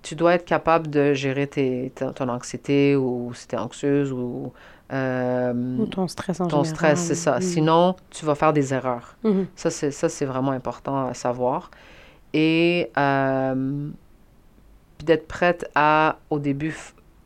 tu 0.01 0.15
dois 0.15 0.33
être 0.35 0.45
capable 0.45 0.89
de 0.89 1.13
gérer 1.13 1.47
tes, 1.47 1.91
ta- 1.95 2.11
ton 2.11 2.27
anxiété 2.29 2.95
ou 2.95 3.31
si 3.33 3.47
tu 3.47 3.55
es 3.55 3.57
anxieuse 3.59 4.11
ou... 4.11 4.51
euh, 4.93 5.77
Ou 5.79 5.85
ton 5.85 6.07
stress 6.07 6.39
en 6.39 6.47
ton 6.47 6.63
général. 6.63 6.75
stress, 6.97 6.99
c'est 7.07 7.15
ça. 7.15 7.37
Mm. 7.39 7.41
Sinon, 7.41 7.95
tu 8.09 8.25
vas 8.25 8.35
faire 8.35 8.53
des 8.53 8.73
erreurs. 8.73 9.17
Mhm. 9.23 9.47
Ça, 9.55 9.69
c'est, 9.69 9.91
ça, 9.91 10.07
c'est 10.09 10.25
vraiment 10.25 10.51
important 10.51 11.07
à 11.07 11.13
savoir. 11.13 11.71
Et 12.33 12.91
euh, 12.97 13.89
d'être 15.03 15.27
prête 15.27 15.69
à, 15.75 16.17
au 16.29 16.39
début, 16.39 16.75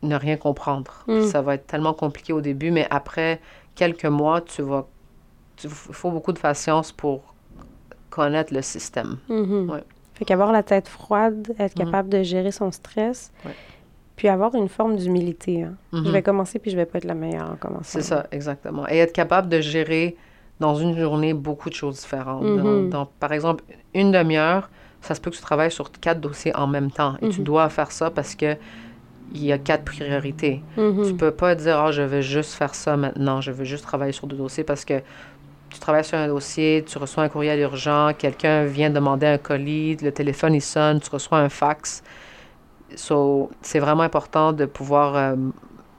ne 0.03 0.15
rien 0.15 0.37
comprendre. 0.37 1.03
Mm. 1.07 1.21
Ça 1.21 1.41
va 1.41 1.55
être 1.55 1.67
tellement 1.67 1.93
compliqué 1.93 2.33
au 2.33 2.41
début, 2.41 2.71
mais 2.71 2.87
après 2.89 3.39
quelques 3.75 4.05
mois, 4.05 4.41
tu 4.41 4.61
vas... 4.61 4.85
Il 5.63 5.69
faut 5.69 6.09
beaucoup 6.09 6.33
de 6.33 6.39
patience 6.39 6.91
pour 6.91 7.35
connaître 8.09 8.53
le 8.53 8.61
système. 8.63 9.17
Mhm. 9.29 9.69
Ouais. 9.69 9.83
Fait 10.15 10.25
qu'avoir 10.25 10.51
la 10.51 10.63
tête 10.63 10.87
froide, 10.87 11.53
être 11.59 11.77
Mhm. 11.79 11.85
capable 11.85 12.09
de 12.09 12.23
gérer 12.23 12.51
son 12.51 12.71
stress, 12.71 13.31
Ouais. 13.45 13.51
Puis 14.21 14.27
avoir 14.27 14.53
une 14.53 14.69
forme 14.69 14.97
d'humilité. 14.97 15.63
hein. 15.63 15.73
Mhm. 15.91 16.05
Je 16.05 16.11
vais 16.11 16.21
commencer, 16.21 16.59
puis 16.59 16.69
je 16.69 16.75
vais 16.75 16.85
pas 16.85 16.99
être 16.99 17.05
la 17.05 17.15
meilleure 17.15 17.49
en 17.49 17.55
commençant. 17.55 17.81
C'est 17.85 18.03
ça, 18.03 18.27
exactement. 18.31 18.87
Et 18.87 18.97
être 18.99 19.13
capable 19.13 19.49
de 19.49 19.59
gérer 19.61 20.15
dans 20.59 20.75
une 20.75 20.95
journée 20.95 21.33
beaucoup 21.33 21.71
de 21.71 21.73
choses 21.73 22.01
différentes. 22.01 22.43
Mhm. 22.43 22.89
dans- 22.91 23.07
par 23.19 23.31
exemple, 23.33 23.63
une 23.95 24.11
demi-heure, 24.11 24.69
ça 25.01 25.15
se 25.15 25.21
peut 25.21 25.31
que 25.31 25.35
tu 25.37 25.41
travailles 25.41 25.71
sur 25.71 25.89
quatre 25.91 26.21
dossiers 26.21 26.55
en 26.55 26.67
même 26.67 26.91
temps. 26.91 27.15
Et 27.23 27.29
tu 27.29 27.39
Mhm. 27.39 27.45
dois 27.45 27.67
faire 27.69 27.91
ça 27.91 28.11
parce 28.11 28.35
que 28.35 28.57
il 29.33 29.43
y 29.43 29.51
a 29.51 29.57
quatre 29.57 29.85
priorités. 29.85 30.61
Mhm. 30.77 31.03
Tu 31.03 31.13
peux 31.15 31.31
pas 31.31 31.55
dire, 31.55 31.79
ah, 31.79 31.91
je 31.91 32.03
vais 32.03 32.21
juste 32.21 32.53
faire 32.53 32.75
ça 32.75 32.95
maintenant, 32.97 33.41
je 33.41 33.49
veux 33.51 33.65
juste 33.65 33.85
travailler 33.85 34.11
sur 34.11 34.27
deux 34.27 34.35
dossiers 34.35 34.63
parce 34.63 34.85
que 34.85 35.01
tu 35.71 35.79
travailles 35.79 36.03
sur 36.05 36.19
un 36.19 36.27
dossier, 36.27 36.85
tu 36.87 36.95
reçois 36.99 37.23
un 37.23 37.29
courriel 37.29 37.59
urgent, 37.61 38.11
quelqu'un 38.15 38.65
vient 38.65 38.91
demander 38.91 39.25
un 39.25 39.39
colis, 39.39 39.95
le 40.03 40.11
téléphone 40.11 40.53
il 40.53 40.61
sonne, 40.61 40.99
tu 40.99 41.09
reçois 41.09 41.39
un 41.39 41.49
fax. 41.49 42.03
So, 42.95 43.49
c'est 43.61 43.79
vraiment 43.79 44.03
important 44.03 44.53
de 44.53 44.65
pouvoir 44.65 45.15
euh, 45.15 45.35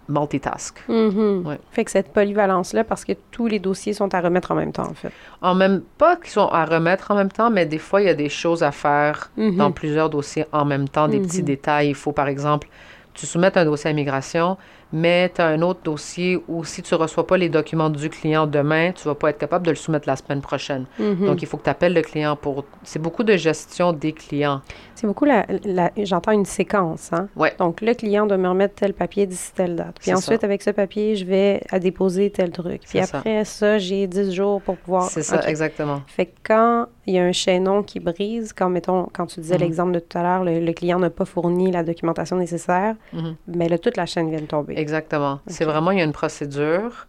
multitask. 0.09 0.83
Mhm. 0.88 1.46
Ouais. 1.46 1.59
Fait 1.70 1.85
que 1.85 1.90
cette 1.90 2.12
polyvalence-là, 2.12 2.85
parce 2.85 3.05
que 3.05 3.12
tous 3.31 3.46
les 3.46 3.59
dossiers 3.59 3.92
sont 3.92 4.12
à 4.14 4.20
remettre 4.20 4.50
en 4.50 4.55
même 4.55 4.72
temps, 4.72 4.88
en 4.88 4.94
fait. 4.94 5.12
En 5.40 5.55
même 5.55 5.83
pas 5.98 6.16
qu'ils 6.16 6.31
sont 6.31 6.48
à 6.48 6.64
remettre 6.64 7.11
en 7.11 7.14
même 7.14 7.31
temps, 7.31 7.50
mais 7.50 7.66
des 7.66 7.78
fois, 7.78 8.00
il 8.02 8.07
y 8.07 8.11
a 8.11 8.14
des 8.14 8.28
choses 8.28 8.62
à 8.62 8.72
faire 8.72 9.31
Mhm. 9.37 9.57
dans 9.57 9.70
plusieurs 9.72 10.11
dossiers 10.11 10.46
en 10.52 10.64
même 10.64 10.88
temps, 10.88 11.09
des 11.09 11.20
petits 11.20 11.38
Mhm. 11.40 11.44
détails. 11.46 11.88
Il 11.90 11.94
faut, 11.94 12.12
par 12.12 12.28
exemple, 12.28 12.68
tu 13.14 13.27
soumets 13.27 13.57
un 13.59 13.64
dossier 13.64 13.88
à 13.88 13.90
immigration, 13.90 14.57
mais 14.94 15.31
tu 15.35 15.40
as 15.40 15.46
un 15.46 15.62
autre 15.62 15.81
dossier 15.85 16.42
où 16.48 16.64
si 16.64 16.83
tu 16.83 16.92
ne 16.94 16.98
reçois 17.01 17.27
pas 17.27 17.37
les 17.38 17.48
documents 17.48 17.88
du 17.90 18.11
client 18.11 18.46
demain, 18.46 18.92
tu 18.92 19.05
vas 19.09 19.14
pas 19.14 19.31
être 19.31 19.38
capable 19.38 19.64
de 19.64 19.70
le 19.70 19.77
soumettre 19.77 20.07
la 20.07 20.16
semaine 20.16 20.40
prochaine. 20.42 20.85
Mhm. 20.98 21.27
Donc, 21.27 21.40
il 21.42 21.46
faut 21.48 21.57
que 21.57 21.64
tu 21.64 21.70
appelles 21.70 21.94
le 21.94 22.03
client 22.03 22.37
pour... 22.37 22.64
C'est 22.83 22.98
beaucoup 23.01 23.22
de 23.25 23.37
gestion 23.37 23.92
des 23.94 24.12
clients. 24.12 24.61
C'est 24.94 25.07
beaucoup 25.07 25.25
la, 25.25 25.46
la- 25.64 25.90
j'entends 25.96 26.33
une 26.33 26.44
séquence, 26.44 27.11
hein? 27.12 27.29
Ouais. 27.37 27.55
Donc, 27.59 27.81
le 27.81 27.94
client 27.94 28.27
doit 28.27 28.37
me 28.37 28.48
remettre 28.48 28.75
tel 28.75 28.92
papier 28.92 29.27
d'ici 29.27 29.53
telle 29.55 29.77
date. 29.77 29.94
Puis 29.98 30.05
C'est 30.11 30.14
ensuite, 30.14 30.42
ça. 30.42 30.46
avec 30.46 30.62
ce 30.62 30.70
papier, 30.70 31.16
je 31.16 31.25
vais 31.25 31.62
à 31.70 31.79
déposer 31.79 32.31
tel 32.31 32.51
truc. 32.51 32.83
Puis 32.83 32.90
C'est 32.92 33.14
après 33.14 33.44
ça, 33.46 33.79
j'ai 33.79 34.07
10 34.07 34.33
jours 34.35 34.61
pour 34.61 34.77
pouvoir... 34.77 35.05
C'est 35.05 35.22
ça, 35.22 35.40
exactement. 35.48 36.03
Fait 36.07 36.27
que 36.27 36.33
quand 36.44 36.87
il 37.07 37.14
y 37.14 37.18
a 37.18 37.25
un 37.25 37.33
chaînon 37.33 37.83
qui 37.83 37.98
brise, 37.98 38.53
quand, 38.53 38.68
mettons, 38.68 39.09
quand 39.12 39.27
tu 39.27 39.40
disais 39.40 39.55
Mhm. 39.57 39.61
l'exemple 39.62 39.92
de 39.92 39.98
tout 40.01 40.18
à 40.18 40.22
l'heure, 40.22 40.44
le, 40.44 40.61
le 40.61 40.72
client 40.72 40.98
n'a 40.98 41.11
pas 41.11 41.25
fourni 41.25 41.72
la 41.72 41.83
documentation 41.83 42.37
nécessaire, 42.37 42.94
Mhm. 43.12 43.37
mais 43.47 43.69
là, 43.69 43.79
toute 43.79 43.97
la 43.97 44.07
chaîne 44.07 44.31
vient 44.31 44.41
de 44.41 44.47
tomber. 44.47 44.75
Exactement. 44.77 45.41
C'est 45.47 45.65
vraiment, 45.65 45.91
il 45.91 45.99
y 45.99 46.01
a 46.01 46.05
une 46.05 46.12
procédure, 46.12 47.07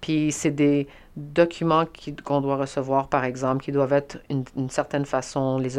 puis 0.00 0.32
c'est 0.32 0.50
des 0.50 0.86
documents 1.16 1.84
qu'on 2.24 2.40
doit 2.40 2.56
recevoir, 2.56 3.08
par 3.08 3.24
exemple, 3.24 3.64
qui 3.64 3.72
doivent 3.72 3.92
être 3.92 4.18
une, 4.30 4.44
une 4.56 4.70
certaine 4.70 5.04
façon. 5.04 5.58
Les 5.58 5.78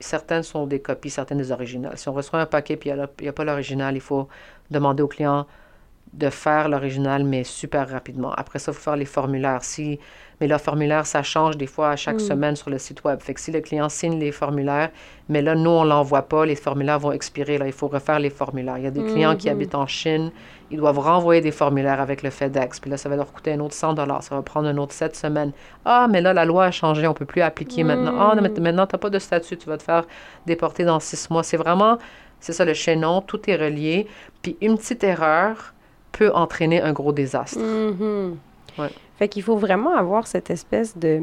certaines 0.00 0.42
sont 0.42 0.66
des 0.66 0.80
copies, 0.80 1.10
certaines 1.10 1.38
des 1.38 1.52
originales. 1.52 1.96
Si 1.98 2.08
on 2.08 2.12
reçoit 2.12 2.40
un 2.40 2.46
paquet 2.46 2.76
puis 2.76 2.90
il 2.90 3.08
n'y 3.20 3.28
a, 3.28 3.32
pas 3.32 3.44
l'original, 3.44 3.94
il 3.94 4.00
faut 4.00 4.28
demander 4.70 5.02
au 5.02 5.08
client 5.08 5.46
de 6.12 6.30
faire 6.30 6.68
l'original, 6.68 7.22
mais 7.22 7.44
super 7.44 7.88
rapidement. 7.88 8.32
Après 8.32 8.58
ça, 8.58 8.72
il 8.72 8.74
faut 8.74 8.80
faire 8.80 8.96
les 8.96 9.04
formulaires. 9.04 9.62
Si, 9.62 10.00
mais 10.40 10.46
le 10.48 10.56
formulaire, 10.58 11.06
ça 11.06 11.22
change 11.22 11.56
des 11.56 11.66
fois 11.66 11.90
à 11.90 11.96
chaque 11.96 12.16
Mm. 12.16 12.20
semaine 12.20 12.56
sur 12.56 12.70
le 12.70 12.78
site 12.78 13.04
web. 13.04 13.20
Fait 13.20 13.34
que 13.34 13.40
si 13.40 13.50
le 13.52 13.60
client 13.60 13.88
signe 13.88 14.18
les 14.18 14.32
formulaires, 14.32 14.90
mais 15.28 15.42
là, 15.42 15.54
nous, 15.54 15.70
on 15.70 15.84
l'envoie 15.84 16.22
pas, 16.22 16.46
les 16.46 16.56
formulaires 16.56 16.98
vont 16.98 17.12
expirer. 17.12 17.58
Là, 17.58 17.66
il 17.66 17.72
faut 17.72 17.88
refaire 17.88 18.18
les 18.18 18.30
formulaires. 18.30 18.78
Il 18.78 18.84
y 18.84 18.86
a 18.86 18.90
des 18.90 19.04
clients 19.04 19.36
qui 19.36 19.48
Mhm. 19.48 19.52
habitent 19.52 19.74
en 19.74 19.86
Chine, 19.86 20.30
ils 20.70 20.78
doivent 20.78 20.98
renvoyer 20.98 21.40
des 21.40 21.50
formulaires 21.52 22.00
avec 22.00 22.22
le 22.22 22.30
FedEx. 22.30 22.80
Puis 22.80 22.90
là, 22.90 22.96
ça 22.96 23.08
va 23.08 23.16
leur 23.16 23.32
coûter 23.32 23.52
un 23.52 23.60
autre 23.60 23.74
100 23.74 24.20
Ça 24.22 24.34
va 24.34 24.42
prendre 24.42 24.68
un 24.68 24.76
autre 24.78 24.92
7 24.92 25.14
semaines. 25.16 25.52
Ah, 25.84 26.06
mais 26.10 26.20
là, 26.20 26.32
la 26.32 26.44
loi 26.44 26.64
a 26.66 26.70
changé, 26.70 27.06
on 27.06 27.14
peut 27.14 27.24
plus 27.26 27.42
appliquer 27.42 27.84
maintenant. 27.84 28.14
Ah, 28.18 28.34
non, 28.34 28.42
mais 28.42 28.48
maintenant, 28.60 28.86
tu 28.86 28.94
n'as 28.94 28.98
pas 28.98 29.10
de 29.10 29.18
statut, 29.18 29.56
tu 29.56 29.68
vas 29.68 29.76
te 29.76 29.82
faire 29.82 30.04
déporter 30.46 30.84
dans 30.84 31.00
six 31.00 31.28
mois. 31.30 31.42
C'est 31.42 31.56
vraiment, 31.56 31.98
c'est 32.40 32.52
ça 32.52 32.64
le 32.64 32.74
chaînon, 32.74 33.20
tout 33.20 33.40
est 33.50 33.56
relié. 33.56 34.06
Puis 34.42 34.56
une 34.60 34.76
petite 34.78 35.04
erreur 35.04 35.74
peut 36.12 36.30
entraîner 36.34 36.80
un 36.82 36.92
gros 36.92 37.12
désastre. 37.12 37.58
Mhm. 37.60 38.36
Ouais. 38.78 38.88
Fait 39.20 39.28
qu'il 39.28 39.42
faut 39.44 39.56
vraiment 39.56 39.94
avoir 39.94 40.26
cette 40.26 40.50
espèce 40.50 40.96
de. 40.98 41.20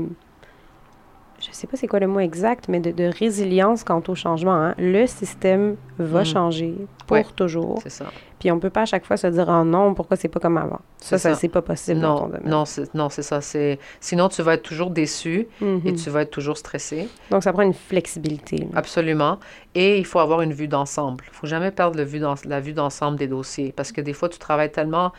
Je 1.39 1.49
sais 1.51 1.67
pas 1.67 1.77
c'est 1.77 1.85
quoi 1.87 1.99
le 1.99 2.07
mot 2.07 2.19
exact, 2.19 2.67
mais 2.67 2.79
de, 2.79 2.89
de 2.89 3.11
résilience 3.15 3.83
quant 3.83 4.01
au 4.07 4.15
changement. 4.15 4.53
hein. 4.55 4.73
Le 4.79 5.05
système 5.05 5.75
va 5.99 6.19
Mhm. 6.19 6.25
changer 6.25 6.75
pour 7.05 7.13
Ouais. 7.17 7.25
toujours. 7.35 7.79
C'est 7.83 7.91
ça. 7.91 8.05
Puis 8.39 8.51
on 8.51 8.59
peut 8.59 8.71
pas 8.71 8.81
à 8.81 8.85
chaque 8.85 9.05
fois 9.05 9.17
se 9.17 9.27
dire 9.27 9.45
oh 9.47 9.63
non, 9.63 9.93
pourquoi 9.93 10.17
c'est 10.17 10.29
pas 10.29 10.39
comme 10.39 10.57
avant? 10.57 10.79
Ça, 10.97 11.17
ça 11.19 11.33
ça. 11.33 11.35
c'est 11.35 11.47
pas 11.47 11.61
possible 11.61 12.01
dans 12.01 12.15
ton 12.17 12.21
Non, 12.25 12.27
domaine. 12.29 12.49
non, 12.49 12.65
c'est, 12.65 12.93
non, 12.95 13.09
c'est 13.09 13.21
ça. 13.23 13.41
C'est... 13.41 13.77
Sinon, 13.99 14.29
tu 14.29 14.41
vas 14.43 14.53
être 14.55 14.63
toujours 14.63 14.89
déçu 14.89 15.47
et 15.85 15.93
tu 15.93 16.09
vas 16.11 16.21
être 16.23 16.31
toujours 16.31 16.57
stressé. 16.57 17.07
Donc 17.29 17.43
ça 17.43 17.53
prend 17.53 17.61
une 17.63 17.73
flexibilité. 17.73 18.57
là. 18.57 18.65
Absolument. 18.75 19.37
Et 19.75 19.99
il 19.99 20.05
faut 20.05 20.19
avoir 20.19 20.41
une 20.41 20.53
vue 20.53 20.67
d'ensemble. 20.67 21.23
Il 21.27 21.33
faut 21.35 21.47
jamais 21.47 21.69
perdre 21.71 21.97
le 21.97 22.03
vue 22.03 22.19
d'en- 22.19 22.33
la 22.45 22.59
vue 22.59 22.73
d'ensemble 22.73 23.17
des 23.17 23.27
dossiers 23.27 23.73
parce 23.75 23.91
que 23.91 24.01
des 24.01 24.13
fois, 24.13 24.29
tu 24.29 24.37
travailles 24.39 24.71
tellement 24.71 25.11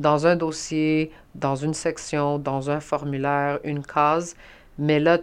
dans 0.00 0.26
un 0.26 0.34
dossier, 0.36 1.10
dans 1.34 1.56
une 1.66 1.74
section, 1.74 2.38
dans 2.38 2.70
un 2.70 2.80
formulaire, 2.80 3.60
une 3.64 3.82
case, 3.82 4.34
mais 4.78 4.98
là, 4.98 5.18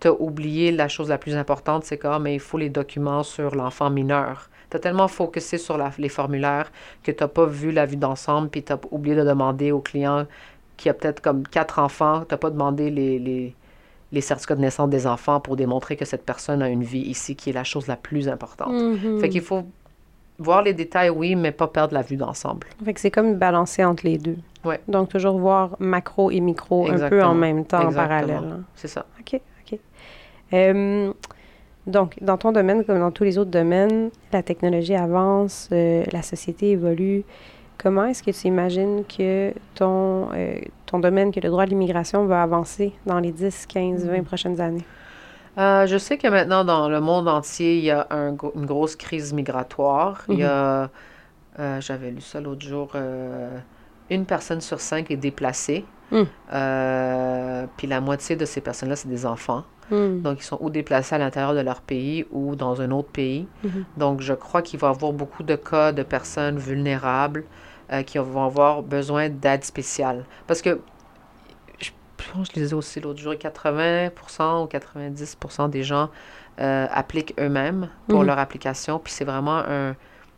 tu 0.00 0.08
as 0.08 0.12
oublié 0.20 0.72
la 0.72 0.88
chose 0.88 1.08
la 1.08 1.16
plus 1.24 1.36
importante, 1.36 1.84
c'est 1.84 1.96
que 1.96 2.08
ah, 2.08 2.18
mais 2.18 2.34
il 2.34 2.40
faut 2.40 2.58
les 2.58 2.68
documents 2.68 3.22
sur 3.22 3.54
l'enfant 3.54 3.88
mineur. 3.88 4.50
Tu 4.70 4.76
as 4.76 4.80
tellement 4.80 5.08
focusé 5.08 5.58
sur 5.58 5.78
la- 5.78 5.92
les 5.96 6.08
formulaires 6.10 6.70
que 7.04 7.12
tu 7.12 7.22
n'as 7.22 7.28
pas 7.28 7.46
vu 7.46 7.70
la 7.70 7.86
vue 7.86 7.96
d'ensemble, 7.96 8.48
puis 8.50 8.62
tu 8.64 8.72
as 8.72 8.80
oublié 8.90 9.14
de 9.16 9.22
demander 9.24 9.70
au 9.72 9.80
client 9.80 10.26
qui 10.76 10.88
a 10.90 10.94
peut-être 10.94 11.20
comme 11.22 11.46
quatre 11.46 11.78
enfants, 11.78 12.20
tu 12.28 12.34
n'as 12.34 12.38
pas 12.38 12.50
demandé 12.50 12.90
les, 12.90 13.18
les, 13.18 13.54
les 14.12 14.20
certificats 14.20 14.56
de 14.56 14.60
naissance 14.60 14.90
des 14.90 15.06
enfants 15.06 15.38
pour 15.40 15.54
démontrer 15.56 15.96
que 15.96 16.04
cette 16.04 16.24
personne 16.26 16.60
a 16.62 16.68
une 16.68 16.82
vie 16.82 17.06
ici, 17.14 17.36
qui 17.36 17.50
est 17.50 17.52
la 17.54 17.64
chose 17.64 17.86
la 17.86 17.96
plus 17.96 18.28
importante. 18.28 18.72
Mhm. 18.72 19.20
Fait 19.20 19.28
qu'il 19.28 19.40
faut 19.40 19.62
voir 20.38 20.62
les 20.62 20.74
détails, 20.74 21.10
oui, 21.10 21.34
mais 21.34 21.52
pas 21.52 21.66
perdre 21.68 21.94
la 21.94 22.02
vue 22.02 22.16
d'ensemble. 22.16 22.66
Fait 22.84 22.94
que 22.94 23.00
c'est 23.00 23.10
comme 23.10 23.34
balancer 23.36 23.84
entre 23.84 24.06
les 24.06 24.18
deux. 24.18 24.36
Ouais. 24.64 24.80
Donc 24.88 25.08
toujours 25.08 25.38
voir 25.38 25.76
macro 25.78 26.30
et 26.30 26.40
micro 26.40 26.88
un 26.90 27.08
peu 27.08 27.22
en 27.22 27.34
même 27.34 27.64
temps, 27.64 27.86
en 27.86 27.92
parallèle. 27.92 28.36
hein. 28.36 28.60
C'est 28.74 28.88
ça. 28.88 29.06
OK, 29.20 29.40
OK. 29.72 29.78
Euh, 30.52 31.12
donc, 31.86 32.16
dans 32.20 32.36
ton 32.36 32.50
domaine, 32.50 32.84
comme 32.84 32.98
dans 32.98 33.12
tous 33.12 33.22
les 33.22 33.38
autres 33.38 33.50
domaines, 33.52 34.10
la 34.32 34.42
technologie 34.42 34.96
avance, 34.96 35.68
euh, 35.70 36.02
la 36.12 36.22
société 36.22 36.70
évolue. 36.72 37.22
Comment 37.78 38.06
est-ce 38.06 38.22
que 38.24 38.30
tu 38.32 38.48
imagines 38.48 39.04
que 39.04 39.52
ton, 39.74 40.28
euh, 40.34 40.58
ton 40.86 40.98
domaine, 40.98 41.30
que 41.30 41.38
le 41.40 41.48
droit 41.48 41.64
de 41.64 41.70
l'immigration 41.70 42.24
va 42.26 42.42
avancer 42.42 42.92
dans 43.04 43.20
les 43.20 43.30
10, 43.30 43.66
15, 43.66 44.04
20 44.08 44.24
prochaines 44.24 44.60
années? 44.60 44.84
Euh, 45.58 45.86
je 45.86 45.96
sais 45.96 46.18
que 46.18 46.28
maintenant, 46.28 46.64
dans 46.64 46.88
le 46.88 47.00
monde 47.00 47.28
entier, 47.28 47.78
il 47.78 47.84
y 47.84 47.90
a 47.90 48.06
un 48.10 48.36
une 48.54 48.66
grosse 48.66 48.96
crise 48.96 49.32
migratoire. 49.32 50.22
Il 50.28 50.38
y 50.38 50.44
a, 50.44 50.90
euh, 51.58 51.80
j'avais 51.80 52.10
lu 52.10 52.20
ça 52.20 52.40
l'autre 52.40 52.66
jour, 52.66 52.90
euh, 52.94 53.58
une 54.10 54.26
personne 54.26 54.60
sur 54.60 54.80
cinq 54.80 55.10
est 55.10 55.16
déplacée. 55.16 55.84
Mm. 56.10 56.22
Puis 57.76 57.86
la 57.86 58.00
moitié 58.00 58.36
de 58.36 58.44
ces 58.44 58.60
personnes-là, 58.60 58.96
c'est 58.96 59.08
des 59.08 59.26
enfants. 59.26 59.64
Hmm. 59.88 60.20
Donc, 60.20 60.40
ils 60.40 60.44
sont 60.44 60.58
ou 60.60 60.68
déplacés 60.68 61.14
à 61.14 61.18
l'intérieur 61.18 61.54
de 61.54 61.60
leur 61.60 61.80
pays 61.80 62.26
ou 62.32 62.56
dans 62.56 62.80
un 62.80 62.90
autre 62.90 63.08
pays. 63.08 63.46
Mhm. 63.62 63.84
Donc, 63.96 64.20
je 64.20 64.32
crois 64.32 64.60
qu'il 64.60 64.80
va 64.80 64.88
y 64.88 64.90
avoir 64.90 65.12
beaucoup 65.12 65.44
de 65.44 65.54
cas 65.54 65.92
de 65.92 66.02
personnes 66.02 66.58
vulnérables 66.58 67.44
qui 68.04 68.18
vont 68.18 68.44
avoir 68.44 68.82
besoin 68.82 69.28
d'aide 69.28 69.62
spéciale. 69.62 70.24
Parce 70.48 70.60
que, 70.60 70.80
je 72.18 72.52
lisais 72.60 72.74
aussi 72.74 73.00
l'autre 73.00 73.20
jour, 73.20 73.34
80% 73.34 74.62
ou 74.62 74.66
90% 74.66 75.68
des 75.68 75.82
gens 75.82 76.10
euh, 76.60 76.86
appliquent 76.90 77.34
eux-mêmes 77.38 77.88
pour 78.08 78.20
Mhm. 78.20 78.26
leur 78.26 78.38
application. 78.38 78.98
Puis 78.98 79.12
c'est 79.12 79.24
vraiment 79.24 79.58
un 79.58 79.94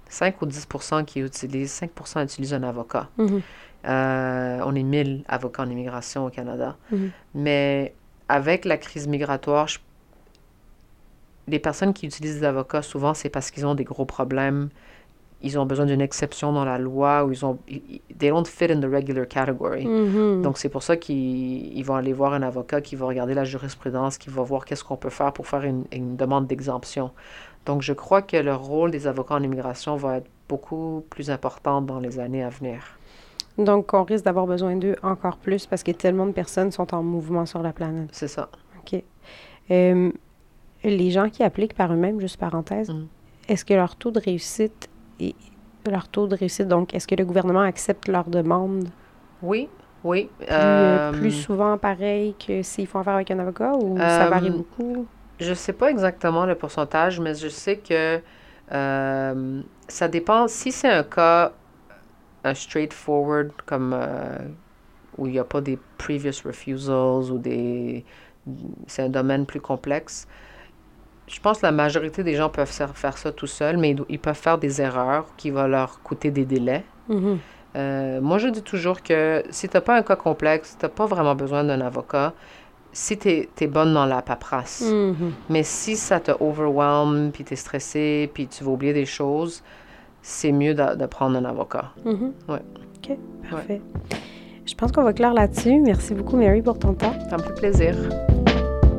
5 0.08 0.40
ou 0.42 0.46
10% 0.46 1.04
qui 1.04 1.20
utilisent, 1.20 1.70
5% 1.72 2.22
utilisent 2.22 2.54
un 2.54 2.62
avocat. 2.62 3.08
Mhm. 3.18 3.42
Euh, 3.86 4.60
on 4.64 4.74
est 4.74 4.82
1000 4.82 5.24
avocats 5.28 5.62
en 5.62 5.70
immigration 5.70 6.26
au 6.26 6.30
Canada. 6.30 6.76
Mhm. 6.90 7.10
Mais 7.34 7.94
avec 8.28 8.64
la 8.64 8.76
crise 8.76 9.06
migratoire, 9.06 9.68
je- 9.68 9.78
les 11.46 11.58
personnes 11.58 11.94
qui 11.94 12.06
utilisent 12.06 12.40
des 12.40 12.44
avocats, 12.44 12.82
souvent, 12.82 13.14
c'est 13.14 13.30
parce 13.30 13.50
qu'ils 13.50 13.66
ont 13.66 13.74
des 13.74 13.84
gros 13.84 14.04
problèmes. 14.04 14.68
Ils 15.40 15.56
ont 15.58 15.66
besoin 15.66 15.86
d'une 15.86 16.00
exception 16.00 16.52
dans 16.52 16.64
la 16.64 16.78
loi 16.78 17.24
ou 17.24 17.30
ils 17.32 17.44
ont. 17.46 17.58
They 18.18 18.30
don't 18.30 18.44
fit 18.44 18.72
in 18.72 18.80
the 18.80 18.86
regular 18.92 19.26
category. 19.28 19.86
Mhm. 19.86 20.42
Donc, 20.42 20.58
c'est 20.58 20.68
pour 20.68 20.82
ça 20.82 20.96
qu'ils 20.96 21.76
ils 21.76 21.82
vont 21.84 21.94
aller 21.94 22.12
voir 22.12 22.32
un 22.32 22.42
avocat 22.42 22.80
qui 22.80 22.96
va 22.96 23.06
regarder 23.06 23.34
la 23.34 23.44
jurisprudence, 23.44 24.18
qui 24.18 24.30
va 24.30 24.42
voir 24.42 24.64
qu'est-ce 24.64 24.82
qu'on 24.82 24.96
peut 24.96 25.10
faire 25.10 25.32
pour 25.32 25.46
faire 25.46 25.62
une, 25.62 25.84
une 25.92 26.16
demande 26.16 26.46
d'exemption. 26.48 27.12
Donc, 27.66 27.82
je 27.82 27.92
crois 27.92 28.22
que 28.22 28.36
le 28.36 28.54
rôle 28.54 28.90
des 28.90 29.06
avocats 29.06 29.34
en 29.36 29.42
immigration 29.42 29.94
va 29.96 30.16
être 30.18 30.26
beaucoup 30.48 31.04
plus 31.10 31.30
important 31.30 31.82
dans 31.82 32.00
les 32.00 32.18
années 32.18 32.42
à 32.42 32.48
venir. 32.48 32.80
Donc, 33.58 33.92
on 33.94 34.04
risque 34.04 34.24
d'avoir 34.24 34.46
besoin 34.46 34.74
d'eux 34.76 34.96
encore 35.02 35.36
plus 35.36 35.66
parce 35.66 35.82
que 35.82 35.90
tellement 35.92 36.26
de 36.26 36.32
personnes 36.32 36.70
sont 36.72 36.94
en 36.94 37.02
mouvement 37.02 37.44
sur 37.46 37.62
la 37.62 37.72
planète. 37.72 38.08
C'est 38.12 38.28
ça. 38.28 38.48
OK. 38.80 39.02
Euh, 39.70 40.10
les 40.84 41.10
gens 41.10 41.28
qui 41.28 41.42
appliquent 41.42 41.74
par 41.74 41.92
eux-mêmes, 41.92 42.20
juste 42.20 42.38
parenthèse, 42.38 42.88
Mhm. 42.90 43.06
est-ce 43.48 43.64
que 43.64 43.74
leur 43.74 43.96
taux 43.96 44.10
de 44.12 44.20
réussite 44.20 44.88
est 45.20 45.36
leur 45.86 46.08
taux 46.08 46.26
de 46.28 46.34
réussite, 46.36 46.68
donc 46.68 46.94
est-ce 46.94 47.06
que 47.06 47.14
le 47.14 47.24
gouvernement 47.24 47.60
accepte 47.62 48.08
leur 48.08 48.28
demande? 48.30 48.90
Oui, 49.40 49.68
oui. 50.04 50.30
plus, 50.48 51.00
euh, 51.00 51.12
plus 51.12 51.32
souvent 51.32 51.78
pareil 51.78 52.36
que 52.36 52.62
s'ils 52.62 52.86
font 52.86 53.00
affaire 53.00 53.14
avec 53.14 53.30
un 53.30 53.38
avocat 53.38 53.76
ou 53.76 54.08
ça 54.08 54.26
Euh, 54.26 54.30
varie 54.30 54.50
beaucoup? 54.50 55.08
Je 55.40 55.54
sais 55.54 55.72
pas 55.74 55.90
exactement 55.90 56.46
le 56.46 56.56
pourcentage, 56.56 57.20
mais 57.20 57.34
je 57.34 57.48
sais 57.48 57.80
que 57.80 58.22
euh, 58.72 59.62
ça 59.88 60.08
dépend. 60.08 60.48
Si 60.48 60.72
c'est 60.72 60.88
un 60.90 61.04
cas, 61.04 61.58
un 62.44 62.54
straightforward, 62.54 63.52
comme 63.66 63.92
euh, 63.94 64.38
où 65.18 65.26
il 65.26 65.32
n'y 65.34 65.38
a 65.38 65.44
pas 65.44 65.60
des 65.62 65.78
previous 65.98 66.32
refusals 66.44 67.32
ou 67.32 67.38
des. 67.38 68.06
C'est 68.86 69.02
un 69.02 69.08
domaine 69.10 69.46
plus 69.46 69.60
complexe. 69.60 70.26
Je 71.28 71.40
pense 71.40 71.58
que 71.58 71.66
la 71.66 71.72
majorité 71.72 72.22
des 72.22 72.34
gens 72.34 72.48
peuvent 72.48 72.70
faire, 72.70 73.18
ça 73.18 73.32
tout 73.32 73.46
seuls, 73.46 73.76
mais 73.76 73.94
ils, 74.08 74.18
peuvent 74.18 74.34
faire 74.34 74.58
des 74.58 74.80
erreurs 74.80 75.26
qui 75.36 75.50
vont 75.50 75.66
leur 75.66 76.02
coûter 76.02 76.30
des 76.30 76.44
délais. 76.44 76.84
Mhm. 77.08 77.38
Euh, 77.76 78.20
moi, 78.20 78.38
je 78.38 78.48
dis 78.48 78.62
toujours 78.62 79.02
que 79.02 79.42
si 79.50 79.68
tu 79.68 79.76
n'as 79.76 79.80
pas 79.80 79.96
un 79.96 80.02
cas 80.02 80.16
complexe, 80.16 80.76
tu 80.78 80.84
n'as 80.84 80.90
pas 80.90 81.06
vraiment 81.06 81.34
besoin 81.34 81.64
d'un 81.64 81.80
avocat. 81.80 82.32
Si 82.92 83.18
tu 83.18 83.28
es, 83.28 83.66
bonne 83.66 83.92
dans 83.92 84.06
la 84.06 84.22
paperasse. 84.22 84.90
Mhm. 84.90 85.32
Mais 85.50 85.62
si 85.62 85.96
ça 85.96 86.18
te 86.18 86.32
overwhelme, 86.40 87.30
puis 87.30 87.44
tu 87.44 87.52
es 87.52 87.56
stressé, 87.56 88.30
puis 88.32 88.48
tu 88.48 88.64
vas 88.64 88.70
oublier 88.70 88.94
des 88.94 89.06
choses, 89.06 89.62
c'est 90.22 90.52
mieux 90.52 90.74
de, 90.74 90.96
de 90.96 91.06
prendre 91.06 91.36
un 91.36 91.44
avocat. 91.44 91.92
Mhm. 92.04 92.32
Ouais. 92.48 92.62
OK, 92.96 93.16
parfait. 93.50 93.82
Je 94.68 94.74
pense 94.74 94.92
qu'on 94.92 95.02
va 95.02 95.12
clore 95.12 95.32
là-dessus. 95.32 95.80
Merci 95.80 96.14
beaucoup, 96.14 96.36
Mary, 96.36 96.62
pour 96.62 96.78
ton 96.78 96.94
temps. 96.94 97.14
Ça 97.30 97.36
me 97.36 97.42
fait 97.42 97.54
plaisir. 97.54 97.94